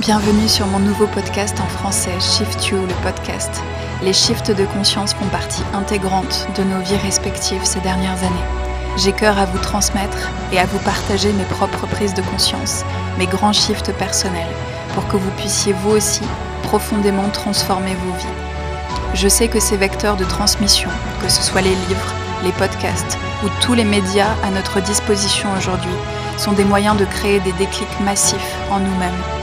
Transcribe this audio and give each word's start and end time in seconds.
Bienvenue 0.00 0.48
sur 0.48 0.66
mon 0.66 0.78
nouveau 0.78 1.06
podcast 1.06 1.60
en 1.60 1.66
français, 1.66 2.18
Shift 2.20 2.68
You, 2.68 2.78
le 2.86 2.94
podcast. 3.02 3.62
Les 4.02 4.14
shifts 4.14 4.50
de 4.50 4.64
conscience 4.64 5.12
font 5.12 5.26
partie 5.26 5.62
intégrante 5.74 6.48
de 6.56 6.62
nos 6.62 6.80
vies 6.80 6.96
respectives 6.96 7.66
ces 7.66 7.80
dernières 7.80 8.16
années. 8.24 8.48
J'ai 8.96 9.12
cœur 9.12 9.38
à 9.38 9.44
vous 9.44 9.58
transmettre 9.58 10.30
et 10.52 10.58
à 10.58 10.64
vous 10.64 10.78
partager 10.78 11.30
mes 11.34 11.44
propres 11.44 11.86
prises 11.86 12.14
de 12.14 12.22
conscience, 12.22 12.82
mes 13.18 13.26
grands 13.26 13.52
shifts 13.52 13.92
personnels, 13.98 14.48
pour 14.94 15.06
que 15.08 15.18
vous 15.18 15.30
puissiez 15.32 15.74
vous 15.74 15.90
aussi 15.90 16.24
profondément 16.62 17.28
transformer 17.28 17.94
vos 17.94 18.16
vies. 18.16 19.12
Je 19.12 19.28
sais 19.28 19.48
que 19.48 19.60
ces 19.60 19.76
vecteurs 19.76 20.16
de 20.16 20.24
transmission, 20.24 20.88
que 21.22 21.28
ce 21.28 21.42
soit 21.42 21.60
les 21.60 21.74
livres, 21.74 22.14
les 22.42 22.52
podcasts 22.52 23.18
ou 23.44 23.48
tous 23.60 23.74
les 23.74 23.84
médias 23.84 24.34
à 24.44 24.50
notre 24.50 24.80
disposition 24.80 25.50
aujourd'hui, 25.58 25.90
sont 26.38 26.52
des 26.52 26.64
moyens 26.64 26.96
de 26.96 27.04
créer 27.04 27.40
des 27.40 27.52
déclics 27.52 28.00
massifs 28.00 28.56
en 28.70 28.78
nous-mêmes. 28.78 29.39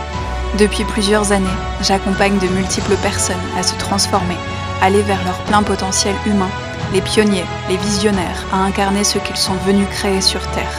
Depuis 0.57 0.85
plusieurs 0.85 1.31
années, 1.31 1.45
j'accompagne 1.81 2.39
de 2.39 2.47
multiples 2.47 2.95
personnes 3.03 3.35
à 3.55 3.61
se 3.61 3.75
transformer, 3.75 4.37
aller 4.81 5.03
vers 5.03 5.23
leur 5.23 5.37
plein 5.41 5.61
potentiel 5.61 6.15
humain, 6.25 6.49
les 6.93 7.01
pionniers, 7.01 7.45
les 7.69 7.77
visionnaires, 7.77 8.43
à 8.51 8.63
incarner 8.63 9.03
ce 9.03 9.19
qu'ils 9.19 9.37
sont 9.37 9.53
venus 9.67 9.87
créer 9.91 10.19
sur 10.19 10.41
Terre. 10.51 10.73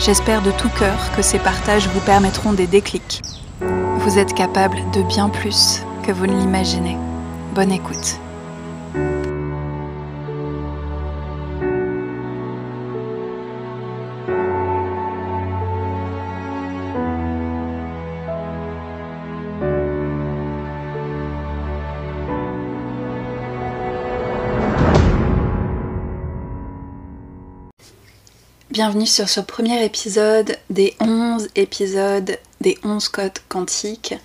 J'espère 0.00 0.42
de 0.42 0.50
tout 0.50 0.70
cœur 0.70 0.98
que 1.16 1.22
ces 1.22 1.38
partages 1.38 1.86
vous 1.86 2.00
permettront 2.00 2.52
des 2.52 2.66
déclics. 2.66 3.22
Vous 3.60 4.18
êtes 4.18 4.34
capable 4.34 4.78
de 4.92 5.02
bien 5.02 5.28
plus 5.28 5.82
que 6.04 6.10
vous 6.10 6.26
ne 6.26 6.36
l'imaginez. 6.40 6.96
Bonne 7.54 7.70
écoute. 7.70 8.18
Bienvenue 28.84 29.06
sur 29.06 29.28
ce 29.28 29.38
premier 29.38 29.84
épisode 29.84 30.58
des 30.68 30.96
11 30.98 31.50
épisodes 31.54 32.36
des 32.60 32.78
11 32.82 33.08
codes 33.10 33.38
quantiques 33.48 34.16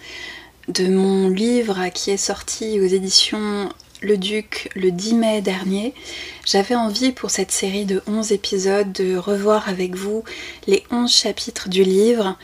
de 0.67 0.87
mon 0.87 1.29
livre 1.29 1.89
qui 1.93 2.09
est 2.09 2.17
sorti 2.17 2.79
aux 2.79 2.87
éditions 2.87 3.69
Le 4.01 4.17
Duc 4.17 4.71
le 4.73 4.89
10 4.89 5.13
mai 5.13 5.41
dernier. 5.41 5.93
J'avais 6.43 6.73
envie 6.73 7.11
pour 7.11 7.29
cette 7.29 7.51
série 7.51 7.85
de 7.85 8.01
11 8.07 8.31
épisodes 8.31 8.91
de 8.93 9.15
revoir 9.15 9.69
avec 9.69 9.93
vous 9.93 10.23
les 10.65 10.83
11 10.89 11.11
chapitres 11.11 11.69
du 11.69 11.83
livre 11.83 12.35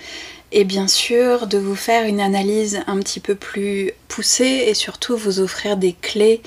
et 0.53 0.63
bien 0.63 0.87
sûr 0.87 1.47
de 1.47 1.57
vous 1.57 1.75
faire 1.75 2.05
une 2.05 2.21
analyse 2.21 2.81
un 2.87 2.99
petit 2.99 3.19
peu 3.19 3.35
plus 3.35 3.91
poussée 4.07 4.65
et 4.67 4.73
surtout 4.73 5.17
vous 5.17 5.39
offrir 5.39 5.75
des 5.77 5.93
clés 5.93 6.41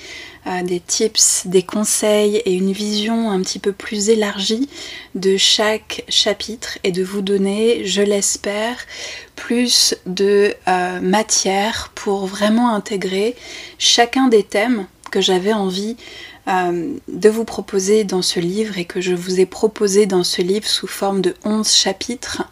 des 0.63 0.81
tips, 0.81 1.47
des 1.47 1.63
conseils 1.63 2.37
et 2.37 2.53
une 2.53 2.73
vision 2.73 3.31
un 3.31 3.41
petit 3.43 3.59
peu 3.59 3.73
plus 3.73 4.11
élargie 4.11 4.69
de 5.15 5.37
chaque 5.37 6.05
chapitre 6.09 6.79
et 6.85 6.93
de 6.93 7.03
vous 7.03 7.21
donner, 7.21 7.85
je 7.85 8.03
l'espère, 8.03 8.77
plus 9.35 9.97
de 10.07 10.55
euh, 10.69 11.01
matière 11.01 11.91
pour 11.95 12.27
vraiment 12.27 12.73
intégrer 12.73 13.35
chacun 13.79 14.29
des 14.29 14.45
thèmes 14.45 14.87
que 15.11 15.21
j'avais 15.21 15.53
envie 15.53 15.97
euh, 16.49 16.95
de 17.09 17.29
vous 17.29 17.45
proposer 17.45 18.05
dans 18.05 18.23
ce 18.23 18.39
livre 18.39 18.79
et 18.79 18.85
que 18.85 19.01
je 19.01 19.15
vous 19.15 19.41
ai 19.41 19.47
proposé 19.47 20.07
dans 20.07 20.25
ce 20.25 20.43
livre 20.43 20.69
sous 20.69 20.87
forme 20.87 21.21
de 21.21 21.35
11 21.45 21.69
chapitres, 21.69 22.43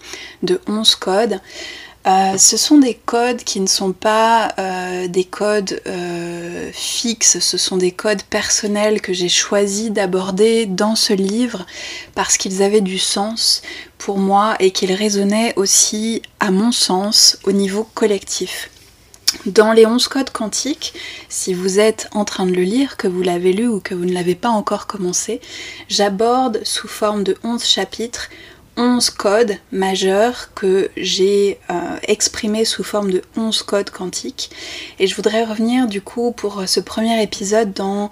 de 0.42 0.60
11 0.66 0.94
codes. 0.96 1.40
Euh, 2.06 2.36
ce 2.36 2.56
sont 2.56 2.78
des 2.78 2.94
codes 2.94 3.44
qui 3.44 3.60
ne 3.60 3.66
sont 3.66 3.92
pas 3.92 4.52
euh, 4.58 5.08
des 5.08 5.24
codes 5.24 5.80
fixes, 6.72 7.38
ce 7.38 7.56
sont 7.56 7.76
des 7.76 7.92
codes 7.92 8.22
personnels 8.24 9.00
que 9.00 9.12
j'ai 9.12 9.28
choisi 9.30 9.90
d'aborder 9.90 10.66
dans 10.66 10.96
ce 10.96 11.12
livre 11.12 11.64
parce 12.14 12.36
qu'ils 12.36 12.62
avaient 12.62 12.82
du 12.82 12.98
sens 12.98 13.62
pour 13.96 14.18
moi 14.18 14.56
et 14.60 14.70
qu'ils 14.70 14.92
résonnaient 14.92 15.54
aussi, 15.56 16.20
à 16.40 16.50
mon 16.50 16.72
sens, 16.72 17.38
au 17.44 17.52
niveau 17.52 17.88
collectif. 17.94 18.70
Dans 19.46 19.72
les 19.72 19.86
11 19.86 20.08
codes 20.08 20.30
quantiques, 20.30 20.94
si 21.28 21.54
vous 21.54 21.78
êtes 21.78 22.08
en 22.12 22.24
train 22.24 22.46
de 22.46 22.52
le 22.52 22.62
lire, 22.62 22.96
que 22.96 23.08
vous 23.08 23.22
l'avez 23.22 23.52
lu 23.52 23.68
ou 23.68 23.80
que 23.80 23.94
vous 23.94 24.04
ne 24.04 24.12
l'avez 24.12 24.34
pas 24.34 24.48
encore 24.48 24.86
commencé, 24.86 25.40
j'aborde 25.88 26.60
sous 26.64 26.88
forme 26.88 27.24
de 27.24 27.36
11 27.44 27.62
chapitres 27.62 28.28
11 28.76 29.10
codes 29.10 29.56
majeurs 29.70 30.52
que 30.54 30.90
j'ai 30.96 31.58
euh, 31.70 31.74
exprimés 32.08 32.64
sous 32.64 32.82
forme 32.82 33.10
de 33.10 33.22
11 33.36 33.62
codes 33.62 33.90
quantiques. 33.90 34.50
Et 34.98 35.06
je 35.06 35.14
voudrais 35.14 35.44
revenir 35.44 35.86
du 35.86 36.00
coup 36.00 36.32
pour 36.32 36.62
ce 36.66 36.80
premier 36.80 37.22
épisode 37.22 37.72
dans, 37.72 38.10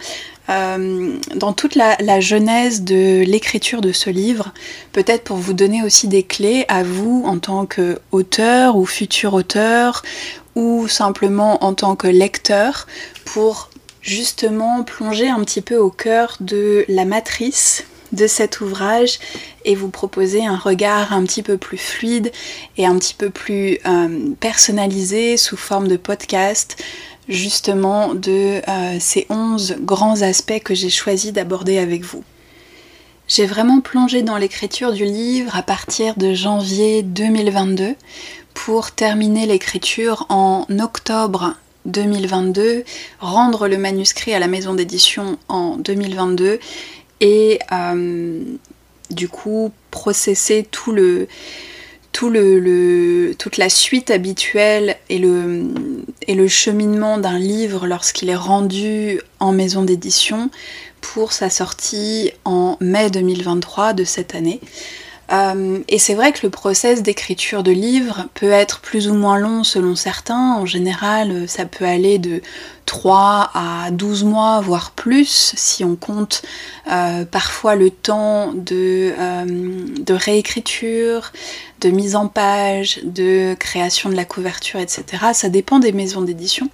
euh, 0.50 1.16
dans 1.34 1.52
toute 1.52 1.74
la, 1.74 1.96
la, 2.00 2.20
genèse 2.20 2.82
de 2.82 3.24
l'écriture 3.24 3.80
de 3.80 3.90
ce 3.90 4.10
livre, 4.10 4.52
peut-être 4.92 5.24
pour 5.24 5.36
vous 5.36 5.52
donner 5.52 5.82
aussi 5.82 6.06
des 6.06 6.22
clés 6.22 6.64
à 6.68 6.84
vous 6.84 7.24
en 7.26 7.38
tant 7.38 7.66
qu'auteur 7.66 8.76
ou 8.76 8.86
futur 8.86 9.34
auteur 9.34 10.02
ou 10.54 10.88
simplement 10.88 11.64
en 11.64 11.74
tant 11.74 11.96
que 11.96 12.08
lecteur 12.08 12.86
pour 13.24 13.70
justement 14.00 14.82
plonger 14.82 15.28
un 15.28 15.40
petit 15.44 15.60
peu 15.60 15.76
au 15.76 15.90
cœur 15.90 16.36
de 16.40 16.84
la 16.88 17.04
matrice 17.04 17.84
de 18.12 18.26
cet 18.26 18.60
ouvrage 18.60 19.18
et 19.64 19.74
vous 19.74 19.88
proposer 19.88 20.44
un 20.44 20.56
regard 20.56 21.12
un 21.12 21.24
petit 21.24 21.42
peu 21.42 21.56
plus 21.56 21.78
fluide 21.78 22.30
et 22.76 22.84
un 22.84 22.98
petit 22.98 23.14
peu 23.14 23.30
plus 23.30 23.78
euh, 23.86 24.30
personnalisé 24.38 25.36
sous 25.36 25.56
forme 25.56 25.88
de 25.88 25.96
podcast 25.96 26.82
justement 27.28 28.14
de 28.14 28.60
euh, 28.68 28.96
ces 29.00 29.26
11 29.30 29.76
grands 29.80 30.22
aspects 30.22 30.60
que 30.62 30.74
j'ai 30.74 30.90
choisi 30.90 31.32
d'aborder 31.32 31.78
avec 31.78 32.04
vous. 32.04 32.24
J'ai 33.28 33.46
vraiment 33.46 33.80
plongé 33.80 34.22
dans 34.22 34.36
l'écriture 34.36 34.92
du 34.92 35.04
livre 35.04 35.56
à 35.56 35.62
partir 35.62 36.16
de 36.16 36.34
janvier 36.34 37.02
2022 37.02 37.94
pour 38.64 38.92
terminer 38.92 39.44
l'écriture 39.46 40.24
en 40.28 40.64
octobre 40.78 41.54
2022, 41.86 42.84
rendre 43.18 43.66
le 43.66 43.76
manuscrit 43.76 44.34
à 44.34 44.38
la 44.38 44.46
maison 44.46 44.74
d'édition 44.74 45.36
en 45.48 45.78
2022 45.78 46.60
et 47.20 47.58
euh, 47.72 48.40
du 49.10 49.28
coup 49.28 49.72
processer 49.90 50.64
tout 50.70 50.92
le, 50.92 51.26
tout 52.12 52.30
le, 52.30 53.34
toute 53.36 53.56
la 53.56 53.68
suite 53.68 54.12
habituelle 54.12 54.94
et 55.08 55.18
le, 55.18 55.64
et 56.28 56.36
le 56.36 56.46
cheminement 56.46 57.18
d'un 57.18 57.40
livre 57.40 57.88
lorsqu'il 57.88 58.28
est 58.28 58.36
rendu 58.36 59.20
en 59.40 59.50
maison 59.50 59.82
d'édition 59.82 60.50
pour 61.00 61.32
sa 61.32 61.50
sortie 61.50 62.30
en 62.44 62.76
mai 62.80 63.10
2023 63.10 63.92
de 63.92 64.04
cette 64.04 64.36
année. 64.36 64.60
Euh, 65.32 65.78
et 65.88 65.98
c'est 65.98 66.14
vrai 66.14 66.32
que 66.32 66.40
le 66.42 66.50
process 66.50 67.02
d'écriture 67.02 67.62
de 67.62 67.72
livres 67.72 68.26
peut 68.34 68.50
être 68.50 68.80
plus 68.80 69.08
ou 69.08 69.14
moins 69.14 69.38
long 69.38 69.64
selon 69.64 69.96
certains. 69.96 70.54
En 70.54 70.66
général, 70.66 71.48
ça 71.48 71.64
peut 71.64 71.86
aller 71.86 72.18
de 72.18 72.42
3 72.84 73.50
à 73.54 73.90
12 73.90 74.24
mois, 74.24 74.60
voire 74.60 74.90
plus, 74.90 75.54
si 75.56 75.84
on 75.84 75.96
compte 75.96 76.42
euh, 76.90 77.24
parfois 77.24 77.76
le 77.76 77.90
temps 77.90 78.52
de, 78.52 79.14
euh, 79.18 80.02
réécriture, 80.10 81.32
de 81.80 81.88
mise 81.88 82.14
en 82.14 82.28
page, 82.28 83.00
de 83.04 83.54
création 83.54 84.10
de 84.10 84.14
la 84.14 84.24
couverture, 84.24 84.80
etc. 84.80 85.04
Ça 85.32 85.48
dépend 85.48 85.78
des 85.78 85.92
maisons 85.92 86.22
d'édition 86.22 86.68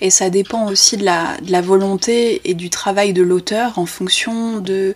et 0.00 0.10
ça 0.10 0.30
dépend 0.30 0.66
aussi 0.66 0.96
de 0.96 1.04
la 1.04 1.60
volonté 1.60 2.40
et 2.44 2.54
du 2.54 2.70
travail 2.70 3.12
de 3.12 3.22
l'auteur 3.22 3.78
en 3.78 3.86
fonction 3.86 4.58
de 4.58 4.94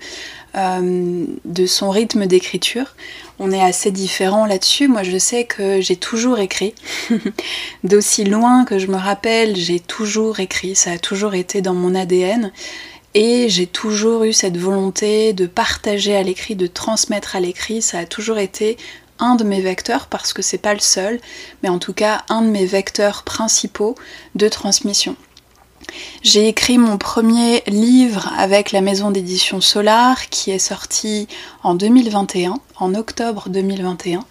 euh, 0.56 1.25
de 1.44 1.66
son 1.66 1.91
rythme 1.91 2.26
d'écriture. 2.26 2.94
On 3.38 3.50
est 3.50 3.60
assez 3.60 3.91
différents 3.91 4.47
là-dessus. 4.47 4.88
Moi, 4.88 5.03
je 5.03 5.19
sais 5.19 5.44
que 5.44 5.81
j'ai 5.81 5.97
toujours 5.97 6.38
écrit. 6.38 6.75
D'aussi 7.84 8.25
loin 8.25 8.64
que 8.64 8.79
je 8.79 8.87
me 8.87 8.96
rappelle, 8.96 9.56
j'ai 9.56 9.81
toujours 9.81 10.40
écrit. 10.40 10.75
Ça 10.75 10.93
a 10.93 10.99
toujours 10.99 11.34
été 11.34 11.61
dans 11.61 11.75
mon 11.75 11.94
ADN. 11.94 12.52
Et 13.14 13.49
j'ai 13.49 13.67
toujours 13.67 14.25
eu 14.25 14.32
cette 14.32 14.56
volonté 14.56 15.32
de 15.32 15.46
partager 15.46 16.17
à 16.17 16.23
l'écrit, 16.23 16.56
de 16.56 16.67
transmettre 16.67 17.37
à 17.37 17.40
l'écrit. 17.40 17.81
Ça 17.81 18.00
a 18.00 18.06
toujours 18.06 18.38
été 18.38 18.76
un 19.19 19.37
de 19.37 19.44
mes 19.44 19.61
vecteurs, 19.61 20.08
parce 20.08 20.32
que 20.32 20.43
c'est 20.43 20.58
pas 20.58 20.75
le 20.75 20.81
seul, 20.81 21.20
mais 21.62 21.69
en 21.69 21.79
tout 21.79 21.93
cas 21.93 22.25
un 22.29 22.43
de 22.43 22.49
mes 22.49 22.67
vecteurs 22.67 23.23
principaux 23.23 23.94
de 24.34 24.49
transmission. 24.49 25.17
J'ai 26.22 26.48
écrit 26.48 26.78
mon 26.78 26.98
premier 26.98 27.62
livre 27.66 28.32
avec 28.38 28.72
la 28.72 28.81
maison 28.81 29.10
d'édition 29.10 29.60
Solar 29.60 30.28
qui 30.28 30.50
est 30.50 30.58
sorti 30.58 31.28
en 31.62 31.75
2021, 31.75 32.54
en 32.78 32.94
octobre 32.94 33.48
2021. 33.48 34.25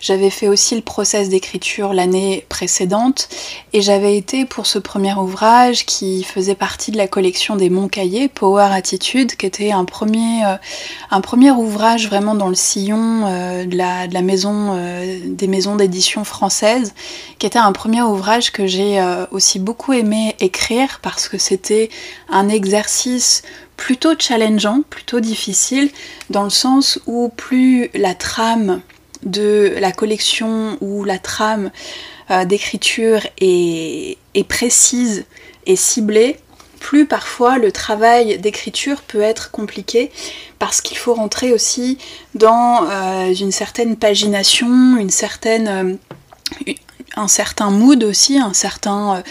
J'avais 0.00 0.30
fait 0.30 0.48
aussi 0.48 0.74
le 0.74 0.80
process 0.80 1.28
d'écriture 1.28 1.92
l'année 1.92 2.46
précédente 2.48 3.28
et 3.74 3.82
j'avais 3.82 4.16
été 4.16 4.46
pour 4.46 4.64
ce 4.64 4.78
premier 4.78 5.12
ouvrage 5.12 5.84
qui 5.84 6.24
faisait 6.24 6.54
partie 6.54 6.90
de 6.90 6.96
la 6.96 7.06
collection 7.06 7.54
des 7.54 7.68
Monts 7.68 7.88
Cahiers, 7.88 8.28
Power 8.28 8.70
Attitude, 8.72 9.36
qui 9.36 9.44
était 9.44 9.72
un 9.72 9.84
premier, 9.84 10.46
euh, 10.46 10.56
un 11.10 11.20
premier 11.20 11.50
ouvrage 11.50 12.08
vraiment 12.08 12.34
dans 12.34 12.48
le 12.48 12.54
sillon 12.54 13.26
euh, 13.26 13.66
de, 13.66 13.76
la, 13.76 14.22
maison, 14.22 14.74
euh, 14.74 15.18
des 15.26 15.46
maisons 15.46 15.76
d'édition 15.76 16.24
françaises, 16.24 16.94
qui 17.38 17.46
était 17.46 17.58
un 17.58 17.72
premier 17.72 18.00
ouvrage 18.00 18.52
que 18.52 18.66
j'ai 18.66 19.02
aussi 19.30 19.58
beaucoup 19.58 19.92
aimé 19.92 20.34
écrire 20.40 21.00
parce 21.02 21.28
que 21.28 21.36
c'était 21.36 21.90
un 22.30 22.48
exercice 22.48 23.42
plutôt 23.76 24.14
challengeant, 24.18 24.82
plutôt 24.88 25.20
difficile, 25.20 25.90
dans 26.30 26.44
le 26.44 26.50
sens 26.50 26.98
où 27.06 27.28
plus 27.28 27.90
la 27.94 28.14
trame 28.14 28.80
de 29.22 29.74
la 29.78 29.92
collection 29.92 30.76
ou 30.80 31.04
la 31.04 31.18
trame 31.18 31.70
euh, 32.30 32.44
d'écriture 32.44 33.26
est, 33.40 34.18
précise 34.48 35.24
et 35.66 35.76
ciblée, 35.76 36.38
plus 36.78 37.04
parfois 37.06 37.58
le 37.58 37.72
travail 37.72 38.38
d'écriture 38.38 39.02
peut 39.02 39.20
être 39.20 39.50
compliqué 39.50 40.10
parce 40.58 40.80
qu'il 40.80 40.96
faut 40.96 41.14
rentrer 41.14 41.52
aussi 41.52 41.98
dans 42.34 42.88
euh, 42.88 43.34
une 43.34 43.52
certaine 43.52 43.96
pagination, 43.96 44.96
une 44.96 45.10
certaine, 45.10 45.68
euh, 45.68 46.74
un 47.16 47.28
certain 47.28 47.70
mood 47.70 48.04
aussi, 48.04 48.38
un 48.38 48.54
certain, 48.54 49.22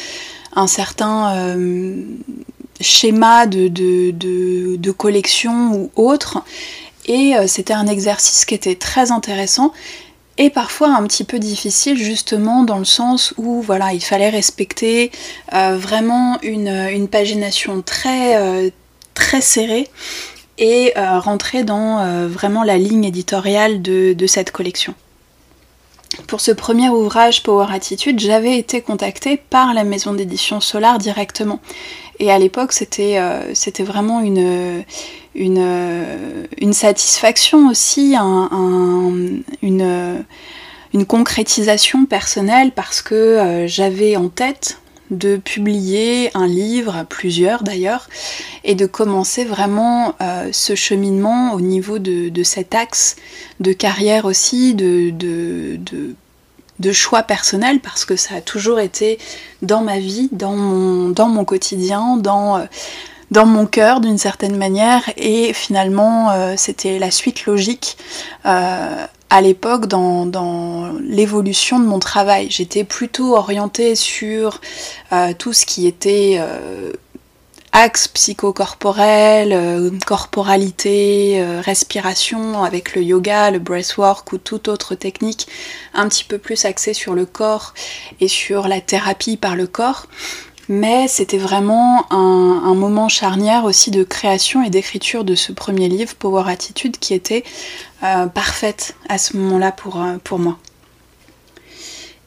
schéma 2.82 3.46
de, 3.46 4.92
collection 4.92 5.74
ou 5.74 5.92
autre. 5.96 6.44
Et 7.10 7.36
euh, 7.36 7.48
c'était 7.48 7.74
un 7.74 7.88
exercice 7.88 8.46
qui 8.46 8.54
était 8.54 8.76
très 8.76 9.12
intéressant 9.12 9.74
et 10.38 10.52
parfois 10.52 10.90
un 10.90 11.04
petit 11.06 11.26
peu 11.26 11.40
difficile 11.40 11.98
justement 11.98 12.64
dans 12.64 12.78
le 12.78 12.86
sens 12.86 13.34
où 13.38 13.62
voilà 13.62 13.92
il 13.92 14.00
fallait 14.00 14.30
respecter 14.30 15.12
euh, 15.54 15.76
vraiment 15.76 16.40
une, 16.44 17.08
pagination 17.10 17.82
très, 17.82 18.38
euh, 18.38 18.70
très 19.16 19.42
serrée 19.42 19.90
et 20.60 20.94
rentrer 20.98 21.64
dans 21.64 22.28
vraiment 22.28 22.64
la 22.64 22.78
ligne 22.78 23.06
éditoriale 23.06 23.82
de, 23.82 24.12
de, 24.12 24.28
cette 24.28 24.52
collection. 24.52 24.94
Pour 26.28 26.42
ce 26.42 26.52
premier 26.52 26.90
ouvrage 26.90 27.44
Power 27.44 27.68
Attitude, 27.72 28.20
j'avais 28.20 28.58
été 28.58 28.82
contactée 28.82 29.38
par 29.38 29.74
la 29.74 29.84
maison 29.84 30.14
d'édition 30.14 30.60
Solar 30.60 30.98
directement. 30.98 31.60
Et 32.20 32.32
à 32.32 32.38
l'époque, 32.38 32.74
c'était 32.74 33.18
euh, 33.18 33.54
vraiment 33.80 34.20
une, 34.22 34.84
satisfaction 36.74 37.70
aussi, 37.70 38.16
un, 38.18 38.50
une, 39.62 40.24
une, 40.94 41.06
concrétisation 41.06 42.06
personnelle 42.06 42.72
parce 42.72 43.02
que 43.02 43.16
euh, 43.16 43.68
j'avais 43.68 44.16
en 44.16 44.28
tête 44.30 44.80
de 45.12 45.38
publier 45.38 46.32
un 46.36 46.48
livre, 46.48 47.06
plusieurs 47.10 47.64
d'ailleurs, 47.64 48.10
et 48.64 48.76
de 48.76 48.86
commencer 48.86 49.44
vraiment 49.44 50.14
euh, 50.22 50.50
ce 50.52 50.76
cheminement 50.76 51.54
au 51.54 51.62
niveau 51.62 52.00
de, 52.00 52.30
de, 52.30 52.44
cet 52.44 52.76
axe 52.76 53.16
de 53.60 53.74
carrière 53.74 54.26
aussi, 54.26 54.74
de, 54.76 55.10
de, 55.10 55.80
de 56.80 56.92
choix 56.92 57.24
personnels 57.24 57.80
parce 57.80 58.06
que 58.06 58.16
ça 58.16 58.36
a 58.36 58.42
toujours 58.42 58.80
été 58.80 59.20
dans 59.62 59.82
ma 59.82 60.00
vie, 60.00 60.30
dans 60.32 60.56
mon, 60.56 61.10
dans 61.10 61.28
mon 61.28 61.46
quotidien, 61.46 62.18
dans, 62.18 62.58
euh, 62.58 62.66
dans 63.32 63.46
mon 63.46 63.66
cœur 63.66 64.00
d'une 64.00 64.18
certaine 64.18 64.58
manière 64.58 65.04
et 65.18 65.54
finalement 65.54 66.32
euh, 66.32 66.54
c'était 66.58 67.00
la 67.00 67.12
suite 67.12 67.46
logique 67.46 67.98
à 69.30 69.42
l'époque 69.42 69.86
dans, 69.86 70.94
l'évolution 71.02 71.80
de 71.80 71.86
mon 71.86 72.00
travail. 72.00 72.48
J'étais 72.50 72.84
plutôt 72.84 73.36
orientée 73.36 73.96
sur 73.96 74.62
tout 75.38 75.54
ce 75.54 75.66
qui 75.66 75.88
était 75.88 76.40
axe 77.72 78.08
psychocorporel, 78.08 79.54
euh, 79.54 79.92
corporalité, 80.06 81.40
euh, 81.42 81.62
respiration 81.62 82.64
avec 82.64 82.96
le 82.96 83.04
yoga, 83.04 83.52
le 83.52 83.60
breathwork 83.60 84.32
ou 84.34 84.38
toute 84.38 84.68
autre 84.68 84.96
technique 84.96 85.48
un 85.94 86.08
petit 86.08 86.24
peu 86.24 86.38
plus 86.38 86.66
axée 86.66 86.94
sur 86.94 87.14
le 87.14 87.26
corps 87.26 87.74
et 88.20 88.28
sur 88.28 88.68
la 88.68 88.82
thérapie 88.82 89.38
par 89.38 89.56
le 89.56 89.68
corps. 89.68 90.08
Mais 90.70 91.08
c'était 91.08 91.40
vraiment 91.40 92.06
un, 92.12 92.76
moment 92.76 93.10
charnière 93.10 93.66
aussi 93.66 93.90
de 93.90 94.04
création 94.04 94.64
et 94.64 94.70
d'écriture 94.70 95.24
de 95.24 95.36
ce 95.36 95.52
premier 95.52 95.90
livre, 95.90 96.14
Power 96.16 96.44
Attitude, 96.48 96.98
qui 96.98 97.14
était 97.16 97.44
euh, 98.04 98.28
parfaite 98.28 98.96
à 99.10 99.18
ce 99.18 99.36
moment-là 99.36 99.72
pour, 99.72 100.02
pour 100.24 100.40
moi. 100.40 100.58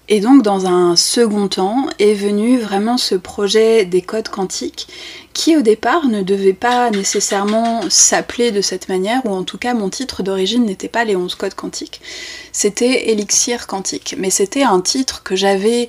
Et 0.08 0.20
donc 0.20 0.42
dans 0.42 0.66
un 0.66 0.96
second 0.96 1.48
temps 1.48 1.86
est 1.98 2.14
venu 2.14 2.58
vraiment 2.58 2.98
ce 2.98 3.14
projet 3.14 3.84
des 3.84 4.02
codes 4.02 4.28
quantiques 4.28 4.88
qui 5.32 5.56
au 5.56 5.62
départ 5.62 6.08
ne 6.08 6.22
devait 6.22 6.52
pas 6.52 6.90
nécessairement 6.90 7.80
s'appeler 7.88 8.50
de 8.50 8.60
cette 8.60 8.88
manière, 8.88 9.24
ou 9.24 9.30
en 9.30 9.44
tout 9.44 9.56
cas 9.56 9.72
mon 9.72 9.88
titre 9.88 10.22
d'origine 10.22 10.66
n'était 10.66 10.88
pas 10.88 11.04
les 11.04 11.16
11 11.16 11.34
codes 11.36 11.54
quantiques, 11.54 12.02
c'était 12.52 13.10
Elixir 13.10 13.66
quantique. 13.66 14.14
Mais 14.18 14.28
c'était 14.28 14.64
un 14.64 14.80
titre 14.80 15.22
que 15.22 15.36
j'avais 15.36 15.88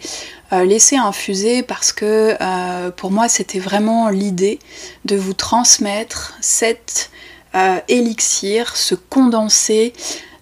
euh, 0.53 0.65
laissé 0.65 0.97
infuser 0.97 1.63
parce 1.63 1.91
que 1.91 2.35
euh, 2.39 2.91
pour 2.91 3.11
moi 3.11 3.27
c'était 3.27 3.59
vraiment 3.59 4.09
l'idée 4.09 4.59
de 5.03 5.15
vous 5.15 5.33
transmettre 5.33 6.35
cet 6.41 7.09
euh, 7.55 7.79
élixir, 7.87 8.75
ce 8.75 8.93
condensé 8.93 9.93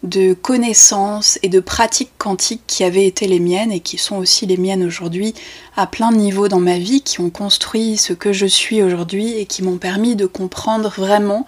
de 0.04 0.34
connaissances 0.34 1.40
et 1.44 1.50
de 1.50 1.60
pratiques 1.60 2.12
quantiques 2.18 2.64
qui 2.68 2.84
avaient 2.84 3.06
été 3.06 3.28
les 3.28 3.40
miennes 3.40 3.72
et 3.72 3.80
qui 3.80 3.98
sont 3.98 4.18
aussi 4.18 4.46
les 4.46 4.58
miennes 4.58 4.84
aujourd'hui 4.84 5.34
à 5.78 5.88
plein 5.88 6.12
de 6.12 6.18
niveaux 6.18 6.48
dans 6.48 6.60
ma 6.60 6.78
vie, 6.78 7.02
qui 7.02 7.22
ont 7.22 7.30
construit 7.30 7.98
ce 7.98 8.14
que 8.14 8.34
je 8.34 8.48
suis 8.48 8.82
aujourd'hui 8.82 9.38
et 9.38 9.46
qui 9.46 9.64
m'ont 9.64 9.78
permis 9.78 10.16
de 10.16 10.26
comprendre 10.26 10.92
vraiment 10.98 11.46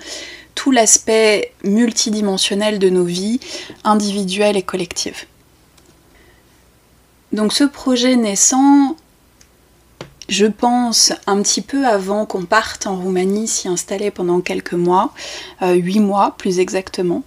tout 0.55 0.71
l'aspect 0.71 1.51
multidimensionnel 1.63 2.77
de 2.77 2.89
nos 2.89 3.05
vies, 3.05 3.39
individuelles 3.83 4.55
et 4.55 4.61
collectives. 4.61 5.25
Donc 7.33 7.51
ce 7.51 7.63
projet 7.63 8.15
naissant, 8.15 8.95
je 10.29 10.45
pense 10.45 11.11
un 11.25 11.41
petit 11.41 11.61
peu 11.61 11.85
avant 11.85 12.27
qu'on 12.27 12.45
parte 12.45 12.85
en 12.85 12.95
Roumanie 12.95 13.47
s'y 13.47 13.67
installer 13.67 14.11
pendant 14.11 14.39
quelques 14.39 14.73
mois, 14.73 15.13
euh, 15.63 15.73
huit 15.73 15.99
mois 15.99 16.35
plus 16.37 16.59
exactement. 16.59 17.23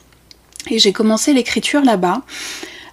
Et 0.70 0.78
j'ai 0.78 0.92
commencé 0.92 1.32
l'écriture 1.32 1.82
là-bas 1.82 2.22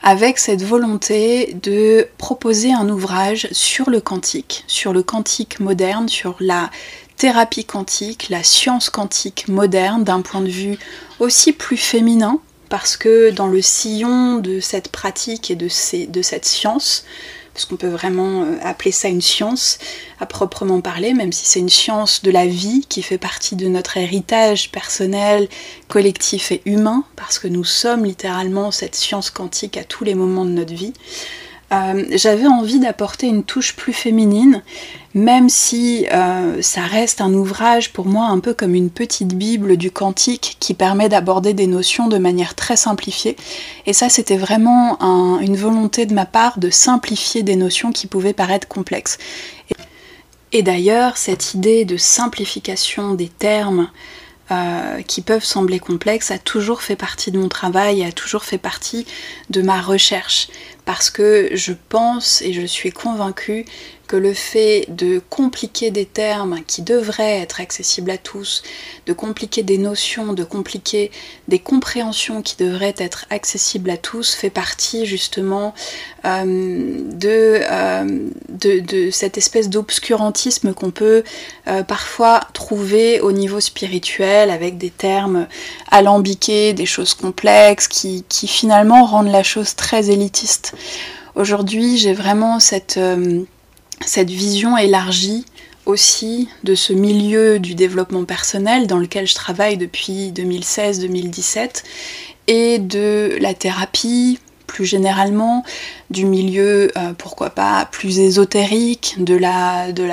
avec 0.01 0.37
cette 0.37 0.63
volonté 0.63 1.55
de 1.61 2.07
proposer 2.17 2.73
un 2.73 2.89
ouvrage 2.89 3.47
sur 3.51 3.89
le 3.89 4.01
quantique, 4.01 4.65
sur 4.67 4.91
le 4.91 5.01
quantique 5.01 5.59
moderne, 5.59 6.09
sur 6.09 6.35
la 6.39 6.69
thérapie 7.15 7.63
quantique, 7.63 8.27
la 8.29 8.43
science 8.43 8.89
quantique 8.89 9.47
moderne 9.47 10.03
d'un 10.03 10.21
point 10.21 10.41
de 10.41 10.49
vue 10.49 10.77
aussi 11.19 11.53
plus 11.53 11.77
féminin, 11.77 12.39
parce 12.73 12.97
que 12.97 13.29
dans 13.29 13.45
le 13.45 13.61
sillon 13.61 14.39
de 14.39 14.59
cette 14.59 14.87
pratique 14.87 15.51
et 15.51 15.55
de, 15.55 15.67
cette 15.69 16.43
science, 16.43 17.05
parce 17.53 17.65
qu'on 17.65 17.75
peut 17.75 17.87
vraiment 17.87 18.41
euh, 18.41 18.55
appeler 18.63 18.91
ça 18.91 19.09
une 19.09 19.21
science 19.21 19.77
à 20.19 20.25
proprement 20.25 20.81
parler, 20.81 21.13
même 21.13 21.31
si 21.31 21.45
c'est 21.45 21.59
une 21.59 21.69
science 21.69 22.23
de 22.23 22.31
la 22.31 22.47
vie 22.47 22.83
qui 22.89 23.03
fait 23.03 23.19
partie 23.19 23.55
de 23.55 23.67
notre 23.67 23.97
héritage 23.97 24.71
personnel, 24.71 25.49
collectif 25.87 26.51
et 26.51 26.63
humain, 26.65 27.03
parce 27.15 27.37
que 27.37 27.47
nous 27.47 27.63
sommes 27.63 28.05
littéralement 28.05 28.71
cette 28.71 28.95
science 28.95 29.29
quantique 29.29 29.77
à 29.77 29.83
tous 29.83 30.03
les 30.03 30.15
moments 30.15 30.43
de 30.43 30.49
notre 30.49 30.73
vie. 30.73 30.93
Euh, 31.73 32.05
j'avais 32.09 32.47
envie 32.47 32.79
d'apporter 32.79 33.27
une 33.27 33.43
touche 33.43 33.75
plus 33.75 33.93
féminine, 33.93 34.63
même 35.13 35.47
si 35.47 36.07
euh, 36.11 36.61
ça 36.61 36.81
reste 36.81 37.21
un 37.21 37.33
ouvrage 37.33 37.93
pour 37.93 38.05
moi 38.05 38.25
un 38.25 38.39
peu 38.39 38.53
comme 38.53 38.73
une 38.73 38.89
petite 38.89 39.35
bible 39.35 39.77
du 39.77 39.91
quantique 39.91 40.57
qui 40.59 40.73
permet 40.73 41.07
d'aborder 41.07 41.53
des 41.53 41.67
notions 41.67 42.07
de 42.07 42.17
manière 42.17 42.55
très 42.55 42.75
simplifiée. 42.75 43.35
Et 43.85 43.93
ça, 43.93 44.09
c'était 44.09 44.37
vraiment 44.37 44.97
une 45.41 45.55
volonté 45.55 46.05
de 46.05 46.13
ma 46.13 46.25
part 46.25 46.57
de 46.57 46.69
simplifier 46.69 47.43
des 47.43 47.55
notions 47.55 47.91
qui 47.91 48.07
pouvaient 48.07 48.33
paraître 48.33 48.67
complexes. 48.67 49.19
Et, 50.51 50.63
d'ailleurs, 50.63 51.17
cette 51.17 51.53
idée 51.53 51.85
de 51.85 51.97
simplification 51.97 53.13
des 53.13 53.29
termes, 53.29 53.89
euh, 54.51 55.01
qui 55.03 55.21
peuvent 55.21 55.43
sembler 55.43 55.79
complexes 55.79 56.29
a 56.29 56.37
toujours 56.37 56.81
fait 56.81 56.97
partie 56.97 57.31
de 57.31 57.39
mon 57.39 57.47
travail, 57.47 58.03
a 58.03 58.11
toujours 58.11 58.43
fait 58.43 58.57
partie 58.57 59.05
de 59.49 59.61
ma 59.61 59.81
recherche 59.81 60.49
parce 60.83 61.09
que 61.09 61.49
je 61.53 61.71
pense 61.87 62.41
et 62.41 62.51
je 62.51 62.65
suis 62.65 62.91
convaincue 62.91 63.65
le 64.15 64.33
fait 64.33 64.85
de 64.89 65.21
compliquer 65.29 65.91
des 65.91 66.05
termes 66.05 66.59
qui 66.67 66.81
devraient 66.81 67.39
être 67.39 67.61
accessibles 67.61 68.11
à 68.11 68.17
tous, 68.17 68.63
de 69.05 69.13
compliquer 69.13 69.63
des 69.63 69.77
notions, 69.77 70.33
de 70.33 70.43
compliquer 70.43 71.11
des 71.47 71.59
compréhensions 71.59 72.41
qui 72.41 72.55
devraient 72.57 72.95
être 72.97 73.25
accessibles 73.29 73.89
à 73.89 73.97
tous, 73.97 74.33
fait 74.33 74.49
partie 74.49 75.05
justement 75.05 75.73
euh, 76.25 76.43
de, 76.43 77.59
euh, 77.69 78.29
de, 78.49 79.11
cette 79.11 79.37
espèce 79.37 79.69
d'obscurantisme 79.69 80.73
qu'on 80.73 80.91
peut 80.91 81.23
euh, 81.67 81.83
parfois 81.83 82.41
trouver 82.53 83.19
au 83.21 83.31
niveau 83.31 83.59
spirituel 83.59 84.49
avec 84.49 84.77
des 84.77 84.89
termes 84.89 85.47
alambiqués, 85.91 86.73
des 86.73 86.85
choses 86.85 87.13
complexes 87.13 87.87
qui, 87.87 88.23
finalement 88.47 89.05
rendent 89.05 89.31
la 89.31 89.43
chose 89.43 89.75
très 89.75 90.09
élitiste. 90.09 90.73
Aujourd'hui, 91.35 91.97
j'ai 91.97 92.13
vraiment 92.13 92.59
cette, 92.59 92.99
cette 94.05 94.29
vision 94.29 94.77
élargie 94.77 95.45
aussi 95.85 96.47
de 96.63 96.75
ce 96.75 96.93
milieu 96.93 97.59
du 97.59 97.75
développement 97.75 98.23
personnel 98.23 98.87
dans 98.87 98.97
lequel 98.97 99.27
je 99.27 99.35
travaille 99.35 99.77
depuis 99.77 100.31
2016-2017 100.31 101.83
et 102.47 102.79
de 102.79 103.37
la 103.39 103.53
thérapie 103.53 104.39
plus 104.73 104.85
généralement, 104.85 105.63
du 106.09 106.25
milieu, 106.25 106.91
euh, 106.97 107.13
pourquoi 107.15 107.51
pas, 107.51 107.87
plus 107.91 108.17
ésotérique, 108.19 109.15
de 109.19 109.35
la 109.35 109.91
de 109.91 110.03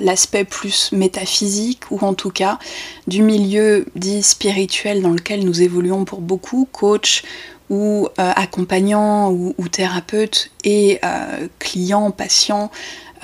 l'aspect 0.00 0.44
plus 0.44 0.90
métaphysique, 0.90 1.82
ou 1.92 2.00
en 2.00 2.14
tout 2.14 2.30
cas 2.30 2.58
du 3.06 3.22
milieu 3.22 3.86
dit 3.94 4.24
spirituel 4.24 5.02
dans 5.02 5.12
lequel 5.12 5.44
nous 5.44 5.62
évoluons 5.62 6.04
pour 6.04 6.20
beaucoup, 6.20 6.66
coach 6.70 7.22
ou 7.70 8.08
euh, 8.18 8.32
accompagnant 8.34 9.30
ou, 9.30 9.68
thérapeute 9.68 10.50
et 10.64 10.98
euh, 11.04 11.48
client, 11.58 12.10
patient, 12.10 12.70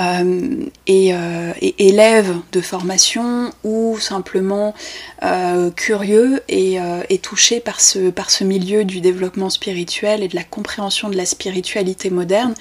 euh, 0.01 0.67
et, 0.87 1.15
euh, 1.15 1.53
élèves 1.61 2.35
de 2.53 2.61
formation 2.61 3.51
ou 3.63 3.99
simplement 3.99 4.75
euh, 5.23 5.71
curieux 5.71 6.43
et, 6.49 6.79
et 7.09 7.19
touchés 7.19 7.61
par 7.61 7.81
ce, 7.81 8.11
par 8.11 8.31
ce 8.31 8.45
milieu 8.45 8.85
du 8.85 9.01
développement 9.01 9.51
spirituel 9.51 10.23
et 10.23 10.29
de 10.29 10.37
la 10.37 10.45
compréhension 10.45 11.09
de 11.09 11.17
la 11.17 11.27
spiritualité 11.27 12.11
moderne. 12.11 12.55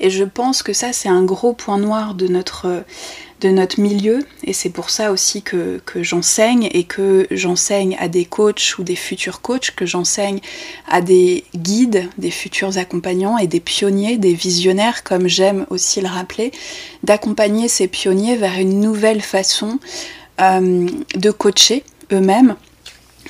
Et 0.00 0.10
je 0.10 0.24
pense 0.24 0.62
que 0.62 0.72
ça, 0.72 0.92
c'est 0.92 1.08
un 1.08 1.24
gros 1.24 1.52
point 1.52 1.78
noir 1.78 2.14
de 2.14 2.28
notre 2.28 2.84
de 3.40 3.50
notre 3.50 3.80
milieu 3.80 4.24
et 4.44 4.52
c'est 4.52 4.70
pour 4.70 4.90
ça 4.90 5.12
aussi 5.12 5.42
que, 5.42 5.80
j'enseigne 5.96 6.68
et 6.72 6.84
que 6.84 7.26
j'enseigne 7.30 7.96
à 8.00 8.08
des 8.08 8.24
coachs 8.24 8.78
ou 8.78 8.82
des 8.82 8.96
futurs 8.96 9.40
coachs, 9.40 9.72
que 9.76 9.86
j'enseigne 9.86 10.40
à 10.88 11.00
des 11.00 11.44
guides, 11.54 12.08
des 12.18 12.30
futurs 12.30 12.78
accompagnants 12.78 13.38
et 13.38 13.46
des 13.46 13.60
pionniers, 13.60 14.18
des 14.18 14.34
visionnaires 14.34 15.04
comme 15.04 15.28
j'aime 15.28 15.66
aussi 15.70 16.00
le 16.00 16.08
rappeler, 16.08 16.50
d'accompagner 17.02 17.68
ces 17.68 17.88
pionniers 17.88 18.36
vers 18.36 18.58
une 18.58 18.80
nouvelle 18.80 19.22
façon 19.22 19.78
euh, 20.40 20.88
de 21.14 21.30
coacher 21.30 21.84
eux-mêmes 22.12 22.56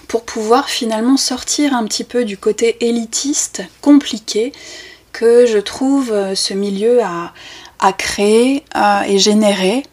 pour 0.09 0.25
pouvoir 0.25 0.71
finalement 0.71 1.19
sortir 1.19 1.75
un 1.75 1.85
petit 1.85 2.05
peu 2.05 2.25
du 2.25 2.39
côté 2.39 2.77
élitiste, 2.81 3.63
compliqué, 3.83 4.53
que 5.13 5.47
je 5.47 5.59
trouve 5.59 6.13
euh, 6.13 6.35
ce 6.35 6.55
milieu 6.55 7.01
à, 7.03 7.33
créer 7.93 8.65
euh, 8.77 9.03
et 9.03 9.19
générer 9.19 9.85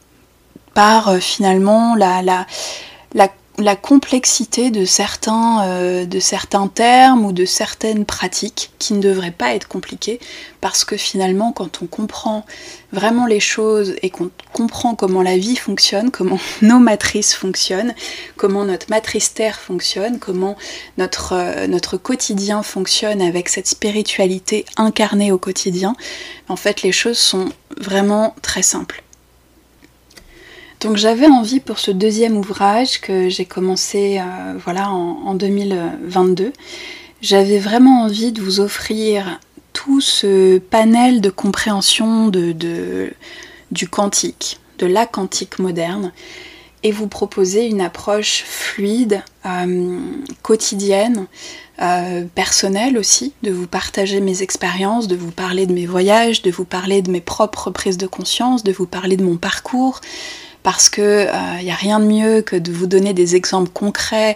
par 0.75 1.08
euh, 1.08 1.20
finalement 1.20 1.96
la, 1.96 2.46
complexité 3.82 4.70
de 4.70 4.84
certains, 4.84 5.63
euh, 5.63 6.05
de 6.05 6.20
certains 6.20 6.67
termes 6.67 7.25
ou 7.25 7.32
de 7.32 7.46
certaines 7.46 8.05
pratiques 8.05 8.72
qui 8.77 8.94
ne 8.94 9.01
devraient 9.01 9.32
pas 9.32 9.55
être 9.55 9.67
compliquées 9.67 10.20
parce 10.60 10.84
que 10.84 10.98
finalement 10.98 11.53
quand 11.53 11.82
on 11.82 11.88
comprend 11.88 12.46
vraiment 12.91 13.25
les 13.25 13.39
choses 13.39 13.96
et 14.01 14.10
qu'on 14.10 14.29
comprend 14.51 14.96
comment 14.96 15.22
la 15.22 15.38
vie 15.38 15.55
fonctionne, 15.55 16.12
comment 16.12 16.39
nos 16.62 16.79
matrices 16.79 17.34
fonctionnent, 17.34 17.96
comment 18.36 18.65
notre 18.65 18.89
matrice 18.89 19.34
terre 19.34 19.60
fonctionne, 19.60 20.20
comment 20.20 20.58
euh, 21.00 21.67
notre 21.67 21.98
quotidien 21.98 22.63
fonctionne 22.63 23.22
avec 23.22 23.48
cette 23.48 23.67
spiritualité 23.67 24.65
incarnée 24.75 25.32
au 25.32 25.38
quotidien, 25.38 25.96
en 26.50 26.58
fait 26.58 26.82
les 26.82 26.91
choses 26.91 27.17
sont 27.17 27.50
vraiment 27.77 28.36
très 28.41 28.62
simples. 28.62 29.05
Donc 30.86 30.98
j'avais 30.98 31.25
envie 31.25 31.60
pour 31.60 31.80
ce 31.80 31.89
deuxième 31.89 32.38
ouvrage 32.38 33.01
que 33.01 33.27
j'ai 33.27 33.46
commencé 33.46 34.20
euh, 34.20 34.54
voilà, 34.63 34.92
en, 34.92 35.34
2022, 35.34 36.54
j'avais 37.24 37.58
vraiment 37.58 38.04
envie 38.04 38.32
de 38.32 38.39
vous 38.39 38.60
offrir 38.60 39.39
tout 39.74 40.00
ce 40.00 40.60
panel 40.60 41.22
de 41.22 41.32
compréhension 41.32 42.27
de, 42.27 43.12
du 43.72 43.88
quantique, 43.88 44.60
de 44.77 44.86
la 44.86 45.08
quantique 45.08 45.58
moderne, 45.58 46.12
et 46.84 46.92
vous 46.92 47.08
proposer 47.08 47.65
une 47.65 47.82
approche 47.82 48.44
fluide, 48.46 49.24
euh, 49.48 50.00
quotidienne, 50.44 51.25
euh, 51.82 52.25
personnelle 52.36 52.96
aussi, 52.96 53.34
de 53.42 53.50
vous 53.50 53.65
partager 53.65 54.20
mes 54.20 54.44
expériences, 54.44 55.08
de 55.08 55.15
vous 55.15 55.32
parler 55.32 55.65
de 55.65 55.74
mes 55.74 55.88
voyages, 55.88 56.44
de 56.44 56.51
vous 56.51 56.63
parler 56.63 57.01
de 57.01 57.10
mes 57.10 57.22
propres 57.22 57.72
prises 57.72 57.98
de 57.98 58.06
conscience, 58.06 58.63
de 58.63 58.72
vous 58.72 58.86
parler 58.86 59.18
de 59.18 59.24
mon 59.24 59.38
parcours, 59.38 60.00
parce 60.65 60.89
que 60.89 61.27
il 61.60 61.63
n'y 61.63 61.72
a 61.72 61.75
rien 61.75 62.00
de 62.00 62.05
mieux 62.05 62.41
que 62.41 62.55
de 62.55 62.72
vous 62.72 62.88
donner 62.88 63.13
des 63.13 63.36
exemples 63.36 63.69
concrets 63.69 64.36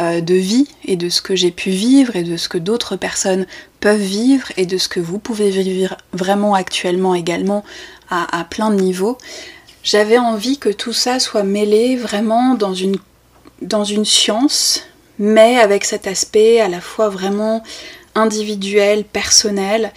euh, 0.00 0.22
de 0.22 0.34
vie 0.34 0.68
et 0.86 0.96
de 0.96 1.10
ce 1.10 1.20
que 1.20 1.36
j'ai 1.36 1.50
pu 1.50 1.68
vivre 1.68 2.16
et 2.16 2.22
de 2.22 2.38
ce 2.38 2.48
que 2.48 2.56
d'autres 2.56 2.96
personnes 2.96 3.46
peuvent 3.80 4.00
vivre 4.00 4.50
et 4.56 4.64
de 4.64 4.78
ce 4.78 4.88
que 4.88 5.00
vous 5.00 5.18
pouvez 5.18 5.50
vivre 5.50 5.98
vraiment 6.14 6.54
actuellement 6.54 7.14
également 7.14 7.62
à, 8.08 8.46
plein 8.48 8.70
de 8.70 8.80
niveaux. 8.80 9.18
J'avais 9.82 10.16
envie 10.16 10.56
que 10.58 10.70
tout 10.70 10.94
ça 10.94 11.18
soit 11.18 11.42
mêlé 11.42 11.96
vraiment 11.96 12.54
dans 12.54 13.84
une 13.84 14.04
science, 14.06 14.82
mais 15.18 15.58
avec 15.58 15.84
cet 15.84 16.06
aspect 16.06 16.58
à 16.58 16.68
la 16.68 16.80
fois 16.80 17.10
vraiment 17.10 17.62
individuel, 18.16 19.04
personnel, 19.04 19.92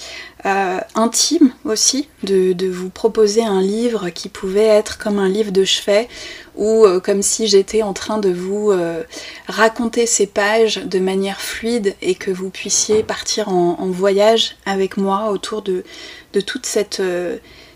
euh, 0.46 0.80
intime 0.96 1.52
aussi, 1.66 2.08
de, 2.24 2.68
vous 2.68 2.90
proposer 2.90 3.44
un 3.44 3.62
livre 3.62 4.10
qui 4.10 4.30
pouvait 4.30 4.68
être 4.68 4.98
comme 4.98 5.18
un 5.20 5.28
livre 5.28 5.52
de 5.52 5.66
chevet 5.66 6.08
ou 6.56 6.86
euh, 6.86 7.00
comme 7.00 7.22
si 7.22 7.48
j'étais 7.48 7.82
en 7.82 7.94
train 7.94 8.20
de 8.20 8.30
vous 8.30 8.72
euh, 8.72 9.04
raconter 9.48 10.06
ces 10.06 10.28
pages 10.28 10.78
de 10.78 11.00
manière 11.00 11.42
fluide 11.42 11.96
et 12.02 12.16
que 12.16 12.32
vous 12.32 12.50
puissiez 12.50 13.04
partir 13.04 13.50
en, 13.50 13.76
voyage 13.88 14.56
avec 14.66 14.98
moi 14.98 15.32
autour 15.32 15.62
de, 15.62 15.84
toute 16.46 16.66
cette, 16.66 17.02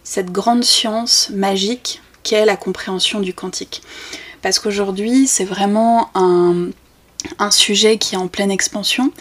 cette 0.04 0.32
grande 0.32 0.64
science 0.64 1.32
magique 1.34 2.02
qu'est 2.22 2.46
la 2.46 2.56
compréhension 2.56 3.20
du 3.20 3.34
quantique. 3.34 3.82
Parce 4.42 4.60
qu'aujourd'hui, 4.60 5.28
c'est 5.28 5.46
vraiment 5.46 6.10
un 6.16 6.70
un 7.40 7.52
sujet 7.52 7.98
qui 7.98 8.16
est 8.16 8.18
en 8.18 8.28
pleine 8.28 8.52
expansion. 8.52 9.12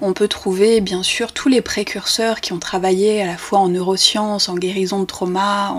On 0.00 0.12
peut 0.12 0.28
trouver 0.28 0.80
bien 0.80 1.02
sûr 1.02 1.32
tous 1.32 1.48
les 1.48 1.60
précurseurs 1.60 2.40
qui 2.40 2.52
ont 2.52 2.58
travaillé 2.58 3.22
à 3.22 3.26
la 3.26 3.36
fois 3.36 3.58
en 3.58 3.68
neurosciences, 3.68 4.48
en 4.48 4.54
guérison 4.54 5.00
de 5.00 5.04
trauma, 5.04 5.74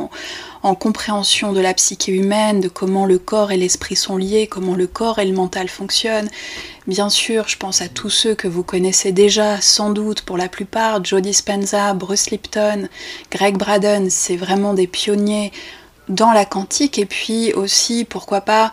en, 0.64 0.76
compréhension 0.76 1.54
de 1.54 1.60
la 1.60 1.74
psyché 1.74 2.12
humaine, 2.12 2.60
de 2.60 2.68
comment 2.68 3.06
le 3.06 3.18
corps 3.18 3.52
et 3.52 3.58
l'esprit 3.58 3.96
sont 3.96 4.18
liés, 4.18 4.48
comment 4.48 4.76
le 4.76 4.88
corps 4.88 5.20
et 5.20 5.26
le 5.26 5.34
mental 5.34 5.68
fonctionnent. 5.70 6.30
Bien 6.88 7.10
sûr, 7.10 7.48
je 7.48 7.58
pense 7.58 7.82
à 7.82 7.88
tous 7.88 8.10
ceux 8.10 8.36
que 8.36 8.48
vous 8.48 8.64
connaissez 8.64 9.12
déjà, 9.12 9.60
sans 9.60 9.92
doute 9.92 10.22
pour 10.22 10.38
la 10.38 10.50
plupart, 10.50 11.04
Joe 11.04 11.22
Dispenza, 11.22 11.94
Bruce 11.94 12.30
Lipton, 12.30 12.90
Greg 13.32 13.58
Braden, 13.58 14.10
c'est 14.10 14.38
vraiment 14.38 14.74
des 14.74 14.88
pionniers 14.88 15.52
dans 16.10 16.32
la 16.32 16.46
quantique 16.46 17.00
et 17.00 17.06
puis 17.06 17.54
aussi 17.54 18.06
pourquoi 18.06 18.42
pas 18.42 18.72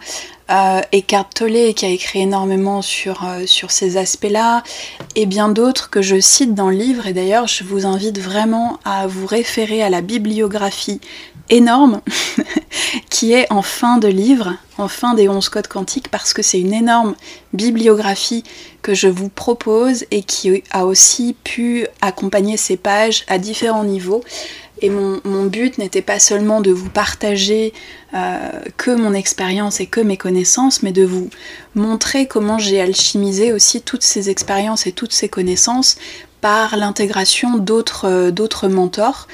euh, 0.51 0.81
Eckhart 0.93 1.31
Tolle 1.35 1.75
qui 1.75 1.85
a 1.85 1.89
écrit 1.89 2.23
énormément 2.23 2.83
sur, 2.83 3.25
euh, 3.25 3.47
sur 3.47 3.71
ces 3.71 3.97
aspects-là, 3.97 4.63
et 5.15 5.27
bien 5.27 5.49
d'autres 5.49 5.91
que 5.91 6.03
je 6.03 6.21
cite 6.21 6.55
dans 6.55 6.71
le 6.71 6.77
livre, 6.77 7.07
et 7.07 7.13
d'ailleurs 7.13 7.47
je 7.47 7.65
vous 7.65 7.87
invite 7.87 8.19
vraiment 8.19 8.79
à 8.85 9.07
vous 9.07 9.27
référer 9.27 9.83
à 9.83 9.91
la 9.91 10.01
bibliographie 10.01 11.01
énorme 11.51 12.01
qui 13.11 13.33
est 13.33 13.51
en 13.53 13.63
fin 13.63 13.99
de 13.99 14.09
livre, 14.09 14.55
en 14.77 14.89
fin 14.89 15.15
des 15.15 15.29
11 15.29 15.49
codes 15.49 15.69
quantiques, 15.69 16.09
parce 16.09 16.33
que 16.33 16.43
c'est 16.43 16.61
une 16.61 16.75
énorme 16.75 17.15
bibliographie 17.53 18.45
que 18.83 18.95
je 18.95 19.09
vous 19.09 19.29
propose 19.29 20.05
et 20.11 20.23
qui 20.23 20.63
a 20.71 20.87
aussi 20.87 21.35
pu 21.45 21.87
accompagner 22.01 22.57
ces 22.57 22.77
pages 22.77 23.25
à 23.29 23.39
différents 23.39 23.85
niveaux. 23.85 24.23
Et 24.81 24.91
mon, 24.91 25.47
but 25.47 25.79
n'était 25.79 26.03
pas 26.03 26.19
seulement 26.19 26.61
de 26.61 26.71
vous 26.71 26.89
partager 26.89 27.73
euh, 28.15 28.51
que 28.77 28.91
mon 28.91 29.13
expérience 29.13 29.81
et 29.81 29.87
que 29.87 30.01
mes 30.01 30.17
connaissances, 30.17 30.83
mais 30.83 30.93
de 30.93 31.05
vous 31.05 31.31
montrer 31.75 32.27
comment 32.27 32.59
j'ai 32.59 32.81
alchimisé 32.81 33.53
aussi 33.53 33.83
toutes 33.83 34.03
ces 34.03 34.31
expériences 34.31 34.87
et 34.87 34.93
toutes 34.93 35.13
ces 35.13 35.29
connaissances 35.29 35.97
par 36.41 36.77
l'intégration 36.77 37.59
d'autres 37.59 38.07
euh, 38.07 38.69
mentors 38.69 39.27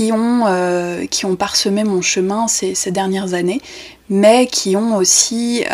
euh, 0.00 1.06
qui 1.06 1.24
ont 1.26 1.36
parsemé 1.36 1.84
mon 1.84 2.00
chemin 2.00 2.48
ces, 2.48 2.90
dernières 2.90 3.34
années, 3.34 3.60
mais 4.08 4.46
qui 4.46 4.76
ont 4.76 4.96
aussi 4.96 5.64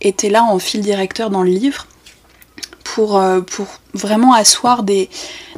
été 0.00 0.30
là 0.30 0.44
en 0.44 0.58
fil 0.58 0.80
directeur 0.80 1.30
dans 1.30 1.42
le 1.42 1.50
livre 1.50 1.86
pour, 2.94 3.20
pour 3.50 3.66
vraiment 3.94 4.32
asseoir 4.34 4.82
des, 4.82 5.08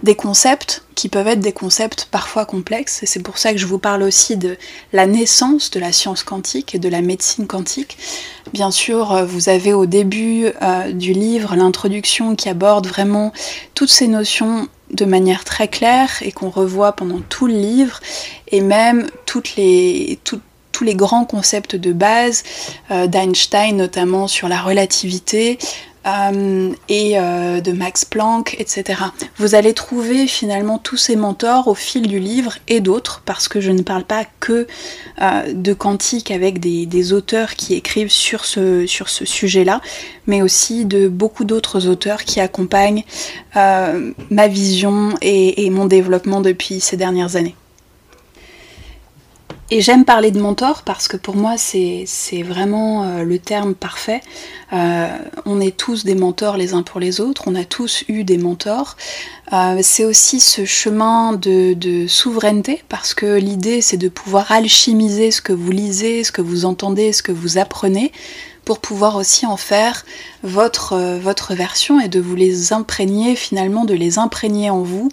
des 0.03 0.15
concepts 0.15 0.83
qui 0.95 1.09
peuvent 1.09 1.29
être 1.29 1.41
des 1.41 1.53
concepts 1.53 2.09
parfois 2.11 2.45
complexes, 2.45 3.03
et 3.03 3.07
c'est 3.07 3.23
pour 3.23 3.39
ça 3.39 3.53
que 3.53 3.59
je 3.59 3.67
vous 3.67 3.79
parle 3.79 4.03
aussi 4.03 4.37
de 4.37 4.57
la 4.93 5.07
naissance 5.07 5.71
de 5.71 5.79
la 5.79 5.93
science 5.93 6.25
quantique 6.25 6.75
et 6.75 6.79
de 6.81 6.89
la 6.89 7.03
médecine 7.03 7.47
quantique. 7.47 7.97
Bien 8.53 8.73
sûr, 8.73 9.13
euh, 9.13 9.25
vous 9.25 9.49
avez 9.49 9.73
au 9.73 9.87
début 9.87 10.47
euh, 10.47 10.91
du 10.93 11.13
livre 11.13 11.55
l'introduction 11.55 12.35
qui 12.35 12.49
aborde 12.49 12.89
vraiment 12.89 13.33
toutes 13.75 13.91
ces 13.91 14.09
notions 14.09 14.67
de 14.91 15.05
manière 15.05 15.45
très 15.45 15.69
claire 15.69 16.11
et 16.23 16.33
qu'on 16.33 16.51
revoit 16.51 16.93
pendant 16.93 17.21
tout 17.21 17.47
le 17.47 17.55
livre, 17.55 18.01
et 18.49 18.61
même 18.61 19.07
toutes 19.27 19.55
les, 19.57 20.19
tous 20.25 20.41
les 20.85 20.95
grands 20.95 21.27
concepts 21.27 21.77
de 21.77 21.93
base 21.93 22.45
d'Einstein, 22.89 23.77
notamment 23.77 24.29
sur 24.29 24.49
la 24.49 24.61
relativité, 24.63 25.59
euh, 26.09 26.73
et 26.89 27.19
euh, 27.19 27.61
de 27.61 27.73
Max 27.73 28.05
Planck, 28.05 28.57
etc. 28.59 29.03
Vous 29.37 29.55
allez 29.55 29.75
trouver 29.75 30.27
finalement 30.27 30.79
tous 30.79 30.97
ces 30.97 31.17
mentors 31.17 31.69
au 31.69 31.75
fil 31.75 32.07
du 32.07 32.19
livre 32.19 32.55
et 32.69 32.81
d'autres, 32.81 33.23
parce 33.25 33.49
que 33.49 33.61
je 33.61 33.71
ne 33.71 33.83
parle 33.83 34.05
pas 34.05 34.25
que 34.41 34.67
euh, 35.21 35.53
de 35.53 35.73
quantique 35.73 36.31
avec 36.31 36.61
des, 36.61 37.13
auteurs 37.13 37.55
qui 37.55 37.75
écrivent 37.75 38.11
sur 38.11 38.45
ce, 38.45 38.87
sur 38.87 39.09
ce 39.09 39.25
sujet-là, 39.25 39.81
mais 40.27 40.43
aussi 40.43 40.85
de 40.85 41.09
beaucoup 41.09 41.45
d'autres 41.45 41.87
auteurs 41.87 42.25
qui 42.25 42.41
accompagnent 42.41 43.05
ma 43.55 44.49
vision 44.49 45.15
et 45.23 45.71
mon 45.71 45.87
développement 45.87 46.41
depuis 46.41 46.81
ces 46.81 46.97
dernières 46.97 47.37
années. 47.37 47.55
Et 49.71 49.83
j'aime 49.83 50.07
parler 50.07 50.31
de 50.31 50.41
mentor 50.41 50.81
parce 50.83 51.09
que 51.09 51.19
pour 51.19 51.37
moi 51.37 51.57
c'est 51.59 52.07
vraiment 52.43 53.03
euh, 53.03 53.23
le 53.23 53.39
terme 53.39 53.75
parfait. 53.75 54.23
Euh, 54.73 55.09
on 55.45 55.61
est 55.61 55.77
tous 55.77 56.05
des 56.05 56.15
mentors 56.15 56.57
les 56.57 56.73
uns 56.73 56.83
pour 56.83 57.01
les 57.01 57.21
autres, 57.21 57.43
on 57.47 57.55
a 57.55 57.65
tous 57.65 58.03
eu 58.09 58.25
des 58.25 58.39
mentors. 58.39 58.97
Euh, 59.53 59.81
c'est 59.83 60.07
aussi 60.07 60.41
ce 60.41 60.65
chemin 60.65 61.35
de, 61.35 61.75
de 61.75 62.07
souveraineté 62.07 62.83
parce 62.89 63.13
que 63.13 63.37
l'idée 63.37 63.83
c'est 63.83 63.99
de 63.99 64.09
pouvoir 64.09 64.51
alchimiser 64.53 65.31
ce 65.31 65.43
que 65.43 65.53
vous 65.53 65.71
lisez, 65.71 66.25
ce 66.25 66.33
que 66.33 66.41
vous 66.41 66.65
entendez, 66.65 67.13
ce 67.13 67.23
que 67.23 67.33
vous 67.33 67.59
apprenez 67.59 68.11
pour 68.65 68.81
pouvoir 68.81 69.17
aussi 69.17 69.45
en 69.47 69.57
faire 69.57 70.05
votre, 70.43 71.19
votre 71.19 71.55
version 71.55 72.01
et 72.01 72.09
de 72.09 72.21
vous 72.21 72.37
les 72.37 72.75
imprégner 72.75 73.35
finalement, 73.35 73.87
de 73.87 73.95
les 73.95 74.19
imprégner 74.19 74.69
en 74.69 74.81
vous. 74.83 75.11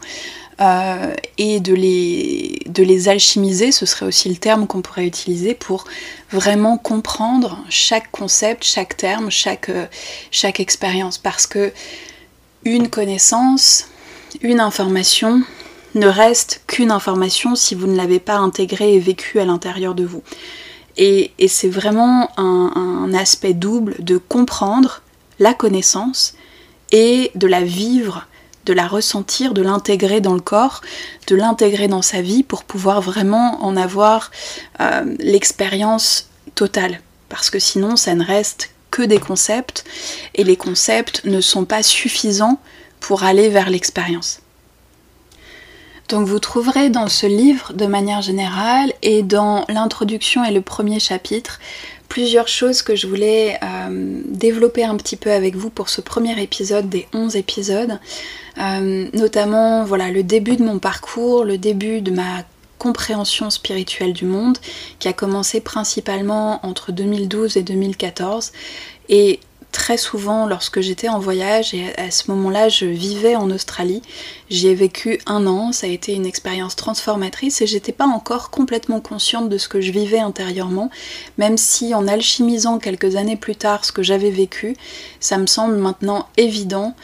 Euh, 0.62 1.14
et 1.38 1.60
de 1.60 1.74
les, 1.74 2.62
de 2.68 2.82
les 2.82 3.10
alchimiser, 3.10 3.74
ce 3.74 3.86
serait 3.86 4.06
aussi 4.06 4.30
le 4.30 4.38
terme 4.38 4.68
qu'on 4.68 4.82
pourrait 4.82 5.06
utiliser 5.06 5.54
pour 5.54 5.84
vraiment 6.32 6.78
comprendre 6.78 7.62
chaque 7.68 8.10
concept, 8.12 8.64
chaque 8.64 8.96
terme, 8.96 9.30
chaque, 9.30 9.68
euh, 9.68 9.86
chaque 10.32 10.62
expérience. 10.62 11.18
Parce 11.18 11.46
que 11.46 11.74
une 12.64 12.90
connaissance, 12.90 13.88
une 14.42 14.62
information 14.62 15.44
ne 15.94 16.08
reste 16.08 16.62
qu'une 16.68 16.92
information 16.92 17.56
si 17.56 17.76
vous 17.76 17.88
ne 17.88 17.96
l'avez 17.96 18.20
pas 18.20 18.38
intégrée 18.38 18.96
et 18.96 19.00
vécue 19.00 19.40
à 19.40 19.46
l'intérieur 19.46 19.94
de 19.94 20.06
vous. 20.06 20.24
Et, 20.96 21.32
et 21.38 21.50
c'est 21.50 21.68
vraiment 21.68 22.32
un, 22.38 22.72
un 22.76 23.14
aspect 23.14 23.54
double 23.54 23.98
de 24.00 24.18
comprendre 24.18 25.02
la 25.40 25.54
connaissance 25.54 26.36
et 26.94 27.32
de 27.36 27.48
la 27.48 27.62
vivre 27.62 28.26
de 28.66 28.74
la 28.74 28.88
ressentir, 28.88 29.54
de 29.54 29.62
l'intégrer 29.62 30.22
dans 30.22 30.34
le 30.34 30.42
corps, 30.42 30.82
de 31.28 31.36
l'intégrer 31.36 31.88
dans 31.88 32.02
sa 32.02 32.22
vie 32.22 32.44
pour 32.44 32.64
pouvoir 32.64 33.02
vraiment 33.02 33.64
en 33.64 33.78
avoir 33.78 34.32
euh, 34.82 35.16
l'expérience 35.20 36.30
totale. 36.56 37.02
Parce 37.30 37.50
que 37.50 37.60
sinon, 37.60 37.96
ça 37.96 38.16
ne 38.16 38.24
reste 38.24 38.72
que 38.92 39.02
des 39.02 39.20
concepts 39.20 39.84
et 40.36 40.44
les 40.44 40.58
concepts 40.58 41.26
ne 41.26 41.42
sont 41.42 41.66
pas 41.66 41.84
suffisants 41.84 42.60
pour 43.00 43.24
aller 43.24 43.50
vers 43.50 43.70
l'expérience. 43.70 44.40
Donc 46.10 46.28
vous 46.28 46.40
trouverez 46.40 46.90
dans 46.90 47.08
ce 47.08 47.26
livre 47.26 47.74
de 47.74 47.88
manière 47.88 48.22
générale 48.22 48.94
et 49.02 49.24
dans 49.24 49.66
l'introduction 49.70 50.44
et 50.44 50.52
le 50.52 50.62
premier 50.62 51.00
chapitre 51.00 51.60
plusieurs 52.10 52.48
choses 52.48 52.82
que 52.82 52.96
je 52.96 53.08
voulais 53.08 53.58
euh, 53.64 54.22
développer 54.26 54.84
un 54.84 54.96
petit 54.98 55.16
peu 55.16 55.32
avec 55.32 55.56
vous 55.56 55.70
pour 55.70 55.90
ce 55.90 56.02
premier 56.02 56.42
épisode 56.42 56.90
des 56.90 57.08
11 57.14 57.36
épisodes. 57.36 58.00
Euh, 58.58 59.08
notamment 59.14 59.84
voilà 59.84 60.12
le 60.12 60.24
début 60.24 60.56
de 60.56 60.64
mon 60.64 60.80
parcours, 60.80 61.44
le 61.44 61.58
début 61.58 62.02
de 62.02 62.12
ma 62.12 62.44
compréhension 62.78 63.50
spirituelle 63.50 64.14
du 64.14 64.26
monde 64.26 64.58
qui 65.00 65.08
a 65.08 65.14
commencé 65.14 65.62
principalement 65.62 66.66
entre 66.66 66.92
2012 66.92 67.58
et 67.58 67.64
2014 67.64 68.52
et 69.10 69.40
très 69.76 69.98
souvent 69.98 70.46
lorsque 70.46 70.80
j'étais 70.80 71.10
en 71.10 71.20
voyage 71.20 71.74
et 71.74 71.94
à 71.98 72.10
ce 72.10 72.32
moment-là 72.32 72.70
je 72.70 72.86
vivais 72.86 73.36
en 73.36 73.52
Australie. 73.52 74.02
J'y 74.50 74.70
ai 74.70 74.74
vécu 74.74 75.20
un 75.26 75.46
an, 75.48 75.74
ça 75.74 75.86
a 75.86 75.90
été 75.90 76.14
une 76.14 76.26
expérience 76.26 76.78
transformatrice 76.78 77.62
et 77.62 77.68
j'étais 77.68 77.92
pas 77.92 78.06
encore 78.06 78.52
complètement 78.52 79.02
consciente 79.02 79.50
de 79.50 79.58
ce 79.58 79.68
que 79.68 79.82
je 79.82 79.92
vivais 79.92 80.20
intérieurement, 80.20 80.90
même 81.38 81.58
si 81.58 81.94
en 81.94 82.08
alchimisant 82.08 82.80
quelques 82.80 83.18
années 83.18 83.36
plus 83.36 83.58
tard 83.58 83.84
ce 83.84 83.92
que 83.92 84.02
j'avais 84.02 84.30
vécu, 84.30 84.78
ça 85.20 85.38
me 85.38 85.46
semble 85.46 85.76
maintenant 85.76 86.30
évident 86.38 86.96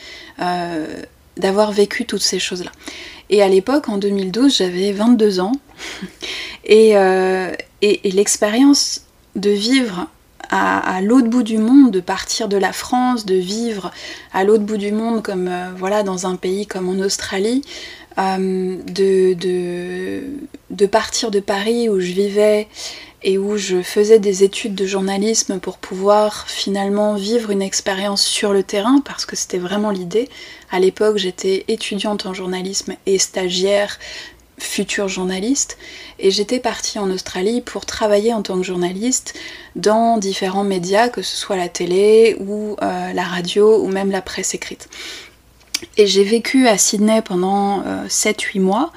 euh, 0.41 1.03
d'avoir 1.35 1.73
vécu 1.73 2.05
toutes 2.05 2.21
ces 2.21 2.39
choses-là. 2.39 2.71
Et 3.29 3.41
à 3.41 3.49
l'époque, 3.49 3.89
en 3.89 3.97
2012, 3.97 4.57
j'avais 4.57 4.93
22 4.93 5.41
ans. 5.41 5.51
Euh, 6.69 7.51
et, 7.81 8.07
et, 8.07 8.11
l'expérience 8.11 9.01
de 9.35 9.49
vivre 9.49 10.07
à, 10.51 11.01
l'autre 11.01 11.29
bout 11.29 11.43
du 11.43 11.57
monde, 11.57 11.91
de 11.91 12.01
partir 12.01 12.49
de 12.49 12.57
la 12.57 12.73
France, 12.73 13.25
de 13.25 13.35
vivre 13.35 13.91
à 14.33 14.43
l'autre 14.43 14.63
bout 14.63 14.77
du 14.77 14.91
monde, 14.91 15.23
comme 15.23 15.47
euh, 15.47 15.69
voilà, 15.77 16.03
dans 16.03 16.27
un 16.27 16.35
pays 16.35 16.67
comme 16.67 16.89
en 16.89 16.99
Australie, 16.99 17.63
euh, 18.17 18.77
de, 18.85 19.33
de, 19.33 20.23
de, 20.69 20.85
partir 20.85 21.31
de 21.31 21.39
Paris 21.39 21.87
où 21.87 22.01
je 22.01 22.11
vivais 22.11 22.67
et 23.23 23.37
où 23.37 23.55
je 23.55 23.81
faisais 23.81 24.19
des 24.19 24.43
études 24.43 24.75
de 24.75 24.85
journalisme 24.85 25.59
pour 25.59 25.77
pouvoir 25.77 26.49
finalement 26.49 27.15
vivre 27.15 27.51
une 27.51 27.61
expérience 27.61 28.23
sur 28.23 28.51
le 28.51 28.63
terrain, 28.63 28.99
parce 29.05 29.25
que 29.25 29.35
c'était 29.35 29.59
vraiment 29.59 29.91
l'idée. 29.91 30.27
À 30.71 30.79
l'époque, 30.79 31.17
j'étais 31.17 31.63
étudiante 31.67 32.25
en 32.25 32.33
journalisme 32.33 32.95
et 33.05 33.19
stagiaire, 33.19 33.99
future 34.61 35.07
journaliste, 35.07 35.77
et 36.19 36.31
j'étais 36.31 36.59
partie 36.59 36.99
en 36.99 37.09
Australie 37.11 37.61
pour 37.61 37.85
travailler 37.85 38.33
en 38.33 38.41
tant 38.41 38.57
que 38.57 38.63
journaliste 38.63 39.33
dans 39.75 40.17
différents 40.17 40.63
médias, 40.63 41.09
que 41.09 41.21
ce 41.21 41.35
soit 41.35 41.57
la 41.57 41.69
télé 41.69 42.37
ou 42.39 42.75
euh, 42.81 43.13
la 43.13 43.23
radio 43.23 43.83
ou 43.83 43.87
même 43.87 44.11
la 44.11 44.21
presse 44.21 44.53
écrite. 44.53 44.89
Et 45.97 46.05
j'ai 46.07 46.23
vécu 46.23 46.67
à 46.67 46.77
Sydney 46.77 47.21
pendant 47.21 47.83
7-8 48.07 48.59
euh, 48.59 48.61
mois 48.61 48.91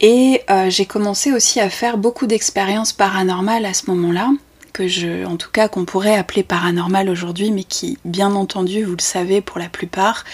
et 0.00 0.42
euh, 0.50 0.70
j'ai 0.70 0.86
commencé 0.86 1.32
aussi 1.32 1.60
à 1.60 1.68
faire 1.68 1.98
beaucoup 1.98 2.26
d'expériences 2.26 2.92
paranormales 2.92 3.66
à 3.66 3.74
ce 3.74 3.90
moment-là, 3.90 4.30
que 4.72 4.88
je, 4.88 5.24
en 5.24 5.36
tout 5.36 5.50
cas 5.50 5.68
qu'on 5.68 5.84
pourrait 5.84 6.16
appeler 6.16 6.42
paranormales 6.42 7.08
aujourd'hui, 7.08 7.50
mais 7.50 7.64
qui, 7.64 7.98
bien 8.04 8.34
entendu, 8.34 8.84
vous 8.84 8.96
le 8.96 9.02
savez 9.02 9.40
pour 9.40 9.58
la 9.58 9.68
plupart, 9.68 10.24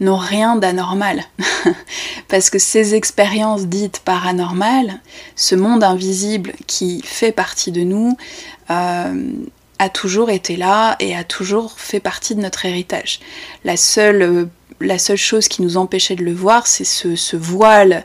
n'ont 0.00 0.16
rien 0.16 0.56
d'anormal. 0.56 1.22
Parce 2.28 2.50
que 2.50 2.58
ces 2.58 2.94
expériences 2.94 3.66
dites 3.66 4.00
paranormales, 4.00 5.00
ce 5.36 5.54
monde 5.54 5.84
invisible 5.84 6.52
qui 6.66 7.02
fait 7.04 7.32
partie 7.32 7.72
de 7.72 7.82
nous, 7.82 8.16
euh, 8.70 9.32
a 9.78 9.88
toujours 9.88 10.30
été 10.30 10.56
là 10.56 10.96
et 11.00 11.16
a 11.16 11.24
toujours 11.24 11.78
fait 11.78 12.00
partie 12.00 12.34
de 12.34 12.40
notre 12.40 12.64
héritage. 12.64 13.20
La 13.64 13.76
seule, 13.76 14.48
la 14.80 14.98
seule 14.98 15.16
chose 15.16 15.48
qui 15.48 15.62
nous 15.62 15.76
empêchait 15.76 16.16
de 16.16 16.24
le 16.24 16.32
voir, 16.32 16.66
c'est 16.66 16.84
ce, 16.84 17.16
ce 17.16 17.36
voile 17.36 18.04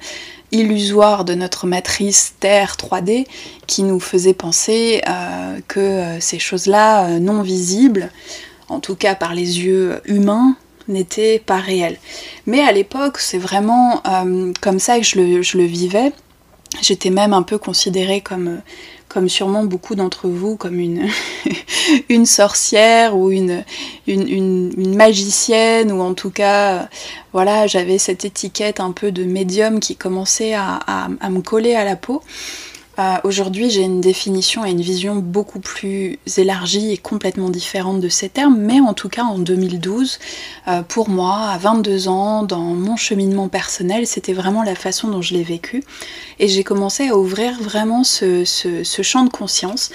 illusoire 0.52 1.26
de 1.26 1.34
notre 1.34 1.68
matrice 1.68 2.36
Terre 2.40 2.76
3D 2.76 3.26
qui 3.68 3.84
nous 3.84 4.00
faisait 4.00 4.34
penser 4.34 5.02
euh, 5.08 5.60
que 5.68 5.80
euh, 5.80 6.20
ces 6.20 6.40
choses-là 6.40 7.06
euh, 7.06 7.20
non 7.20 7.42
visibles, 7.42 8.12
en 8.68 8.80
tout 8.80 8.96
cas 8.96 9.16
par 9.16 9.34
les 9.34 9.60
yeux 9.60 10.02
humains, 10.06 10.56
n'étaient 10.88 11.40
pas 11.46 11.58
réelles. 11.58 11.98
Mais 12.48 12.62
à 12.62 12.72
l'époque, 12.72 13.20
c'est 13.20 13.38
vraiment 13.38 14.02
comme 14.60 14.80
ça 14.80 14.98
que 14.98 15.06
je 15.06 15.20
le, 15.20 15.44
je 15.44 15.60
le 15.60 15.66
vivais. 15.66 16.12
J'étais 16.82 17.12
même 17.12 17.32
un 17.32 17.44
peu 17.44 17.60
considérée 17.60 18.22
comme 18.22 18.62
comme 19.10 19.28
sûrement 19.28 19.66
beaucoup 19.66 19.96
d'entre 19.96 20.28
vous, 20.28 20.56
comme 20.56 20.80
une, 20.80 21.10
une 22.10 22.26
sorcière 22.26 23.18
ou 23.18 23.32
une, 23.32 23.66
une, 24.08 24.96
magicienne, 24.96 25.92
ou 25.92 26.00
en 26.02 26.14
tout 26.14 26.30
cas, 26.30 26.88
voilà, 27.34 27.68
j'avais 27.68 27.98
cette 27.98 28.24
étiquette 28.24 28.80
un 28.80 28.92
peu 28.92 29.12
de 29.12 29.24
médium 29.26 29.80
qui 29.80 29.96
commençait 29.96 30.54
à 30.54 31.10
me 31.30 31.42
coller 31.42 31.76
à 31.76 31.84
la 31.84 31.96
peau. 31.96 32.22
Euh, 33.00 33.16
aujourd'hui, 33.24 33.70
j'ai 33.70 33.84
une 33.84 34.02
définition 34.02 34.66
et 34.66 34.72
une 34.72 34.82
vision 34.82 35.16
beaucoup 35.16 35.60
plus 35.60 36.20
élargie 36.38 36.92
et 36.92 36.98
complètement 36.98 37.50
différente 37.50 38.02
de 38.02 38.10
ces 38.10 38.28
termes, 38.28 38.58
mais 38.58 38.82
en 38.82 38.94
tout 38.94 39.08
cas 39.08 39.24
en 39.24 39.40
2012, 39.40 40.20
euh, 40.68 40.82
pour 40.82 41.08
moi, 41.08 41.48
à 41.50 41.58
22 41.58 42.10
ans, 42.10 42.44
dans 42.44 42.60
mon 42.60 42.98
cheminement 42.98 43.48
personnel, 43.48 44.06
c'était 44.06 44.34
vraiment 44.34 44.64
la 44.64 44.76
façon 44.76 45.08
dont 45.08 45.22
je 45.22 45.34
l'ai 45.34 45.44
vécu. 45.44 45.84
Et 46.40 46.50
j'ai 46.50 46.66
commencé 46.66 47.08
à 47.08 47.18
ouvrir 47.18 47.58
vraiment 47.62 48.04
ce, 48.04 48.44
champ 49.02 49.24
de 49.24 49.30
conscience 49.30 49.92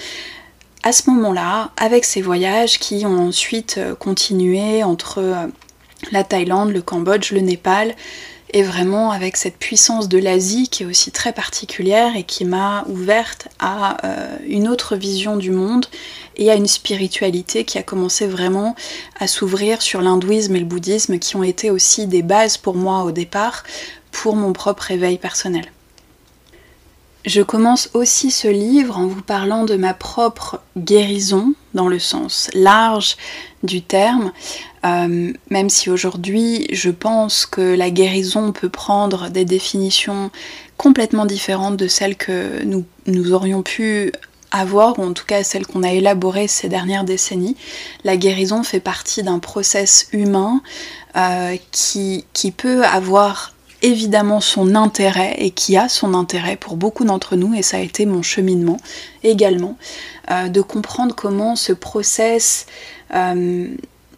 à 0.81 0.91
ce 0.91 1.09
moment-là, 1.11 1.71
avec 1.77 2.05
ces 2.05 2.21
voyages 2.21 2.79
qui 2.79 3.05
ont 3.05 3.27
ensuite 3.27 3.75
euh, 3.77 3.93
continué 3.93 4.83
entre 4.83 5.49
la 6.11 6.23
Thaïlande, 6.23 6.71
le 6.71 6.81
Cambodge, 6.81 7.31
le 7.31 7.41
Népal, 7.41 7.95
et 8.55 8.63
vraiment 8.63 9.11
avec 9.11 9.35
cette 9.35 9.57
puissance 9.57 10.07
de 10.07 10.17
l'Asie 10.17 10.69
qui 10.69 10.83
est 10.83 10.85
aussi 10.85 11.11
très 11.11 11.33
particulière 11.33 12.15
et 12.15 12.23
qui 12.23 12.45
m'a 12.45 12.85
ouverte 12.87 13.49
à 13.59 13.97
euh, 14.05 14.37
une 14.47 14.69
autre 14.69 14.95
vision 14.95 15.35
du 15.35 15.51
monde 15.51 15.85
et 16.37 16.49
à 16.49 16.55
une 16.55 16.65
spiritualité 16.65 17.65
qui 17.65 17.77
a 17.77 17.83
commencé 17.83 18.25
vraiment 18.25 18.73
à 19.19 19.27
s'ouvrir 19.27 19.81
sur 19.81 20.01
l'hindouisme 20.01 20.55
et 20.55 20.59
le 20.59 20.65
bouddhisme 20.65 21.19
qui 21.19 21.35
ont 21.35 21.43
été 21.43 21.69
aussi 21.69 22.07
des 22.07 22.21
bases 22.21 22.55
pour 22.55 22.75
moi 22.75 23.03
au 23.03 23.11
départ 23.11 23.65
pour 24.13 24.37
mon 24.37 24.53
propre 24.53 24.89
éveil 24.89 25.17
personnel. 25.17 25.65
Je 27.25 27.41
commence 27.41 27.89
aussi 27.93 28.31
ce 28.31 28.47
livre 28.47 28.97
en 28.97 29.07
vous 29.07 29.23
parlant 29.23 29.65
de 29.65 29.75
ma 29.75 29.93
propre 29.93 30.61
guérison, 30.77 31.55
dans 31.73 31.89
le 31.89 31.99
sens 31.99 32.49
large 32.53 33.17
du 33.63 33.81
terme, 33.81 34.31
euh, 34.85 35.33
même 35.49 35.69
si 35.69 35.89
aujourd'hui 35.89 36.67
je 36.71 36.89
pense 36.89 37.45
que 37.45 37.75
la 37.75 37.89
guérison 37.89 38.51
peut 38.51 38.69
prendre 38.69 39.29
des 39.29 39.45
définitions 39.45 40.29
complètement 40.77 41.25
différentes 41.25 41.77
de 41.77 41.87
celles 41.87 42.15
que 42.15 42.63
nous, 42.63 42.85
nous 43.07 43.33
aurions 43.33 43.63
pu 43.63 44.11
avoir, 44.51 44.99
ou 44.99 45.03
en 45.03 45.13
tout 45.13 45.25
cas 45.25 45.43
celles 45.43 45.65
qu'on 45.65 45.83
a 45.83 45.91
élaborées 45.91 46.47
ces 46.47 46.69
dernières 46.69 47.03
décennies. 47.03 47.57
La 48.03 48.15
guérison 48.17 48.63
fait 48.63 48.79
partie 48.79 49.23
d'un 49.23 49.39
process 49.39 50.07
humain 50.11 50.61
euh, 51.15 51.55
qui, 51.71 52.25
qui 52.33 52.51
peut 52.51 52.85
avoir 52.85 53.53
évidemment 53.81 54.39
son 54.39 54.75
intérêt 54.75 55.35
et 55.37 55.51
qui 55.51 55.77
a 55.77 55.89
son 55.89 56.13
intérêt 56.13 56.55
pour 56.55 56.75
beaucoup 56.75 57.05
d'entre 57.05 57.35
nous, 57.35 57.53
et 57.53 57.61
ça 57.61 57.77
a 57.77 57.81
été 57.81 58.05
mon 58.05 58.21
cheminement 58.21 58.77
également, 59.23 59.77
euh, 60.31 60.47
de 60.47 60.61
comprendre 60.61 61.13
comment 61.13 61.55
ce 61.55 61.73
process 61.73 62.65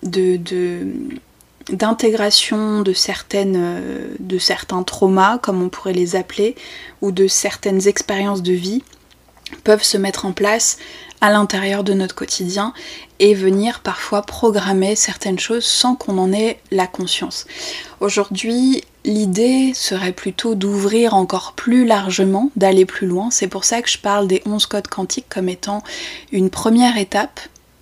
d'intégration 0.03 2.81
de, 2.81 2.93
euh, 3.35 4.07
de 4.19 4.37
certains 4.37 4.83
traumas, 4.83 5.37
comme 5.37 5.61
on 5.61 5.69
pourrait 5.69 5.93
les 5.93 6.15
appeler, 6.15 6.55
ou 7.01 7.11
de 7.11 7.27
certaines 7.27 7.87
expériences 7.87 8.43
de 8.43 8.53
vie, 8.53 8.83
peuvent 9.63 9.83
se 9.83 9.97
mettre 9.97 10.25
en 10.25 10.33
place 10.33 10.77
à 11.21 11.31
l'intérieur 11.31 11.83
de 11.83 11.93
notre 11.93 12.15
quotidien 12.15 12.73
et 13.19 13.33
venir 13.33 13.79
parfois 13.79 14.21
programmer 14.21 14.95
certaines 14.95 15.39
choses 15.39 15.65
sans 15.65 15.95
qu'on 15.95 16.17
en 16.17 16.31
ait 16.31 16.59
la 16.71 16.85
conscience. 16.85 17.45
Aujourd'hui, 17.99 18.83
l'idée 19.03 19.73
serait 19.73 20.11
plutôt 20.11 20.53
d'ouvrir 20.53 21.15
encore 21.15 21.53
plus 21.53 21.85
largement, 21.85 22.51
d'aller 22.55 22.85
plus 22.85 23.07
loin. 23.07 23.31
C'est 23.31 23.47
pour 23.47 23.63
ça 23.63 23.81
que 23.81 23.89
je 23.89 23.97
parle 23.97 24.27
des 24.27 24.43
11 24.45 24.65
codes 24.67 24.87
quantiques 24.87 25.29
comme 25.29 25.49
étant 25.49 25.81
une 26.31 26.49
première 26.49 26.97
étape, 26.97 27.39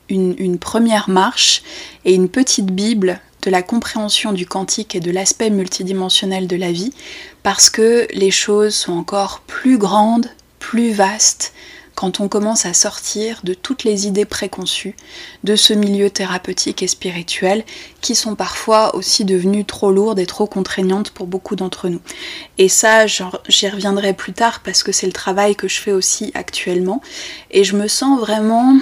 une, 0.09 0.57
première 0.59 1.09
marche 1.09 1.63
et 2.05 2.13
une 2.13 2.29
petite 2.29 2.67
Bible 2.67 3.19
de 3.41 3.51
la 3.51 3.61
compréhension 3.61 4.33
du 4.33 4.45
quantique 4.45 4.95
et 4.95 4.99
de 4.99 5.11
l'aspect 5.11 5.49
multidimensionnel 5.49 6.47
de 6.47 6.55
la 6.55 6.71
vie, 6.71 6.91
parce 7.43 7.69
que 7.69 8.07
les 8.13 8.31
choses 8.31 8.73
sont 8.73 8.93
encore 8.93 9.41
plus 9.41 9.77
grandes, 9.77 10.27
plus 10.59 10.91
vastes, 10.91 11.53
quand 11.95 12.19
on 12.19 12.27
commence 12.27 12.65
à 12.65 12.73
sortir 12.73 13.39
de 13.43 13.53
toutes 13.53 13.85
les 13.85 14.05
idées 14.05 14.25
préconçues 14.25 14.95
de 15.43 15.55
ce 15.55 15.73
milieu 15.73 16.09
thérapeutique 16.09 16.83
et 16.83 16.87
spirituel 16.87 17.63
qui 18.01 18.15
sont 18.15 18.35
parfois 18.35 18.95
aussi 18.95 19.23
devenues 19.23 19.65
trop 19.65 19.91
lourdes 19.91 20.19
et 20.19 20.25
trop 20.25 20.45
contraignantes 20.45 21.11
pour 21.11 21.25
beaucoup 21.25 21.55
d'entre 21.55 21.87
nous. 21.87 22.01
Et 22.57 22.67
ça, 22.67 23.07
j'y 23.07 23.69
reviendrai 23.69 24.13
plus 24.13 24.33
tard 24.33 24.59
parce 24.59 24.83
que 24.83 24.91
c'est 24.91 25.07
le 25.07 25.13
travail 25.13 25.55
que 25.55 25.69
je 25.69 25.79
fais 25.79 25.93
aussi 25.93 26.31
actuellement 26.35 27.01
et 27.49 27.63
je 27.63 27.77
me 27.77 27.87
sens 27.87 28.19
vraiment 28.19 28.77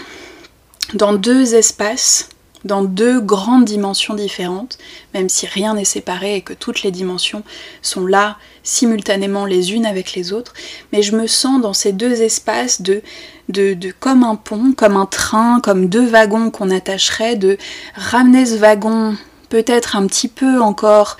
dans 0.93 1.13
deux 1.13 1.55
espaces 1.55 2.29
dans 2.63 2.83
deux 2.83 3.19
grandes 3.19 3.65
dimensions 3.65 4.13
différentes, 4.13 4.77
même 5.13 5.29
si 5.29 5.45
rien 5.45 5.73
n'est 5.73 5.85
séparé 5.85 6.35
et 6.35 6.41
que 6.41 6.53
toutes 6.53 6.83
les 6.83 6.91
dimensions 6.91 7.43
sont 7.81 8.05
là 8.05 8.37
simultanément 8.63 9.45
les 9.45 9.73
unes 9.73 9.85
avec 9.85 10.13
les 10.13 10.31
autres, 10.31 10.53
mais 10.91 11.01
je 11.01 11.15
me 11.15 11.27
sens 11.27 11.61
dans 11.61 11.73
ces 11.73 11.91
deux 11.91 12.21
espaces 12.21 12.81
de, 12.81 13.01
de, 13.49 13.75
comme 13.99 14.23
un 14.23 14.35
pont, 14.35 14.73
comme 14.75 14.95
un 14.95 15.05
train, 15.05 15.59
comme 15.61 15.87
deux 15.87 16.05
wagons 16.05 16.51
qu'on 16.51 16.69
attacherait, 16.69 17.35
de 17.35 17.57
ramener 17.95 18.45
ce 18.45 18.55
wagon 18.55 19.17
peut-être 19.49 19.95
un 19.95 20.07
petit 20.07 20.29
peu 20.29 20.61
encore 20.61 21.17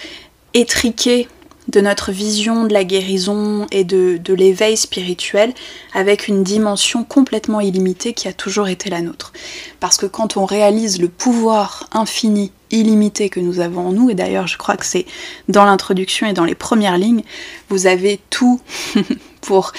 étriqué 0.54 1.28
de 1.68 1.82
notre 1.82 2.12
vision 2.12 2.66
de 2.66 2.74
la 2.74 2.84
guérison 2.84 3.68
et 3.72 3.84
de, 3.84 4.20
l'éveil 4.34 4.76
spirituel 4.78 5.54
avec 5.94 6.28
une 6.28 6.44
dimension 6.44 7.04
complètement 7.04 7.62
illimitée 7.62 8.14
qui 8.14 8.28
a 8.28 8.34
toujours 8.34 8.68
été 8.68 8.90
la 8.90 9.02
nôtre. 9.02 9.32
Parce 9.80 9.98
que 9.98 10.06
quand 10.06 10.38
on 10.38 10.46
réalise 10.46 11.00
le 11.00 11.08
pouvoir 11.08 11.88
infini, 11.92 12.52
illimité 12.72 13.30
que 13.30 13.40
nous 13.40 13.60
avons 13.60 13.88
en 13.88 13.92
nous, 13.92 14.10
et 14.10 14.16
d'ailleurs 14.16 14.48
je 14.48 14.58
crois 14.58 14.76
que 14.76 14.86
c'est 14.86 15.06
dans 15.48 15.66
l'introduction 15.66 16.28
et 16.28 16.34
dans 16.34 16.46
les 16.46 16.56
premières 16.56 16.98
lignes, 16.98 17.24
vous 17.70 17.86
avez 17.88 18.20
tout 18.30 18.60
pour 19.42 19.72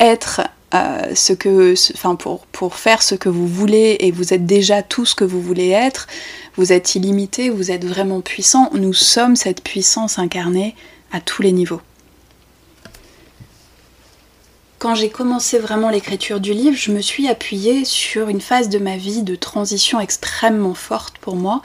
être 0.00 0.40
euh, 0.74 1.14
ce 1.14 1.32
que, 1.32 1.74
enfin 1.94 2.14
pour, 2.14 2.46
pour 2.46 2.74
faire 2.74 3.02
ce 3.02 3.14
que 3.14 3.28
vous 3.28 3.46
voulez 3.46 3.96
et 4.00 4.10
vous 4.10 4.34
êtes 4.34 4.44
déjà 4.44 4.82
tout 4.82 5.06
ce 5.06 5.14
que 5.14 5.24
vous 5.24 5.40
voulez 5.40 5.68
être, 5.70 6.06
vous 6.56 6.72
êtes 6.72 6.94
illimité, 6.94 7.50
vous 7.50 7.70
êtes 7.70 7.84
vraiment 7.84 8.20
puissant, 8.20 8.70
nous 8.74 8.92
sommes 8.92 9.36
cette 9.36 9.62
puissance 9.62 10.18
incarnée 10.18 10.74
à 11.12 11.20
tous 11.20 11.42
les 11.42 11.52
niveaux. 11.52 11.80
Quand 14.78 14.94
j'ai 14.94 15.10
commencé 15.10 15.58
vraiment 15.58 15.90
l'écriture 15.90 16.38
du 16.38 16.52
livre, 16.52 16.76
je 16.76 16.92
me 16.92 17.00
suis 17.00 17.28
appuyée 17.28 17.84
sur 17.84 18.28
une 18.28 18.40
phase 18.40 18.68
de 18.68 18.78
ma 18.78 18.96
vie 18.96 19.22
de 19.22 19.34
transition 19.34 19.98
extrêmement 19.98 20.74
forte 20.74 21.18
pour 21.18 21.34
moi, 21.34 21.62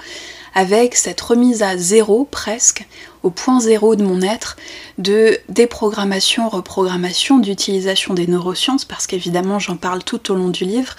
avec 0.56 0.96
cette 0.96 1.22
remise 1.22 1.62
à 1.62 1.78
zéro 1.78 2.26
presque, 2.26 2.88
au 3.22 3.30
point 3.30 3.60
zéro 3.60 3.96
de 3.96 4.04
mon 4.04 4.22
être, 4.24 4.58
de 4.98 5.38
déprogrammation, 5.48 6.50
reprogrammation, 6.50 7.38
d'utilisation 7.38 8.16
des 8.16 8.26
neurosciences, 8.26 8.86
parce 8.86 9.06
qu'évidemment 9.06 9.60
j'en 9.60 9.78
parle 9.78 10.04
tout 10.04 10.32
au 10.32 10.36
long 10.36 10.50
du 10.50 10.66
livre, 10.66 10.96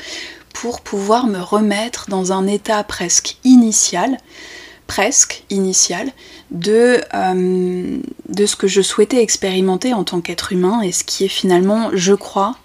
pour 0.53 0.83
pouvoir 0.83 1.27
me 1.27 1.41
remettre 1.41 2.09
dans 2.09 2.33
un 2.33 2.47
état 2.47 2.85
presque 2.85 3.39
initial, 3.43 4.19
presque 4.87 5.45
initial, 5.51 6.13
de, 6.51 7.01
euh, 7.15 7.99
de 8.29 8.47
ce 8.47 8.57
que 8.57 8.67
je 8.67 8.83
souhaitais 8.83 9.23
expérimenter 9.23 9.95
en 9.95 10.05
tant 10.05 10.21
qu'être 10.21 10.53
humain 10.53 10.83
et 10.83 10.93
ce 10.93 11.05
qui 11.05 11.25
est 11.25 11.29
finalement, 11.29 11.91
je 11.95 12.15
crois, 12.15 12.57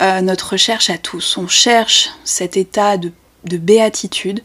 euh, 0.00 0.20
notre 0.20 0.52
recherche 0.52 0.90
à 0.90 0.98
tous. 0.98 1.36
On 1.36 1.48
cherche 1.48 2.10
cet 2.24 2.56
état 2.56 2.96
de, 2.96 3.12
de 3.44 3.56
béatitude, 3.56 4.42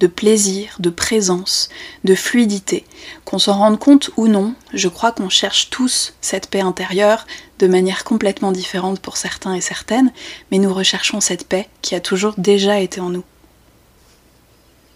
de 0.00 0.06
plaisir, 0.06 0.76
de 0.78 0.90
présence, 0.90 1.68
de 2.04 2.14
fluidité. 2.14 2.84
Qu'on 3.24 3.38
s'en 3.38 3.58
rende 3.58 3.78
compte 3.78 4.10
ou 4.16 4.28
non, 4.28 4.54
je 4.72 4.88
crois 4.88 5.12
qu'on 5.12 5.30
cherche 5.30 5.70
tous 5.70 6.14
cette 6.20 6.48
paix 6.48 6.60
intérieure 6.60 7.26
de 7.58 7.66
manière 7.66 8.04
complètement 8.04 8.52
différente 8.52 9.00
pour 9.00 9.16
certains 9.16 9.54
et 9.54 9.60
certaines, 9.60 10.12
mais 10.50 10.58
nous 10.58 10.72
recherchons 10.72 11.20
cette 11.20 11.48
paix 11.48 11.68
qui 11.80 11.94
a 11.94 12.00
toujours 12.00 12.34
déjà 12.36 12.80
été 12.80 13.00
en 13.00 13.08
nous. 13.08 13.24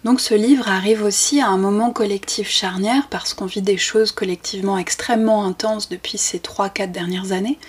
Donc 0.03 0.19
ce 0.19 0.33
livre 0.33 0.67
arrive 0.67 1.03
aussi 1.03 1.41
à 1.41 1.47
un 1.47 1.57
moment 1.57 1.91
collectif 1.91 2.49
charnière 2.49 3.07
parce 3.11 3.35
qu'on 3.35 3.45
vit 3.45 3.61
des 3.61 3.77
choses 3.77 4.11
collectivement 4.11 4.79
extrêmement 4.79 5.45
intenses 5.45 5.89
depuis 5.89 6.17
ces 6.17 6.39
3-4 6.39 6.91
dernières 6.91 7.33
années, 7.33 7.59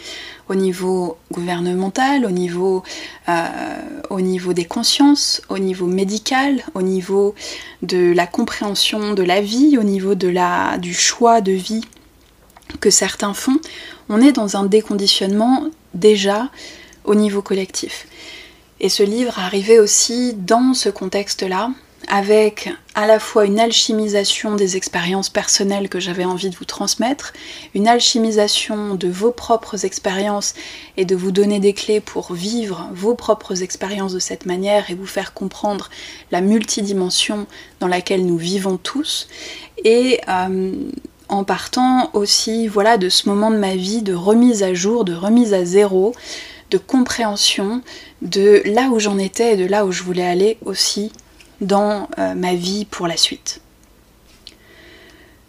au 0.48 0.54
niveau 0.54 1.18
gouvernemental, 1.30 2.24
au 2.24 2.30
niveau, 2.30 2.82
euh, 3.28 3.48
au 4.08 4.22
niveau 4.22 4.54
des 4.54 4.64
consciences, 4.64 5.42
au 5.50 5.58
niveau 5.58 5.86
médical, 5.86 6.64
au 6.72 6.80
niveau 6.80 7.34
de 7.82 8.14
la 8.14 8.26
compréhension 8.26 9.12
de 9.12 9.22
la 9.22 9.42
vie, 9.42 9.76
au 9.76 9.82
niveau 9.82 10.14
du 10.14 10.94
choix 10.94 11.42
de 11.42 11.52
vie 11.52 11.84
que 12.80 12.88
certains 12.88 13.34
font. 13.34 13.58
On 14.08 14.22
est 14.22 14.32
dans 14.32 14.56
un 14.56 14.64
déconditionnement 14.64 15.68
déjà 15.92 16.48
au 17.04 17.14
niveau 17.14 17.42
collectif. 17.42 18.06
Et 18.80 18.88
ce 18.88 19.02
livre 19.02 19.38
arrivait 19.38 19.78
aussi 19.78 20.32
dans 20.32 20.72
ce 20.72 20.88
contexte-là, 20.88 21.70
avec 22.08 22.70
à 22.94 23.06
la 23.06 23.18
fois 23.18 23.46
une 23.46 23.58
alchimisation 23.58 24.54
des 24.54 24.76
expériences 24.76 25.30
personnelles 25.30 25.88
que 25.88 26.00
j'avais 26.00 26.24
envie 26.24 26.50
de 26.50 26.56
vous 26.56 26.64
transmettre, 26.64 27.32
une 27.74 27.88
alchimisation 27.88 28.94
de 28.94 29.08
vos 29.08 29.30
propres 29.30 29.84
expériences 29.84 30.54
et 30.96 31.04
de 31.04 31.16
vous 31.16 31.32
donner 31.32 31.58
des 31.58 31.72
clés 31.72 32.00
pour 32.00 32.34
vivre 32.34 32.88
vos 32.92 33.14
propres 33.14 33.62
expériences 33.62 34.12
de 34.12 34.18
cette 34.18 34.46
manière 34.46 34.90
et 34.90 34.94
vous 34.94 35.06
faire 35.06 35.32
comprendre 35.32 35.90
la 36.30 36.40
multidimension 36.40 37.46
dans 37.80 37.88
laquelle 37.88 38.26
nous 38.26 38.38
vivons 38.38 38.76
tous, 38.76 39.28
et 39.84 40.20
euh, 40.28 40.72
en 41.28 41.44
partant 41.44 42.10
aussi 42.12 42.68
voilà 42.68 42.98
de 42.98 43.08
ce 43.08 43.28
moment 43.28 43.50
de 43.50 43.56
ma 43.56 43.74
vie 43.74 44.02
de 44.02 44.14
remise 44.14 44.62
à 44.62 44.74
jour, 44.74 45.04
de 45.04 45.14
remise 45.14 45.54
à 45.54 45.64
zéro, 45.64 46.14
de 46.70 46.78
compréhension 46.78 47.82
de 48.22 48.62
là 48.64 48.88
où 48.90 48.98
j'en 48.98 49.18
étais 49.18 49.54
et 49.54 49.56
de 49.56 49.66
là 49.66 49.84
où 49.84 49.92
je 49.92 50.02
voulais 50.02 50.26
aller 50.26 50.58
aussi 50.64 51.12
dans 51.62 52.10
euh, 52.18 52.34
ma 52.34 52.54
vie 52.54 52.84
pour 52.84 53.06
la 53.06 53.16
suite. 53.16 53.62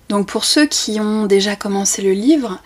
Donc 0.10 0.28
pour 0.28 0.46
ceux 0.46 0.68
qui 0.68 1.00
ont 1.00 1.26
déjà 1.26 1.56
commencé 1.56 2.02
le 2.02 2.14
livre, 2.14 2.62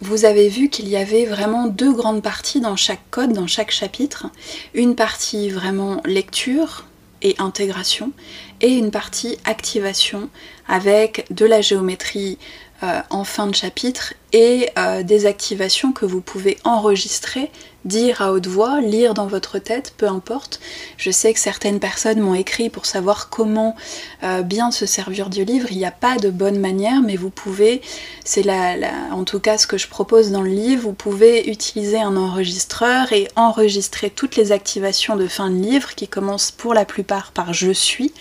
vous 0.00 0.24
avez 0.24 0.48
vu 0.48 0.68
qu'il 0.68 0.88
y 0.88 0.96
avait 0.96 1.26
vraiment 1.26 1.66
deux 1.66 1.92
grandes 1.92 2.22
parties 2.22 2.60
dans 2.60 2.76
chaque 2.76 3.02
code, 3.10 3.32
dans 3.32 3.46
chaque 3.46 3.70
chapitre. 3.70 4.28
Une 4.74 4.94
partie 4.94 5.50
vraiment 5.50 6.00
lecture 6.04 6.86
et 7.20 7.34
intégration 7.38 8.12
et 8.60 8.68
une 8.68 8.90
partie 8.90 9.38
activation 9.44 10.30
avec 10.68 11.26
de 11.30 11.44
la 11.44 11.60
géométrie 11.60 12.38
euh, 12.84 13.00
en 13.10 13.24
fin 13.24 13.48
de 13.48 13.56
chapitre 13.56 14.14
et 14.32 14.70
euh, 14.78 15.02
des 15.02 15.26
activations 15.26 15.90
que 15.90 16.06
vous 16.06 16.20
pouvez 16.20 16.58
enregistrer, 16.62 17.50
dire 17.84 18.22
à 18.22 18.30
haute 18.30 18.46
voix, 18.46 18.80
lire 18.80 19.14
dans 19.14 19.26
votre 19.26 19.58
tête, 19.58 19.94
peu 19.96 20.06
importe. 20.06 20.60
Je 20.96 21.10
sais 21.10 21.32
que 21.32 21.40
certaines 21.40 21.80
personnes 21.80 22.20
m'ont 22.20 22.34
écrit 22.34 22.70
pour 22.70 22.86
savoir 22.86 23.30
comment 23.30 23.74
euh, 24.22 24.42
bien 24.42 24.70
se 24.70 24.86
servir 24.86 25.28
du 25.28 25.44
livre. 25.44 25.66
Il 25.72 25.78
n'y 25.78 25.86
a 25.86 25.90
pas 25.90 26.18
de 26.18 26.30
bonne 26.30 26.60
manière, 26.60 27.02
mais 27.02 27.16
vous 27.16 27.30
pouvez, 27.30 27.80
c'est 28.24 28.44
la, 28.44 28.76
en 29.10 29.24
tout 29.24 29.40
cas 29.40 29.58
ce 29.58 29.66
que 29.66 29.76
je 29.78 29.88
propose 29.88 30.30
dans 30.30 30.42
le 30.42 30.50
livre, 30.50 30.82
vous 30.82 30.92
pouvez 30.92 31.50
utiliser 31.50 31.98
un 31.98 32.16
enregistreur 32.16 33.12
et 33.12 33.26
enregistrer 33.34 34.08
toutes 34.08 34.36
les 34.36 34.52
activations 34.52 35.16
de 35.16 35.26
fin 35.26 35.50
de 35.50 35.56
livre 35.56 35.96
qui 35.96 36.06
commencent 36.06 36.52
pour 36.52 36.74
la 36.74 36.84
plupart 36.84 37.32
par 37.32 37.52
je 37.52 37.72
suis 37.72 38.12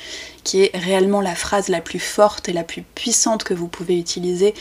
qui 0.48 0.62
est 0.62 0.72
réellement 0.74 1.20
la 1.20 1.36
phrase 1.36 1.68
la 1.68 1.82
plus 1.82 2.00
forte 2.00 2.48
et 2.48 2.54
la 2.54 2.64
plus 2.64 2.82
puissante 2.82 3.44
que 3.44 3.54
vous 3.54 3.68
pouvez 3.68 4.00
utiliser 4.00 4.54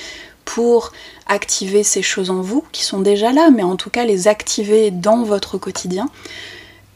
pour 0.44 0.92
activer 1.29 1.85
ces 1.85 2.03
choses 2.03 2.29
en 2.29 2.40
vous 2.40 2.64
qui 2.72 2.85
sont 2.85 2.99
déjà 2.99 3.31
là, 3.33 3.51
mais 3.51 3.62
en 3.62 3.77
tout 3.77 3.88
cas 3.88 4.05
les 4.05 4.27
activer 4.27 4.90
dans 4.90 5.22
votre 5.22 5.59
quotidien 5.59 6.09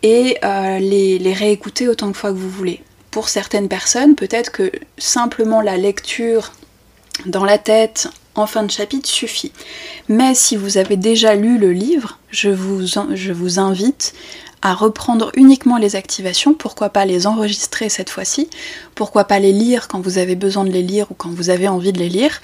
et 0.02 0.38
euh, 0.42 0.80
les, 0.80 1.32
réécouter 1.32 1.86
autant 1.86 2.08
de 2.08 2.16
fois 2.16 2.30
que 2.30 2.36
vous 2.36 2.50
voulez. 2.50 2.82
Pour 3.12 3.28
certaines 3.28 3.68
personnes, 3.68 4.16
peut-être 4.16 4.50
que 4.50 4.72
simplement 4.98 5.60
la 5.60 5.76
lecture 5.76 6.50
dans 7.26 7.44
la 7.44 7.58
tête 7.58 8.08
en 8.34 8.46
fin 8.48 8.64
de 8.64 8.72
chapitre 8.72 9.08
suffit. 9.08 9.52
Mais 10.08 10.34
si 10.34 10.56
vous 10.56 10.78
avez 10.78 10.96
déjà 10.96 11.36
lu 11.36 11.58
le 11.58 11.72
livre, 11.72 12.18
je 12.32 12.50
vous 12.50 13.58
invite 13.60 14.14
à 14.62 14.74
reprendre 14.74 15.30
uniquement 15.34 15.78
les 15.78 15.96
activations, 15.96 16.54
pourquoi 16.54 16.90
pas 16.90 17.04
les 17.04 17.26
enregistrer 17.26 17.88
cette 17.88 18.10
fois-ci, 18.10 18.48
pourquoi 18.94 19.24
pas 19.24 19.38
les 19.38 19.52
lire 19.52 19.88
quand 19.88 20.00
vous 20.00 20.18
avez 20.18 20.36
besoin 20.36 20.64
de 20.64 20.70
les 20.70 20.82
lire 20.82 21.06
ou 21.10 21.14
quand 21.14 21.30
vous 21.30 21.50
avez 21.50 21.68
envie 21.68 21.92
de 21.92 21.98
les 21.98 22.08
lire, 22.08 22.40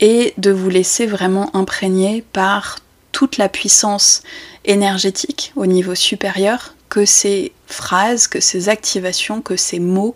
et 0.00 0.34
de 0.38 0.50
vous 0.50 0.68
laisser 0.68 1.06
vraiment 1.06 1.54
imprégner 1.56 2.24
par 2.32 2.78
toute 3.12 3.38
la 3.38 3.48
puissance 3.48 4.22
énergétique 4.64 5.52
au 5.56 5.66
niveau 5.66 5.94
supérieur 5.94 6.74
que 6.88 7.04
ces 7.04 7.52
phrases, 7.66 8.28
que 8.28 8.40
ces 8.40 8.68
activations, 8.68 9.40
que 9.40 9.56
ces 9.56 9.80
mots 9.80 10.14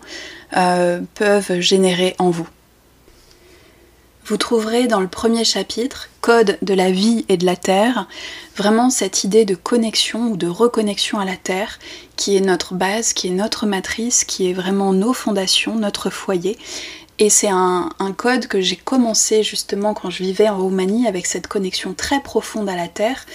euh, 0.57 1.01
peuvent 1.15 1.61
générer 1.61 2.15
en 2.19 2.31
vous. 2.31 2.49
Vous 4.31 4.37
trouverez 4.37 4.87
dans 4.87 5.01
le 5.01 5.09
premier 5.09 5.43
chapitre, 5.43 6.09
Code 6.21 6.57
de 6.63 6.73
la 6.73 6.93
vie 6.93 7.25
et 7.29 7.37
de 7.37 7.45
la 7.45 7.57
terre, 7.57 8.07
vraiment 8.57 8.89
cette 8.89 9.25
idée 9.25 9.45
de 9.45 9.57
connexion 9.57 10.29
ou 10.29 10.37
de 10.37 10.47
reconnexion 10.47 11.19
à 11.19 11.25
la 11.25 11.35
terre 11.35 11.81
qui 12.15 12.37
est 12.37 12.41
notre 12.41 12.75
base, 12.75 13.13
qui 13.13 13.27
est 13.27 13.33
notre 13.33 13.67
matrice, 13.67 14.23
qui 14.23 14.49
est 14.49 14.53
vraiment 14.53 14.93
nos 14.93 15.15
fondations, 15.15 15.75
notre 15.75 16.11
foyer 16.11 16.59
et 17.21 17.29
c'est 17.29 17.51
un, 17.51 17.91
code 18.17 18.47
que 18.47 18.61
j'ai 18.63 18.77
commencé 18.77 19.43
justement 19.43 19.95
quand 19.95 20.09
je 20.11 20.23
vivais 20.23 20.49
en 20.49 20.59
Roumanie 20.59 21.07
avec 21.07 21.27
cette 21.27 21.47
connexion 21.47 21.93
très 21.93 22.21
profonde 22.21 22.69
à 22.69 22.75
la 22.75 22.89
terre, 22.89 23.27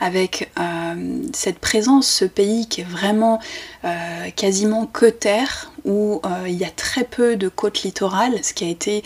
avec 0.00 0.50
euh, 0.58 1.18
cette 1.34 1.58
présence, 1.58 2.06
ce 2.08 2.24
pays 2.24 2.66
qui 2.66 2.80
est 2.80 2.88
vraiment 2.88 3.40
euh, 3.84 4.30
quasiment 4.34 4.86
que 4.86 5.06
terre, 5.06 5.70
où 5.84 6.20
euh, 6.24 6.48
il 6.48 6.54
y 6.54 6.64
a 6.64 6.70
très 6.70 7.04
peu 7.04 7.36
de 7.36 7.48
côtes 7.48 7.82
littorales, 7.82 8.42
ce 8.42 8.54
qui 8.54 8.64
a 8.64 8.68
été 8.68 9.02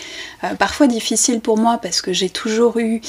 parfois 0.61 0.87
difficile 0.87 1.41
pour 1.41 1.59
moi 1.59 1.79
parce 1.79 2.01
que 2.01 2.13
j'ai 2.13 2.31
toujours 2.31 2.79
eu 2.79 3.01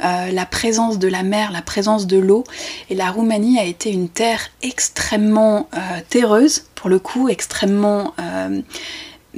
la 0.00 0.46
présence 0.46 0.98
de 0.98 1.08
la 1.08 1.22
mer, 1.22 1.52
la 1.52 1.62
présence 1.62 2.06
de 2.06 2.16
l'eau, 2.16 2.44
et 2.88 2.94
la 2.94 3.10
Roumanie 3.10 3.58
a 3.58 3.64
été 3.64 3.92
une 3.92 4.08
terre 4.08 4.40
extrêmement 4.62 5.68
terreuse, 6.08 6.64
pour 6.74 6.88
le 6.88 6.98
coup, 6.98 7.28
extrêmement 7.28 8.14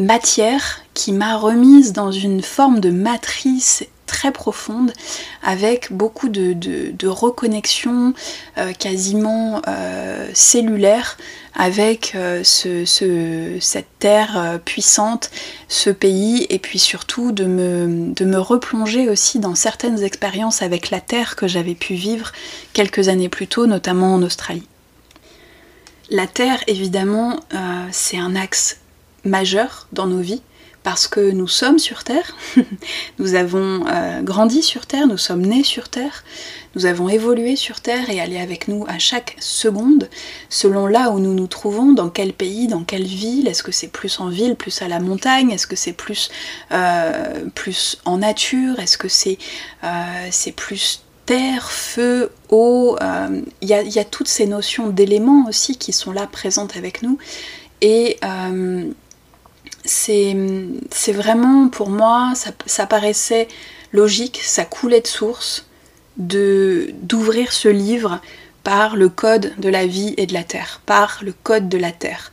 matière 0.00 0.80
qui 0.94 1.12
m'a 1.12 1.36
remise 1.36 1.92
dans 1.92 2.10
une 2.10 2.42
forme 2.42 2.80
de 2.80 2.90
matrice 2.90 3.84
très 4.10 4.32
profonde 4.32 4.92
avec 5.42 5.92
beaucoup 5.92 6.28
de, 6.28 7.06
reconnexion 7.06 8.12
euh, 8.58 8.72
quasiment 8.72 9.62
euh, 9.68 10.28
cellulaire 10.34 11.16
avec 11.54 12.14
euh, 12.16 12.42
cette 12.42 13.86
terre 14.00 14.58
puissante, 14.64 15.30
ce 15.68 15.90
pays 15.90 16.46
et 16.50 16.58
puis 16.58 16.78
surtout 16.78 17.32
de 17.32 17.44
de 17.44 18.24
me 18.24 18.38
replonger 18.38 19.08
aussi 19.08 19.38
dans 19.38 19.54
certaines 19.54 20.02
expériences 20.02 20.62
avec 20.62 20.90
la 20.90 21.00
terre 21.00 21.36
que 21.36 21.46
j'avais 21.46 21.74
pu 21.74 21.94
vivre 21.94 22.32
quelques 22.72 23.08
années 23.08 23.28
plus 23.28 23.46
tôt, 23.46 23.66
notamment 23.66 24.14
en 24.14 24.22
Australie. 24.22 24.66
La 26.10 26.26
terre, 26.26 26.62
évidemment, 26.66 27.40
c'est 27.92 28.18
un 28.18 28.34
axe 28.34 28.79
majeur 29.24 29.88
dans 29.92 30.06
nos 30.06 30.20
vies 30.20 30.42
parce 30.82 31.08
que 31.08 31.30
nous 31.30 31.48
sommes 31.48 31.78
sur 31.78 32.04
Terre, 32.04 32.36
nous 33.18 33.34
avons 33.34 33.84
euh, 33.86 34.22
grandi 34.22 34.62
sur 34.62 34.86
Terre, 34.86 35.06
nous 35.06 35.18
sommes 35.18 35.42
nés 35.42 35.62
sur 35.62 35.88
Terre, 35.90 36.24
nous 36.74 36.86
avons 36.86 37.08
évolué 37.08 37.54
sur 37.56 37.80
Terre 37.80 38.08
et 38.08 38.16
elle 38.16 38.32
est 38.32 38.40
avec 38.40 38.66
nous 38.66 38.86
à 38.88 38.98
chaque 38.98 39.36
seconde, 39.40 40.08
selon 40.48 40.86
là 40.86 41.10
où 41.10 41.18
nous 41.18 41.34
nous 41.34 41.48
trouvons, 41.48 41.92
dans 41.92 42.08
quel 42.08 42.32
pays, 42.32 42.66
dans 42.66 42.84
quelle 42.84 43.04
ville, 43.04 43.46
est-ce 43.46 43.62
que 43.62 43.72
c'est 43.72 43.88
plus 43.88 44.20
en 44.20 44.28
ville, 44.28 44.56
plus 44.56 44.80
à 44.80 44.88
la 44.88 45.00
montagne, 45.00 45.50
est-ce 45.50 45.66
que 45.66 45.76
c'est 45.76 45.92
plus, 45.92 46.30
euh, 46.72 47.44
plus 47.54 47.98
en 48.06 48.18
nature, 48.18 48.80
est-ce 48.80 48.96
que 48.96 49.08
c'est 49.08 49.36
euh, 49.84 50.30
plus 50.56 51.02
terre, 51.26 51.70
feu, 51.70 52.32
eau, 52.48 52.96
il 53.60 53.68
y, 53.68 53.72
y, 53.72 53.98
a 54.00 54.04
toutes 54.04 54.26
ces 54.26 54.46
notions 54.46 54.88
d'éléments 54.88 55.46
aussi 55.48 55.76
qui 55.76 55.92
sont 55.92 56.10
là 56.10 56.26
présentes 56.26 56.76
avec 56.76 57.02
nous. 57.02 57.18
Et 57.82 58.18
c'est 59.84 60.34
vraiment 61.12 61.68
pour 61.68 61.90
moi, 61.90 62.32
ça, 62.66 62.86
paraissait 62.86 63.48
logique, 63.92 64.40
ça 64.42 64.64
coulait 64.64 65.00
de 65.00 65.06
source 65.06 65.66
d'ouvrir 66.16 67.52
ce 67.52 67.68
livre 67.68 68.20
par 68.62 68.96
le 68.96 69.08
code 69.08 69.52
de 69.58 69.68
la 69.68 69.86
vie 69.86 70.14
et 70.16 70.26
de 70.26 70.34
la 70.34 70.44
terre, 70.44 70.82
par 70.84 71.20
le 71.22 71.32
code 71.32 71.68
de 71.68 71.78
la 71.78 71.92
terre. 71.92 72.30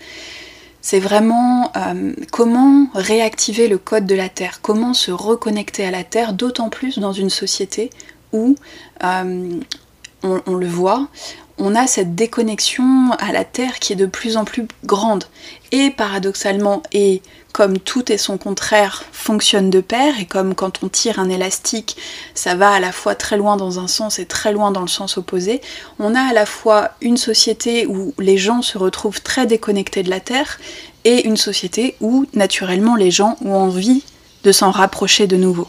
C'est 0.82 1.00
vraiment 1.00 1.72
euh, 1.76 2.14
comment 2.32 2.88
réactiver 2.94 3.68
le 3.68 3.78
code 3.78 4.06
de 4.06 4.16
la 4.16 4.30
terre, 4.30 4.60
comment 4.62 4.94
se 4.94 5.12
reconnecter 5.12 5.86
à 5.86 5.92
la 5.92 6.04
terre, 6.04 6.34
d'autant 6.34 6.70
plus 6.70 7.00
dans 7.00 7.14
une 7.14 7.30
société 7.30 7.90
où 8.32 8.56
euh, 9.04 9.60
on, 10.24 10.56
le 10.56 10.68
voit, 10.68 11.08
on 11.58 11.76
a 11.76 11.88
cette 11.88 12.16
déconnexion 12.16 13.12
à 13.20 13.32
la 13.32 13.44
Terre 13.44 13.80
qui 13.80 13.94
est 13.94 13.98
de 13.98 14.06
plus 14.06 14.38
en 14.38 14.46
plus 14.46 14.68
grande. 14.86 15.26
Et 15.72 15.90
paradoxalement, 15.90 16.84
et 16.92 17.22
comme 17.52 17.80
tout 17.80 18.12
et 18.12 18.18
son 18.18 18.38
contraire 18.38 19.04
fonctionne 19.12 19.70
de 19.70 19.82
pair, 19.82 20.20
et 20.20 20.26
comme 20.26 20.54
quand 20.54 20.84
on 20.84 20.90
tire 20.90 21.20
un 21.20 21.30
élastique, 21.30 21.98
ça 22.36 22.56
va 22.56 22.72
à 22.72 22.80
la 22.80 22.92
fois 22.92 23.16
très 23.16 23.38
loin 23.38 23.58
dans 23.58 23.80
un 23.80 23.88
sens 23.88 24.20
et 24.20 24.26
très 24.26 24.52
loin 24.52 24.72
dans 24.72 24.82
le 24.82 24.88
sens 24.88 25.18
opposé, 25.18 25.62
on 25.98 26.14
a 26.14 26.22
à 26.22 26.34
la 26.34 26.46
fois 26.46 26.92
une 27.02 27.18
société 27.18 27.88
où 27.88 28.14
les 28.20 28.38
gens 28.38 28.62
se 28.62 28.78
retrouvent 28.78 29.22
très 29.22 29.48
déconnectés 29.48 30.04
de 30.04 30.10
la 30.10 30.20
Terre, 30.20 30.60
et 31.04 31.26
une 31.26 31.38
société 31.38 31.96
où 32.02 32.26
naturellement 32.34 32.96
les 32.96 33.12
gens 33.12 33.38
ont 33.44 33.56
envie 33.56 34.04
de 34.44 34.52
s'en 34.52 34.72
rapprocher 34.72 35.26
de 35.26 35.38
nouveau. 35.38 35.68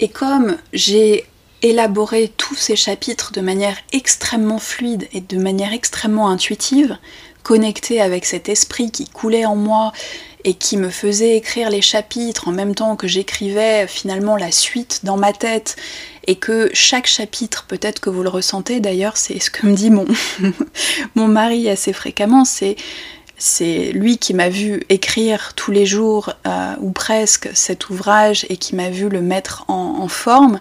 Et 0.00 0.08
comme 0.08 0.56
j'ai 0.72 1.24
élaborer 1.62 2.32
tous 2.36 2.56
ces 2.56 2.76
chapitres 2.76 3.32
de 3.32 3.40
manière 3.40 3.76
extrêmement 3.92 4.58
fluide 4.58 5.08
et 5.12 5.20
de 5.20 5.38
manière 5.38 5.72
extrêmement 5.72 6.28
intuitive, 6.28 6.98
connectée 7.42 8.00
avec 8.00 8.24
cet 8.24 8.48
esprit 8.48 8.90
qui 8.90 9.08
coulait 9.08 9.46
en 9.46 9.56
moi 9.56 9.92
et 10.44 10.54
qui 10.54 10.76
me 10.76 10.90
faisait 10.90 11.36
écrire 11.36 11.70
les 11.70 11.82
chapitres 11.82 12.48
en 12.48 12.52
même 12.52 12.74
temps 12.74 12.96
que 12.96 13.06
j'écrivais 13.06 13.86
finalement 13.86 14.36
la 14.36 14.50
suite 14.50 15.00
dans 15.04 15.16
ma 15.16 15.32
tête 15.32 15.76
et 16.26 16.36
que 16.36 16.70
chaque 16.72 17.06
chapitre, 17.06 17.64
peut-être 17.66 18.00
que 18.00 18.10
vous 18.10 18.22
le 18.22 18.28
ressentez 18.28 18.80
d'ailleurs, 18.80 19.16
c'est 19.16 19.38
ce 19.38 19.50
que 19.50 19.66
me 19.66 19.74
dit 19.74 19.90
mon, 19.90 20.06
mon 21.14 21.28
mari 21.28 21.68
assez 21.68 21.92
fréquemment, 21.92 22.44
c'est 22.44 22.76
c'est 23.38 23.90
lui 23.90 24.18
qui 24.18 24.34
m'a 24.34 24.48
vu 24.48 24.84
écrire 24.88 25.54
tous 25.56 25.72
les 25.72 25.84
jours 25.84 26.32
euh, 26.46 26.76
ou 26.80 26.92
presque 26.92 27.50
cet 27.54 27.90
ouvrage 27.90 28.46
et 28.50 28.56
qui 28.56 28.76
m'a 28.76 28.88
vu 28.88 29.08
le 29.08 29.20
mettre 29.20 29.64
en 29.66 30.06
forme. 30.06 30.60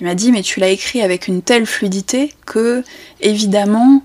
Il 0.00 0.06
m'a 0.06 0.14
dit 0.14 0.32
mais 0.32 0.42
tu 0.42 0.60
l'as 0.60 0.70
écrit 0.70 1.02
avec 1.02 1.28
une 1.28 1.42
telle 1.42 1.66
fluidité 1.66 2.34
que 2.46 2.82
évidemment 3.20 4.02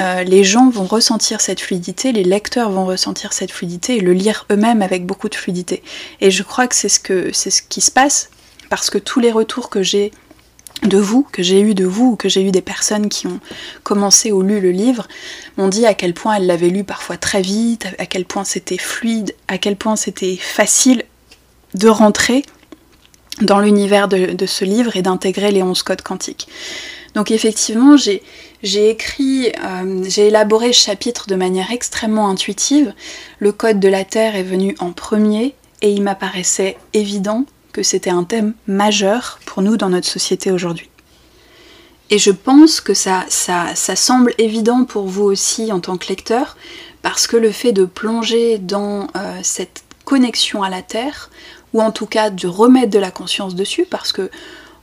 euh, 0.00 0.22
les 0.22 0.44
gens 0.44 0.70
vont 0.70 0.84
ressentir 0.84 1.40
cette 1.40 1.60
fluidité, 1.60 2.12
les 2.12 2.22
lecteurs 2.22 2.70
vont 2.70 2.84
ressentir 2.84 3.32
cette 3.32 3.50
fluidité 3.50 3.96
et 3.96 4.00
le 4.00 4.12
lire 4.12 4.46
eux-mêmes 4.50 4.82
avec 4.82 5.06
beaucoup 5.06 5.28
de 5.28 5.34
fluidité. 5.34 5.82
Et 6.20 6.30
je 6.30 6.42
crois 6.42 6.68
que 6.68 6.76
c'est 6.76 6.88
ce, 6.88 7.32
ce 7.32 7.62
qui 7.62 7.80
se 7.80 7.90
passe 7.90 8.30
parce 8.70 8.90
que 8.90 8.98
tous 8.98 9.18
les 9.18 9.32
retours 9.32 9.70
que 9.70 9.82
j'ai 9.82 10.12
de 10.82 10.98
vous, 10.98 11.26
que 11.32 11.42
j'ai 11.42 11.60
eu 11.60 11.74
de 11.74 11.84
vous, 11.84 12.12
ou 12.12 12.16
que 12.16 12.28
j'ai 12.28 12.42
eu 12.42 12.52
des 12.52 12.62
personnes 12.62 13.08
qui 13.08 13.26
ont 13.26 13.40
commencé 13.82 14.30
ou 14.30 14.42
lu 14.42 14.60
le 14.60 14.70
livre, 14.70 15.08
m'ont 15.56 15.68
dit 15.68 15.86
à 15.86 15.94
quel 15.94 16.14
point 16.14 16.34
elles 16.36 16.46
l'avaient 16.46 16.68
lu 16.68 16.84
parfois 16.84 17.16
très 17.16 17.42
vite, 17.42 17.86
à 17.98 18.06
quel 18.06 18.24
point 18.24 18.44
c'était 18.44 18.78
fluide, 18.78 19.34
à 19.48 19.58
quel 19.58 19.76
point 19.76 19.96
c'était 19.96 20.36
facile 20.36 21.02
de 21.74 21.88
rentrer 21.88 22.44
dans 23.40 23.60
l'univers 23.60 24.08
de, 24.08 24.46
ce 24.46 24.64
livre 24.64 24.96
et 24.96 25.02
d'intégrer 25.02 25.50
les 25.50 25.62
11 25.62 25.82
codes 25.82 26.02
quantiques. 26.02 26.48
Donc 27.14 27.30
effectivement, 27.30 27.96
j'ai 27.96 28.90
écrit, 28.90 29.52
euh, 29.64 30.04
j'ai 30.06 30.28
élaboré 30.28 30.72
ce 30.72 30.84
chapitre 30.84 31.26
de 31.26 31.34
manière 31.34 31.72
extrêmement 31.72 32.28
intuitive. 32.28 32.92
Le 33.38 33.52
code 33.52 33.80
de 33.80 33.88
la 33.88 34.04
Terre 34.04 34.36
est 34.36 34.42
venu 34.42 34.76
en 34.78 34.92
premier 34.92 35.54
et 35.82 35.90
il 35.90 36.02
m'apparaissait 36.02 36.76
évident 36.92 37.44
que 37.72 37.82
c'était 37.82 38.10
un 38.10 38.24
thème 38.24 38.54
majeur 38.66 39.38
pour 39.46 39.62
nous 39.62 39.76
dans 39.76 39.88
notre 39.88 40.06
société 40.06 40.50
aujourd'hui. 40.50 40.90
Et 42.10 42.18
je 42.18 42.30
pense 42.30 42.80
que 42.80 42.94
ça, 42.94 43.26
ça, 43.28 43.74
semble 43.74 44.32
évident 44.38 44.84
pour 44.84 45.06
vous 45.06 45.24
aussi 45.24 45.70
en 45.72 45.80
tant 45.80 45.98
que 45.98 46.08
lecteur, 46.08 46.56
parce 47.02 47.26
que 47.26 47.36
le 47.36 47.52
fait 47.52 47.72
de 47.72 47.84
plonger 47.84 48.58
dans 48.58 49.08
euh, 49.14 49.38
cette 49.42 49.82
connexion 50.06 50.62
à 50.62 50.70
la 50.70 50.80
Terre, 50.80 51.30
ou 51.74 51.82
en 51.82 51.90
tout 51.90 52.06
cas 52.06 52.30
de 52.30 52.46
remettre 52.46 52.90
de 52.90 52.98
la 52.98 53.10
conscience 53.10 53.54
dessus, 53.54 53.86
parce 53.88 54.12
que 54.12 54.30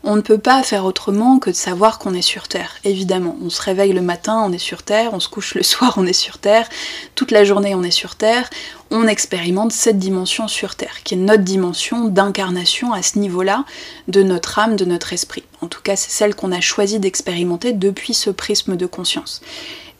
on 0.08 0.16
ne 0.16 0.22
peut 0.22 0.38
pas 0.38 0.62
faire 0.62 0.86
autrement 0.86 1.40
que 1.40 1.50
de 1.50 1.56
savoir 1.56 1.98
qu'on 1.98 2.14
est 2.14 2.22
sur 2.22 2.48
Terre, 2.48 2.76
évidemment. 2.84 3.36
On 3.44 3.50
se 3.50 3.60
réveille 3.60 3.92
le 3.92 4.02
matin, 4.02 4.44
on 4.46 4.52
est 4.52 4.60
sur 4.60 4.84
Terre, 4.84 5.10
on 5.14 5.20
se 5.20 5.28
couche 5.28 5.56
le 5.56 5.64
soir, 5.72 5.96
on 5.98 6.06
est 6.06 6.14
sur 6.14 6.38
Terre, 6.38 6.70
toute 7.16 7.32
la 7.32 7.44
journée 7.44 7.74
on 7.74 7.82
est 7.82 7.90
sur 7.90 8.16
Terre, 8.16 8.48
on 8.92 9.08
expérimente 9.08 9.72
cette 9.72 9.98
dimension 9.98 10.48
sur 10.48 10.76
Terre, 10.76 11.02
qui 11.04 11.16
est 11.16 11.18
notre 11.18 11.44
dimension 11.44 12.06
d'incarnation 12.06 12.94
à 12.94 13.02
ce 13.02 13.18
niveau-là 13.18 13.66
de 14.08 14.22
notre 14.22 14.60
âme, 14.60 14.76
de 14.76 14.86
notre 14.86 15.12
esprit. 15.12 15.44
En 15.62 15.68
tout 15.68 15.82
cas, 15.82 15.96
c'est 15.96 16.12
celle 16.12 16.36
qu'on 16.36 16.52
a 16.52 16.62
choisi 16.62 17.00
d'expérimenter 17.00 17.74
depuis 17.74 18.14
ce 18.14 18.30
prisme 18.30 18.78
de 18.78 18.86
conscience. 18.86 19.42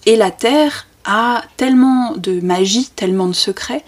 Et 0.06 0.16
la 0.16 0.30
Terre 0.30 0.86
a 1.06 1.44
tellement 1.58 2.14
de 2.16 2.42
magie, 2.42 2.90
tellement 2.96 3.28
de 3.28 3.34
secrets, 3.34 3.84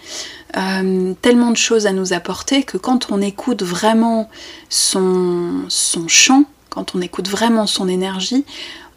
euh, 0.56 1.12
tellement 1.20 1.50
de 1.50 1.56
choses 1.56 1.86
à 1.86 1.92
nous 1.92 2.12
apporter 2.12 2.62
que 2.62 2.78
quand 2.78 3.10
on 3.10 3.20
écoute 3.20 3.62
vraiment 3.62 4.30
son, 4.70 5.66
chant, 6.06 6.44
quand 6.70 6.94
on 6.94 7.00
écoute 7.02 7.28
vraiment 7.28 7.66
son 7.66 7.88
énergie, 7.88 8.44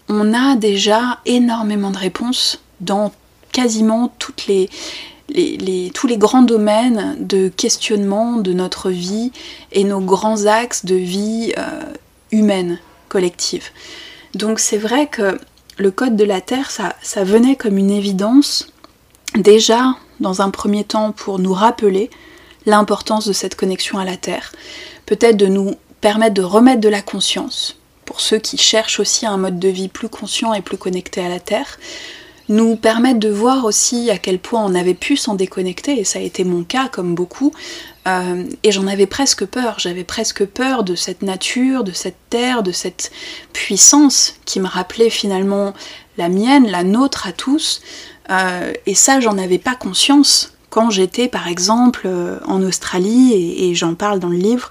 on 0.07 0.33
a 0.33 0.55
déjà 0.55 1.19
énormément 1.25 1.91
de 1.91 1.97
réponses 1.97 2.61
dans 2.79 3.11
quasiment 3.51 4.13
tous 4.17 4.33
les 4.47 4.69
grands 6.17 6.41
domaines 6.41 7.17
de 7.19 7.49
questionnement 7.49 8.37
de 8.37 8.53
notre 8.53 8.89
vie 8.89 9.31
et 9.73 9.83
nos 9.83 9.99
grands 9.99 10.45
axes 10.45 10.85
de 10.85 10.95
vie 10.95 11.53
euh, 11.57 11.81
humaine, 12.31 12.79
collective. 13.09 13.69
Donc 14.35 14.59
c'est 14.59 14.77
vrai 14.77 15.07
que 15.07 15.37
le 15.77 15.91
code 15.91 16.15
de 16.15 16.23
la 16.23 16.39
Terre, 16.39 16.71
ça 16.71 17.23
venait 17.23 17.57
comme 17.57 17.77
une 17.77 17.91
évidence 17.91 18.71
déjà 19.35 19.95
dans 20.21 20.41
un 20.41 20.49
premier 20.49 20.85
temps 20.85 21.11
pour 21.11 21.39
nous 21.39 21.53
rappeler 21.53 22.09
l'importance 22.65 23.27
de 23.27 23.33
cette 23.33 23.55
connexion 23.55 23.97
à 23.97 24.05
la 24.05 24.17
Terre, 24.17 24.53
peut-être 25.05 25.37
de 25.37 25.47
nous 25.47 25.75
permettre 25.99 26.35
de 26.35 26.43
remettre 26.43 26.81
de 26.81 26.89
la 26.89 27.01
conscience, 27.01 27.77
pour 28.05 28.21
ceux 28.21 28.37
qui 28.37 28.57
cherchent 28.57 28.99
aussi 28.99 29.25
un 29.25 29.37
mode 29.37 29.59
de 29.59 29.67
vie 29.67 29.87
plus 29.87 30.09
conscient 30.09 30.53
et 30.53 30.61
plus 30.61 30.77
connecté 30.77 31.21
à 31.23 31.29
la 31.29 31.39
Terre, 31.39 31.79
nous 32.49 32.75
permettre 32.75 33.19
de 33.19 33.29
voir 33.29 33.65
aussi 33.65 34.09
à 34.09 34.17
quel 34.17 34.37
point 34.37 34.63
on 34.63 34.75
avait 34.75 34.93
pu 34.93 35.15
s'en 35.15 35.35
déconnecter, 35.35 35.99
et 35.99 36.03
ça 36.03 36.19
a 36.19 36.21
été 36.21 36.43
mon 36.43 36.63
cas 36.63 36.89
comme 36.89 37.15
beaucoup, 37.15 37.51
euh, 38.07 38.43
et 38.63 38.71
j'en 38.71 38.87
avais 38.87 39.05
presque 39.05 39.45
peur, 39.45 39.75
j'avais 39.77 40.03
presque 40.03 40.45
peur 40.45 40.83
de 40.83 40.95
cette 40.95 41.21
nature, 41.21 41.83
de 41.83 41.91
cette 41.91 42.17
terre, 42.29 42.63
de 42.63 42.71
cette 42.71 43.11
puissance 43.53 44.35
qui 44.45 44.59
me 44.59 44.67
rappelait 44.67 45.09
finalement 45.09 45.73
la 46.17 46.29
mienne, 46.29 46.69
la 46.69 46.83
nôtre 46.83 47.27
à 47.27 47.31
tous, 47.31 47.81
euh, 48.29 48.73
et 48.85 48.95
ça, 48.95 49.19
j'en 49.19 49.37
avais 49.37 49.57
pas 49.57 49.75
conscience 49.75 50.53
quand 50.69 50.89
j'étais 50.89 51.27
par 51.27 51.47
exemple 51.47 52.03
euh, 52.05 52.39
en 52.45 52.63
Australie, 52.63 53.33
et, 53.57 53.75
j'en 53.75 53.93
parle 53.93 54.19
dans 54.19 54.29
le 54.29 54.37
livre, 54.37 54.69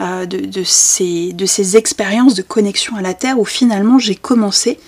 euh, 0.00 0.24
de, 0.26 0.62
ces, 0.64 1.32
de 1.32 1.46
ces 1.46 1.76
expériences 1.76 2.34
de 2.34 2.42
connexion 2.42 2.96
à 2.96 3.02
la 3.02 3.14
Terre 3.14 3.38
où 3.38 3.44
finalement 3.44 3.98
j'ai 3.98 4.14
commencé 4.14 4.80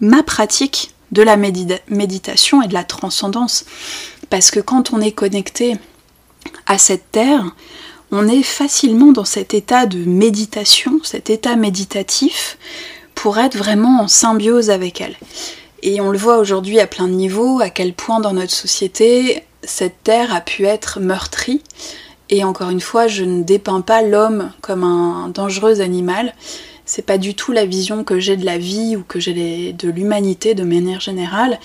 ma 0.00 0.22
pratique 0.22 0.94
de 1.12 1.22
la 1.22 1.36
méditation 1.36 2.62
et 2.62 2.68
de 2.68 2.74
la 2.74 2.84
transcendance. 2.84 3.64
Parce 4.30 4.50
que 4.50 4.60
quand 4.60 4.92
on 4.92 5.00
est 5.00 5.12
connecté 5.12 5.76
à 6.66 6.78
cette 6.78 7.10
Terre, 7.10 7.44
on 8.12 8.28
est 8.28 8.42
facilement 8.42 9.12
dans 9.12 9.24
cet 9.24 9.54
état 9.54 9.86
de 9.86 9.98
méditation, 10.04 11.00
cet 11.02 11.30
état 11.30 11.56
méditatif, 11.56 12.58
pour 13.14 13.38
être 13.38 13.56
vraiment 13.56 14.02
en 14.02 14.08
symbiose 14.08 14.70
avec 14.70 15.00
elle. 15.00 15.16
Et 15.82 16.00
on 16.00 16.10
le 16.10 16.18
voit 16.18 16.38
aujourd'hui 16.38 16.80
à 16.80 16.86
plein 16.86 17.08
de 17.08 17.12
niveaux, 17.12 17.60
à 17.60 17.70
quel 17.70 17.92
point 17.92 18.20
dans 18.20 18.32
notre 18.32 18.52
société, 18.52 19.44
cette 19.62 20.02
terre 20.02 20.34
a 20.34 20.40
pu 20.40 20.64
être 20.64 21.00
meurtrie. 21.00 21.62
Et 22.30 22.44
encore 22.44 22.70
une 22.70 22.80
fois, 22.80 23.06
je 23.06 23.24
ne 23.24 23.42
dépeins 23.42 23.82
pas 23.82 24.02
l'homme 24.02 24.50
comme 24.60 24.84
un 24.84 25.28
dangereux 25.28 25.80
animal. 25.80 26.34
C'est 26.84 27.06
pas 27.06 27.18
du 27.18 27.34
tout 27.34 27.52
la 27.52 27.66
vision 27.66 28.04
que 28.04 28.18
j'ai 28.18 28.36
de 28.36 28.44
la 28.44 28.58
vie 28.58 28.96
ou 28.96 29.02
que 29.02 29.20
j'ai 29.20 29.72
de 29.72 29.90
l'humanité 29.90 30.54
de 30.54 30.64
manière 30.64 31.00
générale. 31.00 31.58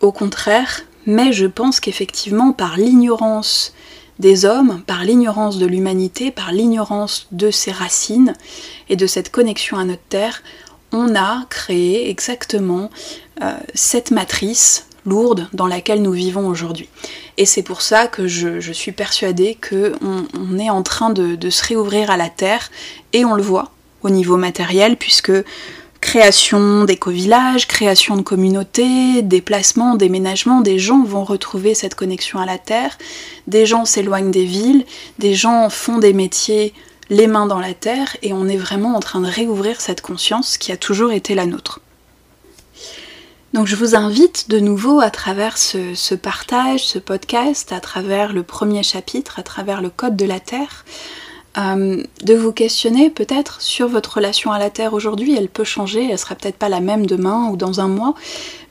Au 0.00 0.12
contraire, 0.12 0.82
mais 1.06 1.32
je 1.32 1.46
pense 1.46 1.80
qu'effectivement, 1.80 2.52
par 2.52 2.76
l'ignorance 2.76 3.74
des 4.18 4.44
hommes, 4.44 4.82
par 4.86 5.04
l'ignorance 5.04 5.58
de 5.58 5.66
l'humanité, 5.66 6.30
par 6.30 6.52
l'ignorance 6.52 7.26
de 7.32 7.50
ses 7.50 7.72
racines 7.72 8.34
et 8.88 8.96
de 8.96 9.06
cette 9.06 9.30
connexion 9.30 9.76
à 9.76 9.84
notre 9.84 10.02
terre, 10.08 10.42
on 10.92 11.16
a 11.16 11.44
créé 11.50 12.08
exactement 12.08 12.90
cette 13.74 14.10
matrice 14.10 14.86
lourde 15.06 15.48
dans 15.52 15.66
laquelle 15.66 16.02
nous 16.02 16.12
vivons 16.12 16.46
aujourd'hui. 16.48 16.88
Et 17.36 17.46
c'est 17.46 17.62
pour 17.62 17.82
ça 17.82 18.06
que 18.06 18.26
je, 18.26 18.72
suis 18.72 18.92
persuadée 18.92 19.58
qu'on 19.68 20.26
on 20.38 20.58
est 20.58 20.70
en 20.70 20.82
train 20.82 21.10
de, 21.10 21.50
se 21.50 21.64
réouvrir 21.64 22.10
à 22.10 22.16
la 22.16 22.28
Terre, 22.28 22.70
et 23.12 23.24
on 23.24 23.34
le 23.34 23.42
voit 23.42 23.70
au 24.02 24.10
niveau 24.10 24.36
matériel, 24.36 24.96
puisque 24.96 25.32
création 26.00 26.84
d'éco-villages, 26.84 27.66
création 27.66 28.16
de 28.16 28.22
communautés, 28.22 29.22
déplacements, 29.22 29.94
déménagements, 29.94 30.60
des 30.60 30.78
gens 30.78 31.02
vont 31.02 31.24
retrouver 31.24 31.74
cette 31.74 31.94
connexion 31.94 32.38
à 32.38 32.46
la 32.46 32.58
Terre, 32.58 32.98
des 33.46 33.64
gens 33.64 33.84
s'éloignent 33.84 34.30
des 34.30 34.44
villes, 34.44 34.84
des 35.18 35.34
gens 35.34 35.70
font 35.70 35.98
des 35.98 36.12
métiers 36.12 36.74
les 37.10 37.26
mains 37.26 37.46
dans 37.46 37.60
la 37.60 37.74
terre 37.74 38.16
et 38.22 38.32
on 38.32 38.48
est 38.48 38.56
vraiment 38.56 38.96
en 38.96 39.00
train 39.00 39.20
de 39.20 39.26
réouvrir 39.26 39.80
cette 39.80 40.00
conscience 40.00 40.56
qui 40.56 40.72
a 40.72 40.76
toujours 40.78 41.12
été 41.12 41.34
la 41.34 41.44
nôtre. 41.44 41.80
Donc 43.54 43.68
je 43.68 43.76
vous 43.76 43.94
invite 43.94 44.50
de 44.50 44.58
nouveau 44.58 44.98
à 44.98 45.10
travers 45.10 45.58
ce, 45.58 46.14
partage, 46.16 46.84
ce 46.84 46.98
podcast, 46.98 47.70
à 47.70 47.78
travers 47.78 48.32
le 48.32 48.42
premier 48.42 48.82
chapitre, 48.82 49.38
à 49.38 49.44
travers 49.44 49.80
le 49.80 49.90
code 49.90 50.16
de 50.16 50.24
la 50.24 50.40
Terre, 50.40 50.84
euh, 51.56 52.02
de 52.24 52.34
vous 52.34 52.50
questionner 52.50 53.10
peut-être 53.10 53.62
sur 53.62 53.86
votre 53.86 54.14
relation 54.14 54.50
à 54.50 54.58
la 54.58 54.70
Terre 54.70 54.92
aujourd'hui. 54.92 55.36
Elle 55.36 55.48
peut 55.48 55.62
changer, 55.62 56.10
elle 56.10 56.18
sera 56.18 56.34
peut-être 56.34 56.56
pas 56.56 56.68
la 56.68 56.80
même 56.80 57.06
demain 57.06 57.48
ou 57.48 57.56
dans 57.56 57.80
un 57.80 57.86
mois, 57.86 58.16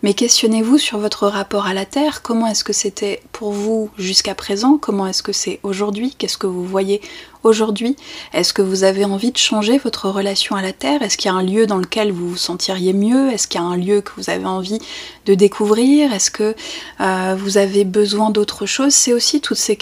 mais 0.01 0.13
questionnez-vous 0.13 0.77
sur 0.77 0.97
votre 0.97 1.27
rapport 1.27 1.65
à 1.65 1.73
la 1.73 1.85
Terre. 1.85 2.21
Comment 2.21 2.47
est-ce 2.47 2.65
que 2.65 2.73
c'était 2.73 3.23
pour 3.31 3.53
vous 3.53 3.89
jusqu'à 3.97 4.35
présent? 4.35 4.77
Comment 4.77 5.07
est-ce 5.07 5.23
que 5.23 5.31
c'est 5.31 5.61
aujourd'hui? 5.63 6.13
Qu'est-ce 6.17 6.37
que 6.37 6.47
vous 6.47 6.65
voyez 6.65 6.99
aujourd'hui 7.43 7.95
Est-ce 8.33 8.53
que 8.53 8.61
vous 8.61 8.83
avez 8.83 9.05
envie 9.05 9.31
de 9.31 9.37
changer 9.37 9.77
votre 9.77 10.09
relation 10.09 10.55
à 10.55 10.61
la 10.61 10.73
Terre? 10.73 11.01
Est-ce 11.01 11.17
qu'il 11.17 11.29
y 11.29 11.33
a 11.33 11.37
un 11.37 11.43
lieu 11.43 11.67
dans 11.67 11.77
lequel 11.77 12.11
vous 12.11 12.29
vous 12.29 12.37
sentiriez 12.37 12.93
mieux? 12.93 13.31
Est-ce 13.31 13.47
qu'il 13.47 13.59
y 13.59 13.63
a 13.63 13.67
un 13.67 13.77
lieu 13.77 14.01
que 14.01 14.11
vous 14.17 14.29
avez 14.29 14.45
envie 14.45 14.79
de 15.25 15.33
découvrir? 15.33 16.13
Est-ce 16.13 16.31
que 16.31 16.55
euh, 17.01 17.35
vous 17.37 17.57
avez 17.57 17.83
besoin 17.83 18.29
d'autre 18.29 18.65
chose? 18.65 18.93
C'est 18.93 19.13
aussi 19.13 19.41
toutes 19.41 19.57
ces 19.57 19.77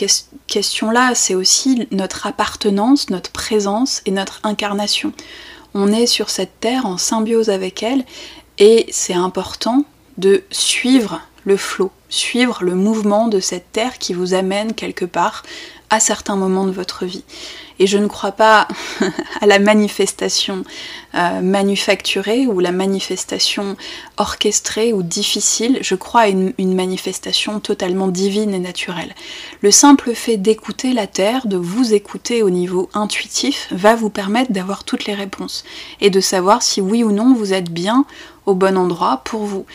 questions-là, 0.47 1.13
c'est 1.15 1.35
aussi 1.35 1.87
notre 1.91 2.27
appartenance, 2.27 3.09
notre 3.09 3.31
présence 3.31 4.01
et 4.05 4.11
notre 4.11 4.39
incarnation. 4.43 5.13
On 5.73 5.91
est 5.91 6.07
sur 6.07 6.29
cette 6.29 6.59
Terre 6.59 6.85
en 6.85 6.97
symbiose 6.97 7.49
avec 7.49 7.83
elle 7.83 8.03
et 8.57 8.87
c'est 8.91 9.13
important 9.13 9.85
de 10.17 10.43
suivre 10.51 11.21
le 11.45 11.57
flot, 11.57 11.91
suivre 12.09 12.63
le 12.63 12.75
mouvement 12.75 13.27
de 13.27 13.39
cette 13.39 13.71
terre 13.71 13.97
qui 13.97 14.13
vous 14.13 14.33
amène 14.33 14.73
quelque 14.73 15.05
part 15.05 15.43
à 15.91 15.99
certains 15.99 16.35
moments 16.35 16.65
de 16.65 16.71
votre 16.71 17.05
vie. 17.05 17.23
Et 17.77 17.87
je 17.87 17.97
ne 17.97 18.07
crois 18.07 18.31
pas 18.31 18.67
à 19.41 19.45
la 19.45 19.59
manifestation 19.59 20.63
euh, 21.15 21.41
manufacturée 21.41 22.47
ou 22.47 22.59
la 22.59 22.71
manifestation 22.71 23.75
orchestrée 24.17 24.93
ou 24.93 25.03
difficile, 25.03 25.79
je 25.81 25.95
crois 25.95 26.21
à 26.21 26.27
une, 26.27 26.53
manifestation 26.59 27.59
totalement 27.59 28.07
divine 28.07 28.53
et 28.53 28.59
naturelle. 28.59 29.13
Le 29.61 29.71
simple 29.71 30.13
fait 30.13 30.37
d'écouter 30.37 30.93
la 30.93 31.07
Terre, 31.07 31.47
de 31.47 31.57
vous 31.57 31.93
écouter 31.93 32.43
au 32.43 32.49
niveau 32.49 32.89
intuitif, 32.93 33.67
va 33.71 33.95
vous 33.95 34.09
permettre 34.09 34.51
d'avoir 34.51 34.83
toutes 34.83 35.05
les 35.05 35.15
réponses 35.15 35.63
et 35.99 36.09
de 36.09 36.21
savoir 36.21 36.61
si 36.61 36.81
oui 36.81 37.03
ou 37.03 37.11
non 37.11 37.33
vous 37.33 37.51
êtes 37.51 37.71
bien 37.71 38.05
bon 38.53 38.77
endroit 38.77 39.21
pour 39.23 39.45
vous. 39.45 39.65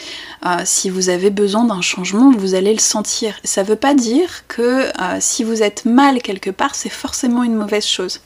Euh, 0.45 0.63
si 0.65 0.91
vous 0.91 1.09
avez 1.09 1.31
besoin 1.31 1.65
d'un 1.65 1.81
changement, 1.81 2.33
vous 2.33 2.55
allez 2.55 2.73
le 2.73 2.81
sentir. 2.81 3.35
Ça 3.45 3.63
ne 3.63 3.69
veut 3.69 3.77
pas 3.77 3.95
dire 3.95 4.47
que 4.49 4.63
euh, 4.63 5.19
si 5.21 5.45
vous 5.45 5.63
êtes 5.63 5.85
mal 5.85 6.23
quelque 6.23 6.51
part, 6.51 6.75
c'est 6.75 6.91
forcément 6.91 7.43
une 7.43 7.55
mauvaise 7.55 7.87
chose. 7.87 8.21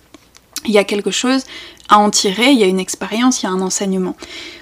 Il 0.67 0.73
y 0.73 0.79
a 0.79 0.85
quelque 0.85 1.11
chose 1.11 1.45
à 1.89 1.99
en 1.99 2.11
tirer, 2.11 2.51
il 2.51 2.59
y 2.59 2.63
a 2.63 2.67
une 2.67 2.81
expérience, 2.81 3.43
il 3.43 3.47
y 3.47 3.49
a 3.49 3.53
un 3.53 3.61
enseignement. 3.61 4.17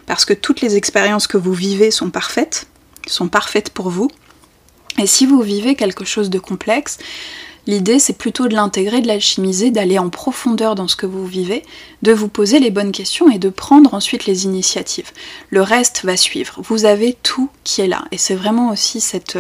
Parce 0.07 0.25
que 0.25 0.33
toutes 0.33 0.61
les 0.61 0.77
expériences 0.77 1.27
que 1.27 1.37
vous 1.37 1.53
vivez 1.53 1.91
sont 1.91 2.11
parfaites, 2.11 2.67
sont 3.07 3.29
parfaites 3.29 3.71
pour 3.71 3.91
vous. 3.91 4.11
Et 4.99 5.07
si 5.07 5.27
vous 5.27 5.43
vivez 5.43 5.75
quelque 5.75 6.05
chose 6.05 6.31
de 6.31 6.39
complexe, 6.39 6.99
L'idée, 7.69 7.99
c'est 7.99 8.17
plutôt 8.17 8.49
de 8.49 8.55
l'intégrer, 8.55 9.03
de 9.03 9.07
l'alchimiser, 9.07 9.71
d'aller 9.71 9.99
en 9.99 10.09
profondeur 10.09 10.75
dans 10.75 10.89
ce 10.89 10.97
que 10.97 11.05
vous 11.05 11.27
vivez, 11.27 11.63
de 12.01 12.15
vous 12.15 12.29
poser 12.29 12.61
les 12.61 12.71
bonnes 12.71 12.93
questions 12.93 13.31
et 13.31 13.39
de 13.39 13.51
prendre 13.51 13.93
ensuite 13.93 14.25
les 14.25 14.47
initiatives. 14.47 15.11
Le 15.51 15.61
reste 15.61 16.03
va 16.03 16.17
suivre. 16.17 16.63
Vous 16.63 16.87
avez 16.87 17.13
tout 17.23 17.51
qui 17.65 17.83
est 17.83 17.87
là. 17.87 18.07
Et 18.11 18.17
c'est 18.17 18.35
vraiment 18.35 18.71
aussi 18.71 19.03
cette, 19.03 19.39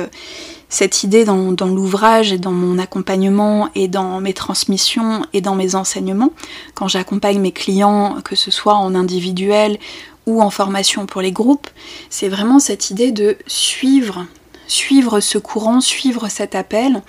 cette 0.68 1.04
idée 1.04 1.24
dans, 1.24 1.54
l'ouvrage 1.62 2.30
et 2.30 2.36
dans 2.36 2.52
mon 2.52 2.78
accompagnement 2.78 3.70
et 3.74 3.88
dans 3.88 4.20
mes 4.20 4.34
transmissions 4.34 5.24
et 5.32 5.40
dans 5.40 5.54
mes 5.54 5.74
enseignements. 5.74 6.32
Quand 6.74 6.86
j'accompagne 6.86 7.40
mes 7.40 7.52
clients, 7.52 8.18
que 8.22 8.36
ce 8.36 8.50
soit 8.50 8.74
en 8.74 8.94
individuel 8.94 9.78
ou 10.26 10.42
en 10.42 10.50
formation 10.50 11.06
pour 11.06 11.22
les 11.22 11.32
groupes, 11.32 11.70
c'est 12.10 12.28
vraiment 12.28 12.58
cette 12.58 12.90
idée 12.90 13.10
de 13.10 13.38
suivre, 13.46 14.26
suivre 14.66 15.20
ce 15.20 15.38
courant, 15.38 15.80
suivre 15.80 16.28
cet 16.28 16.54
appel 16.54 17.00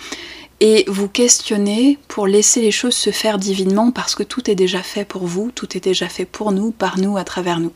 et 0.60 0.84
vous 0.88 1.07
questionner 1.07 1.97
pour 2.07 2.28
laisser 2.28 2.62
les 2.62 2.72
choses 2.72 2.95
se 2.95 3.12
faire 3.12 3.38
divinement 3.38 3.91
parce 3.91 4.16
que 4.16 4.24
tout 4.24 4.49
est 4.51 4.55
déjà 4.55 4.84
fait 4.84 5.05
pour 5.05 5.26
vous, 5.26 5.51
tout 5.55 5.78
est 5.78 5.84
déjà 5.84 6.10
fait 6.10 6.26
pour 6.26 6.51
nous, 6.51 6.72
par 6.72 6.97
nous, 6.97 7.18
à 7.18 7.24
travers 7.24 7.60
nous. 7.60 7.72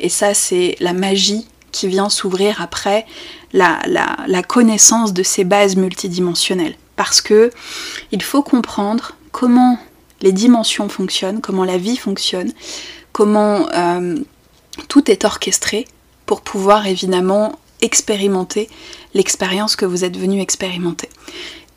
Et 0.00 0.08
ça, 0.08 0.32
c'est 0.32 0.76
la 0.80 0.94
magie 0.94 1.46
qui 1.72 1.88
vient 1.88 2.08
s'ouvrir 2.08 2.62
après 2.62 3.06
la, 3.52 4.42
connaissance 4.46 5.12
de 5.12 5.22
ces 5.22 5.44
bases 5.44 5.76
multidimensionnelles. 5.76 6.76
Parce 6.96 7.20
que 7.20 7.50
il 8.12 8.22
faut 8.22 8.42
comprendre 8.42 9.16
comment 9.30 9.78
les 10.20 10.32
dimensions 10.32 10.88
fonctionnent, 10.88 11.40
comment 11.40 11.64
la 11.64 11.78
vie 11.78 11.96
fonctionne, 11.96 12.52
comment 13.12 13.66
euh, 13.74 14.16
tout 14.88 15.10
est 15.10 15.24
orchestré 15.24 15.86
pour 16.26 16.42
pouvoir 16.42 16.86
évidemment 16.86 17.58
expérimenter 17.80 18.68
l'expérience 19.14 19.74
que 19.74 19.84
vous 19.84 20.04
êtes 20.04 20.16
venu 20.16 20.40
expérimenter. 20.40 21.08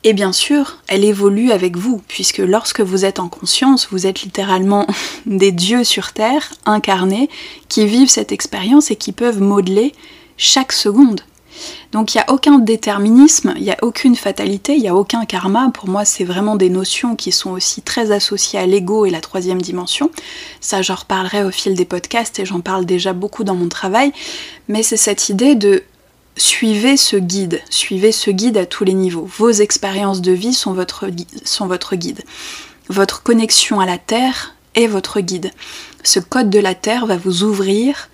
Et 0.08 0.12
bien 0.12 0.30
sûr, 0.30 0.76
elle 0.86 1.02
évolue 1.02 1.50
avec 1.50 1.76
vous, 1.76 2.00
puisque 2.06 2.38
lorsque 2.38 2.80
vous 2.80 3.04
êtes 3.04 3.18
en 3.18 3.28
conscience, 3.28 3.88
vous 3.90 4.06
êtes 4.06 4.22
littéralement 4.22 4.86
des 5.26 5.50
dieux 5.50 5.82
sur 5.82 6.12
Terre, 6.12 6.52
incarnés, 6.64 7.28
qui 7.68 7.88
vivent 7.88 8.08
cette 8.08 8.30
expérience 8.30 8.92
et 8.92 8.96
qui 8.96 9.10
peuvent 9.10 9.40
modeler 9.40 9.92
chaque 10.36 10.70
seconde. 10.70 11.22
Donc 11.90 12.14
il 12.14 12.18
n'y 12.18 12.22
a 12.22 12.32
aucun 12.32 12.60
déterminisme, 12.60 13.54
il 13.56 13.64
n'y 13.64 13.72
a 13.72 13.78
aucune 13.82 14.14
fatalité, 14.14 14.76
il 14.76 14.82
n'y 14.82 14.88
a 14.88 14.94
aucun 14.94 15.24
karma. 15.24 15.72
Pour 15.74 15.88
moi, 15.88 16.04
c'est 16.04 16.22
vraiment 16.22 16.54
des 16.54 16.70
notions 16.70 17.16
qui 17.16 17.32
sont 17.32 17.50
aussi 17.50 17.82
très 17.82 18.12
associées 18.12 18.60
à 18.60 18.66
l'ego 18.66 19.06
et 19.06 19.10
la 19.10 19.20
troisième 19.20 19.60
dimension. 19.60 20.12
Ça, 20.60 20.82
j'en 20.82 20.94
reparlerai 20.94 21.42
au 21.42 21.50
fil 21.50 21.74
des 21.74 21.84
podcasts 21.84 22.38
et 22.38 22.46
j'en 22.46 22.60
parle 22.60 22.86
déjà 22.86 23.12
beaucoup 23.12 23.42
dans 23.42 23.56
mon 23.56 23.68
travail. 23.68 24.12
Mais 24.68 24.84
c'est 24.84 24.96
cette 24.96 25.30
idée 25.30 25.56
de 25.56 25.82
suivez 26.36 26.96
ce 26.96 27.16
guide, 27.16 27.60
suivez 27.70 28.12
ce 28.12 28.30
guide 28.30 28.56
à 28.56 28.66
tous 28.66 28.84
les 28.84 28.94
niveaux. 28.94 29.28
Vos 29.38 29.50
expériences 29.50 30.20
de 30.20 30.32
vie 30.32 30.54
sont 30.54 30.72
votre, 30.72 31.06
guide. 31.08 32.22
Votre 32.88 33.22
connexion 33.22 33.80
à 33.80 33.86
la 33.86 33.98
Terre 33.98 34.54
est 34.74 34.86
votre 34.86 35.20
guide. 35.20 35.50
Ce 36.02 36.20
code 36.20 36.50
de 36.50 36.58
la 36.58 36.74
Terre 36.74 37.06
va 37.06 37.16
vous 37.16 37.42
ouvrir 37.42 38.08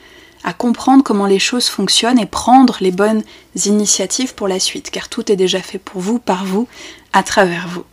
à 0.45 0.53
comprendre 0.53 1.05
comment 1.05 1.27
les 1.27 1.39
choses 1.39 1.69
fonctionnent 1.69 2.19
et 2.19 2.27
prendre 2.27 2.79
les 2.81 2.91
bonnes 2.91 3.23
initiatives 3.65 4.35
pour 4.35 4.49
la 4.49 4.59
suite, 4.59 4.91
car 4.91 5.09
tout 5.09 5.31
est 5.31 5.37
déjà 5.37 5.61
fait 5.61 5.79
pour 5.79 6.01
vous, 6.01 6.19
par 6.19 6.45
vous, 6.45 6.67
à 7.13 7.23
travers 7.23 7.69
vous. 7.69 7.85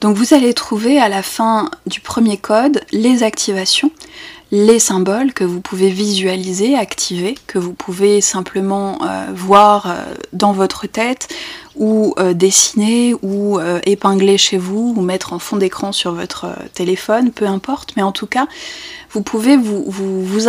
Donc 0.00 0.16
vous 0.16 0.34
allez 0.34 0.52
trouver 0.54 0.98
à 0.98 1.08
la 1.08 1.22
fin 1.22 1.70
du 1.86 2.00
premier 2.00 2.36
code 2.36 2.84
les 2.90 3.22
activations 3.22 3.90
les 4.52 4.78
symboles 4.78 5.32
que 5.32 5.44
vous 5.44 5.62
pouvez 5.62 5.88
visualiser, 5.88 6.76
activer, 6.76 7.36
que 7.46 7.58
vous 7.58 7.72
pouvez 7.72 8.20
simplement 8.20 8.98
euh, 9.02 9.28
voir 9.34 9.86
euh, 9.86 10.14
dans 10.34 10.52
votre 10.52 10.86
tête 10.86 11.28
ou 11.74 12.14
euh, 12.18 12.34
dessiner 12.34 13.14
ou 13.22 13.58
épingler 13.86 14.36
chez 14.36 14.58
vous 14.58 14.94
ou 14.94 15.00
mettre 15.00 15.32
en 15.32 15.38
fond 15.38 15.56
d'écran 15.56 15.90
sur 15.90 16.12
votre 16.12 16.50
téléphone, 16.74 17.30
peu 17.30 17.46
importe, 17.46 17.94
mais 17.96 18.02
en 18.02 18.12
tout 18.12 18.26
cas, 18.26 18.46
vous 19.12 19.22
pouvez 19.22 19.56
vous, 19.56 20.48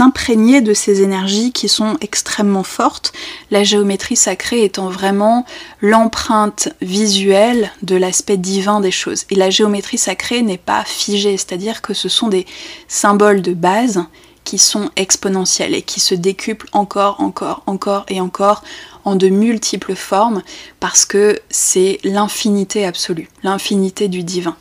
imprégner 0.00 0.60
de 0.60 0.72
ces 0.72 1.02
énergies 1.02 1.52
qui 1.52 1.68
sont 1.68 1.96
extrêmement 2.00 2.62
fortes, 2.62 3.12
la 3.50 3.64
géométrie 3.64 4.16
sacrée 4.16 4.64
étant 4.64 4.88
vraiment 4.88 5.44
l'empreinte 5.80 6.68
visuelle 6.80 7.72
de 7.82 7.96
l'aspect 7.96 8.36
divin 8.36 8.80
des 8.80 8.92
choses. 8.92 9.24
Et 9.30 9.34
la 9.34 9.50
géométrie 9.50 9.98
sacrée 9.98 10.42
n'est 10.42 10.58
pas 10.58 10.84
figée, 10.84 11.36
c'est-à-dire 11.36 11.82
que 11.82 11.92
ce 11.92 12.08
sont 12.08 12.28
des 12.28 12.46
symboles 12.86 13.42
de 13.42 13.52
base 13.52 14.04
qui 14.44 14.58
sont 14.58 14.90
exponentiels 14.96 15.74
et 15.74 15.82
qui 15.82 16.00
se 16.00 16.14
décuplent 16.14 16.68
encore, 16.72 17.20
encore, 17.20 17.62
encore 17.66 18.04
et 18.08 18.20
encore 18.20 18.62
en 19.04 19.16
de 19.16 19.28
multiples 19.28 19.94
formes 19.94 20.42
parce 20.80 21.04
que 21.04 21.40
c'est 21.50 21.98
l'infinité 22.04 22.84
absolue, 22.84 23.28
l'infinité 23.42 24.08
du 24.08 24.22
divin. 24.22 24.56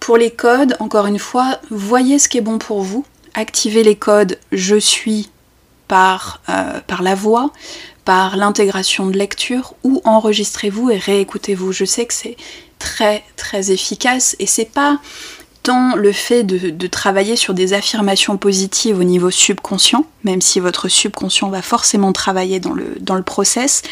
Pour 0.00 0.16
les 0.16 0.30
codes, 0.30 0.76
encore 0.80 1.06
une 1.06 1.18
fois, 1.18 1.60
voyez 1.70 2.18
ce 2.18 2.28
qui 2.28 2.38
est 2.38 2.42
bon 2.42 2.58
pour 2.58 2.82
vous. 2.82 3.04
Activez 3.34 3.84
les 3.84 3.96
codes 3.96 4.38
je 4.50 4.76
suis 4.76 5.30
par, 5.86 6.40
euh, 6.48 6.80
par 6.86 7.02
la 7.02 7.14
voix, 7.14 7.52
par 8.04 8.36
l'intégration 8.36 9.06
de 9.06 9.16
lecture 9.16 9.74
ou 9.84 10.00
enregistrez-vous 10.04 10.90
et 10.90 10.98
réécoutez-vous. 10.98 11.72
Je 11.72 11.84
sais 11.84 12.06
que 12.06 12.14
c'est 12.14 12.36
très 12.78 13.22
très 13.36 13.70
efficace 13.70 14.34
et 14.38 14.46
c'est 14.46 14.72
pas 14.72 14.98
le 15.96 16.12
fait 16.12 16.42
de, 16.42 16.86
travailler 16.86 17.36
sur 17.36 17.54
des 17.54 17.72
affirmations 17.72 18.36
positives 18.36 18.98
au 18.98 19.04
niveau 19.04 19.30
subconscient, 19.30 20.04
même 20.24 20.40
si 20.40 20.60
votre 20.60 20.88
subconscient 20.88 21.48
va 21.48 21.62
forcément 21.62 22.12
travailler 22.12 22.60
dans 22.60 22.72
le, 22.72 22.96
dans 23.00 23.14
le 23.14 23.22
process, 23.22 23.82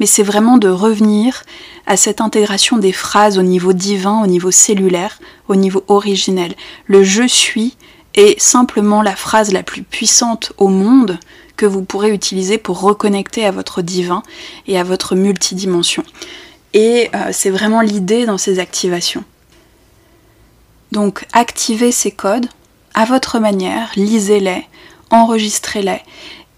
mais 0.00 0.06
c'est 0.06 0.22
vraiment 0.22 0.58
de 0.58 0.68
revenir 0.68 1.44
à 1.86 1.96
cette 1.96 2.20
intégration 2.20 2.76
des 2.76 2.92
phrases 2.92 3.38
au 3.38 3.42
niveau 3.42 3.72
divin, 3.72 4.22
au 4.22 4.26
niveau 4.26 4.50
cellulaire, 4.50 5.18
au 5.48 5.56
niveau 5.56 5.84
originel. 5.88 6.54
Le 6.86 7.02
je 7.02 7.26
suis 7.26 7.76
est 8.14 8.38
simplement 8.40 9.02
la 9.02 9.16
phrase 9.16 9.52
la 9.52 9.62
plus 9.62 9.82
puissante 9.82 10.52
au 10.58 10.68
monde 10.68 11.18
que 11.56 11.66
vous 11.66 11.82
pourrez 11.82 12.10
utiliser 12.10 12.58
pour 12.58 12.80
reconnecter 12.80 13.44
à 13.44 13.50
votre 13.50 13.82
divin 13.82 14.22
et 14.66 14.78
à 14.78 14.84
votre 14.84 15.14
multidimension. 15.14 16.04
Et 16.74 17.10
euh, 17.14 17.30
c'est 17.32 17.50
vraiment 17.50 17.80
l'idée 17.80 18.26
dans 18.26 18.38
ces 18.38 18.58
activations. 18.58 19.24
Donc 20.92 21.26
activez 21.32 21.92
ces 21.92 22.10
codes 22.10 22.46
à 22.94 23.04
votre 23.04 23.38
manière, 23.38 23.90
lisez-les, 23.96 24.66
enregistrez-les 25.10 26.00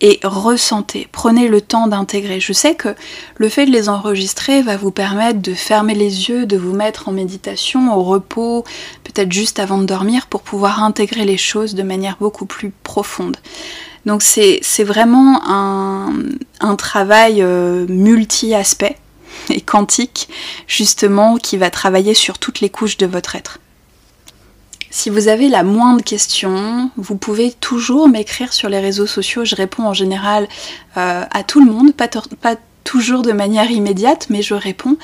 et 0.00 0.18
ressentez, 0.22 1.08
prenez 1.12 1.48
le 1.48 1.60
temps 1.60 1.86
d'intégrer. 1.86 2.40
Je 2.40 2.54
sais 2.54 2.74
que 2.74 2.94
le 3.36 3.48
fait 3.48 3.66
de 3.66 3.70
les 3.70 3.88
enregistrer 3.88 4.62
va 4.62 4.76
vous 4.76 4.90
permettre 4.90 5.40
de 5.42 5.52
fermer 5.52 5.94
les 5.94 6.30
yeux, 6.30 6.46
de 6.46 6.56
vous 6.56 6.72
mettre 6.72 7.08
en 7.08 7.12
méditation, 7.12 7.94
au 7.94 8.02
repos, 8.02 8.64
peut-être 9.04 9.30
juste 9.30 9.58
avant 9.58 9.76
de 9.76 9.84
dormir, 9.84 10.26
pour 10.26 10.40
pouvoir 10.40 10.82
intégrer 10.82 11.24
les 11.26 11.36
choses 11.36 11.74
de 11.74 11.82
manière 11.82 12.16
beaucoup 12.18 12.46
plus 12.46 12.72
profonde. 12.82 13.36
Donc 14.06 14.22
c'est 14.22 14.62
vraiment 14.84 15.42
un, 15.46 16.76
travail 16.76 17.42
euh, 17.42 17.86
multi-aspect 17.88 18.96
et 19.50 19.60
quantique, 19.60 20.30
justement, 20.66 21.36
qui 21.36 21.58
va 21.58 21.70
travailler 21.70 22.14
sur 22.14 22.38
toutes 22.38 22.60
les 22.60 22.70
couches 22.70 22.96
de 22.96 23.06
votre 23.06 23.36
être. 23.36 23.58
Si 24.92 25.08
vous 25.08 25.28
avez 25.28 25.48
la 25.48 25.62
moindre 25.62 26.02
question, 26.02 26.90
vous 26.96 27.14
pouvez 27.14 27.52
toujours 27.52 28.08
m'écrire 28.08 28.52
sur 28.52 28.68
les 28.68 28.80
réseaux 28.80 29.06
sociaux. 29.06 29.44
Je 29.44 29.54
réponds 29.54 29.84
en 29.84 29.94
général 29.94 30.48
euh, 30.96 31.22
à 31.30 31.42
tout 31.44 31.64
le 31.64 31.70
monde, 31.70 31.92
pas, 31.92 32.08
toujours 32.82 33.22
de 33.22 33.30
manière 33.30 33.70
immédiate, 33.70 34.26
mais 34.30 34.42
je 34.42 34.54
réponds. 34.54 34.96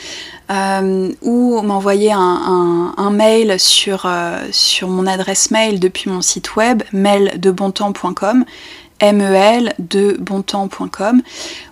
Euh, 0.51 1.13
ou 1.23 1.63
m'envoyer 1.63 2.13
un, 2.13 3.11
mail 3.13 3.61
sur, 3.61 4.07
euh, 4.07 4.45
sur 4.51 4.89
mon 4.89 5.07
adresse 5.07 5.53
mail 5.53 5.79
depuis 5.79 6.11
mon 6.11 6.21
site 6.21 6.57
web, 6.57 6.83
maildebontemps.com 6.93 8.45
mel 9.13 9.75
de 9.79 10.19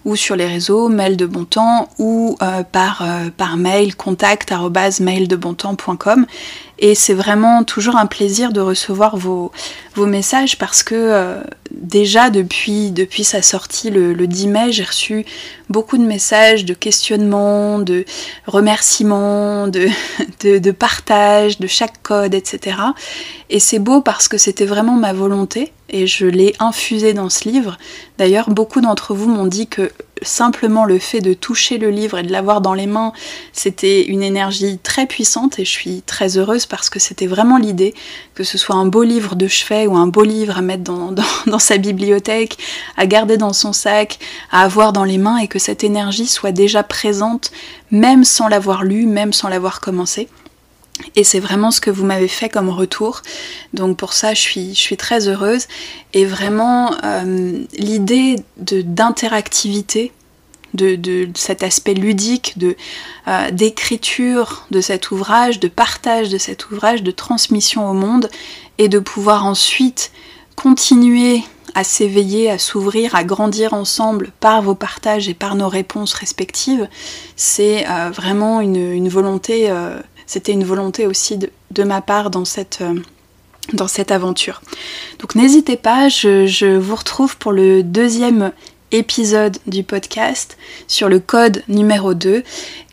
ou 0.05 0.15
sur 0.15 0.37
les 0.37 0.47
réseaux 0.47 0.89
mail 0.89 1.17
ou 1.99 2.37
par, 2.71 3.03
par 3.39 3.57
mail 3.57 3.97
contact 3.97 4.53
mail 5.01 5.27
de 5.27 5.37
bontemps.com 5.37 6.27
et 6.85 6.95
c'est 6.95 7.15
vraiment 7.15 7.65
toujours 7.65 7.97
un 7.97 8.05
plaisir 8.05 8.53
de 8.53 8.61
recevoir 8.61 9.17
vos, 9.17 9.51
messages 9.97 10.59
parce 10.59 10.83
que 10.83 10.95
euh, 10.95 11.41
déjà 11.71 12.29
depuis, 12.29 12.91
depuis 12.91 13.25
sa 13.25 13.41
sortie 13.41 13.89
le, 13.89 14.27
10 14.27 14.49
mai, 14.49 14.71
j'ai 14.71 14.83
reçu 14.85 15.25
beaucoup 15.71 15.97
de 15.97 16.03
messages 16.03 16.67
de 16.67 16.75
questionnements, 16.75 17.79
de 17.79 18.05
remerciements, 18.47 19.67
de, 19.67 19.89
de, 20.41 20.59
de 20.59 20.71
partage 20.73 21.59
de 21.59 21.67
chaque 21.67 22.03
code, 22.03 22.35
etc. 22.35 22.77
Et 23.49 23.61
c'est 23.61 23.79
beau 23.79 24.03
parce 24.03 24.29
que 24.29 24.37
c'était 24.37 24.67
vraiment 24.67 24.97
ma 24.97 25.15
volonté 25.15 25.73
et 25.89 26.07
je 26.07 26.27
l'ai 26.27 26.55
infusé 26.59 27.15
dans 27.15 27.31
ce 27.31 27.49
livre. 27.49 27.79
D'ailleurs, 28.19 28.51
beaucoup 28.51 28.83
d'entre 28.83 29.15
vous 29.15 29.31
m'ont 29.31 29.47
dit 29.47 29.69
que 29.69 29.91
simplement 30.23 30.85
le 30.85 30.99
fait 30.99 31.21
de 31.21 31.35
toucher 31.35 31.79
le 31.79 31.91
livre 31.91 32.19
et 32.19 32.23
de 32.23 32.33
l'avoir 32.33 32.61
dans 32.61 32.75
les 32.75 32.87
mains, 32.87 33.13
c'était 33.53 34.05
une 34.05 34.23
énergie 34.23 34.79
très 34.79 35.07
puissante 35.07 35.59
et 35.59 35.65
je 35.65 35.71
suis 35.71 36.03
très 36.03 36.39
heureuse 36.39 36.67
parce 36.67 36.91
que 36.91 36.99
c'était 36.99 37.27
vraiment 37.27 37.59
l'idée 37.59 37.95
que 38.35 38.45
ce 38.45 38.59
soit 38.59 38.77
un 38.77 38.87
beau 38.87 39.03
livre 39.03 39.35
de 39.35 39.47
chevet 39.47 39.87
ou 39.87 39.97
un 39.97 40.07
beau 40.07 40.23
livre 40.23 40.59
à 40.59 40.63
mettre 40.63 40.85
dans, 40.85 41.59
sa 41.59 41.79
bibliothèque, 41.79 42.59
à 42.97 43.07
garder 43.07 43.37
dans 43.37 43.53
son 43.53 43.73
sac, 43.73 44.19
à 44.51 44.63
avoir 44.63 44.93
dans 44.93 45.05
les 45.05 45.19
mains 45.19 45.39
et 45.39 45.49
que 45.49 45.59
cette 45.59 45.85
énergie 45.85 46.27
soit 46.27 46.53
déjà 46.53 46.83
présente 46.83 47.51
même 47.91 48.25
sans 48.25 48.49
l'avoir 48.49 48.85
lu, 48.85 49.07
même 49.07 49.33
sans 49.33 49.49
l'avoir 49.49 49.81
commencé. 49.81 50.29
Et 51.17 51.25
c'est 51.25 51.41
vraiment 51.41 51.71
ce 51.71 51.81
que 51.81 51.91
vous 51.91 52.05
m'avez 52.05 52.29
fait 52.29 52.49
comme 52.49 52.69
retour. 52.69 53.23
Donc 53.73 53.97
pour 53.97 54.13
ça, 54.13 54.35
je 54.35 54.41
suis, 54.41 54.97
très 54.97 55.29
heureuse. 55.29 55.67
Et 56.13 56.25
vraiment, 56.25 56.95
euh, 57.05 57.65
l'idée 57.77 58.37
d'interactivité 58.57 60.13
de, 60.75 61.29
cet 61.35 61.63
aspect 61.63 61.95
ludique, 61.95 62.59
de 62.59 62.77
euh, 63.29 63.51
d'écriture 63.51 64.67
de 64.71 64.81
cet 64.81 65.11
ouvrage, 65.11 65.61
de 65.61 65.69
partage 65.69 66.29
de 66.29 66.39
cet 66.39 66.71
ouvrage, 66.71 67.03
de 67.03 67.11
transmission 67.11 67.89
au 67.89 67.95
monde, 67.95 68.29
et 68.79 68.89
de 68.89 68.99
pouvoir 68.99 69.47
ensuite 69.47 70.11
continuer 70.57 71.43
à 71.75 71.83
s'éveiller, 71.85 72.51
à 72.51 72.59
s'ouvrir, 72.59 73.15
à 73.15 73.25
grandir 73.25 73.75
ensemble 73.75 74.31
par 74.41 74.63
vos 74.63 74.75
partages 74.75 75.29
et 75.29 75.35
par 75.35 75.57
nos 75.57 75.69
réponses 75.69 76.13
respectives, 76.15 76.89
c'est 77.37 77.85
euh, 77.89 78.11
vraiment 78.11 78.61
une, 78.61 79.09
volonté, 79.09 79.71
euh, 79.71 79.99
c'était 80.27 80.53
une 80.53 80.65
volonté 80.65 81.07
aussi 81.07 81.39
de, 81.39 81.85
ma 81.85 82.01
part 82.01 82.31
dans 82.31 82.45
cette, 82.45 82.81
euh, 82.81 82.95
dans 83.73 83.89
cette 83.89 84.11
aventure. 84.11 84.63
Donc 85.19 85.35
n'hésitez 85.35 85.77
pas, 85.77 86.09
je, 86.09 86.77
vous 86.77 86.97
retrouve 86.97 87.37
pour 87.37 87.53
le 87.53 87.83
deuxième 87.83 88.53
épisode 88.93 89.57
du 89.67 89.83
podcast 89.83 90.57
sur 90.87 91.09
le 91.09 91.19
code 91.19 91.63
numéro 91.69 92.15
2 92.15 92.43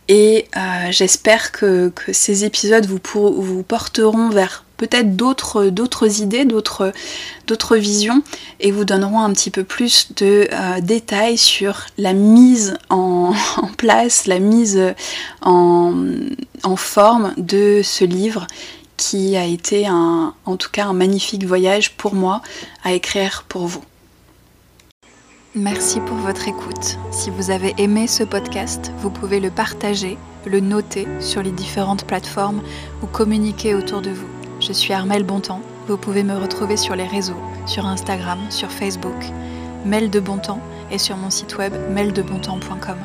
et 0.07 0.47
j'espère 0.89 1.51
que, 1.51 1.91
ces 2.11 2.43
épisodes 2.43 2.85
vous 2.85 3.63
porteront 3.63 4.29
vers 4.29 4.65
peut-être 4.81 5.15
d'autres, 5.15 6.21
idées, 6.21 6.43
d'autres, 6.43 6.91
visions 7.77 8.23
et 8.59 8.71
vous 8.71 8.83
donneront 8.83 9.19
un 9.19 9.31
petit 9.31 9.51
peu 9.51 9.63
plus 9.63 10.13
de 10.15 10.47
euh, 10.51 10.81
détails 10.81 11.37
sur 11.37 11.85
la 11.99 12.13
mise 12.13 12.77
en, 12.89 13.33
place, 13.77 14.25
la 14.25 14.39
mise 14.39 14.81
en, 15.41 15.93
forme 16.77 17.33
de 17.37 17.81
ce 17.83 18.05
livre 18.05 18.47
qui 18.97 19.37
a 19.37 19.45
été 19.45 19.87
en 19.89 20.33
tout 20.57 20.69
cas 20.71 20.85
un 20.85 20.93
magnifique 20.93 21.45
voyage 21.45 21.95
pour 21.95 22.15
moi 22.15 22.41
à 22.83 22.93
écrire 22.93 23.45
pour 23.47 23.67
vous. 23.67 23.83
Merci 25.53 25.99
pour 25.99 26.15
votre 26.15 26.47
écoute. 26.47 26.97
Si 27.11 27.29
vous 27.29 27.51
avez 27.51 27.75
aimé 27.77 28.07
ce 28.07 28.23
podcast, 28.23 28.91
vous 28.99 29.09
pouvez 29.11 29.39
le 29.39 29.51
partager, 29.51 30.17
le 30.45 30.59
noter 30.61 31.07
sur 31.19 31.43
les 31.43 31.51
différentes 31.51 32.05
plateformes 32.05 32.61
ou 33.03 33.05
communiquer 33.05 33.75
autour 33.75 34.01
de 34.01 34.11
vous. 34.11 34.40
Je 34.61 34.73
suis 34.73 34.93
Armelle 34.93 35.23
Bontemps. 35.23 35.61
Vous 35.87 35.97
pouvez 35.97 36.21
me 36.21 36.37
retrouver 36.37 36.77
sur 36.77 36.95
les 36.95 37.07
réseaux, 37.07 37.41
sur 37.65 37.87
Instagram, 37.87 38.39
sur 38.51 38.69
Facebook, 38.69 39.25
Mel 39.85 40.11
de 40.11 40.19
Bontemps 40.19 40.61
et 40.91 40.99
sur 40.99 41.17
mon 41.17 41.31
site 41.31 41.57
web 41.57 41.73
meldebontemps.com. 41.89 42.97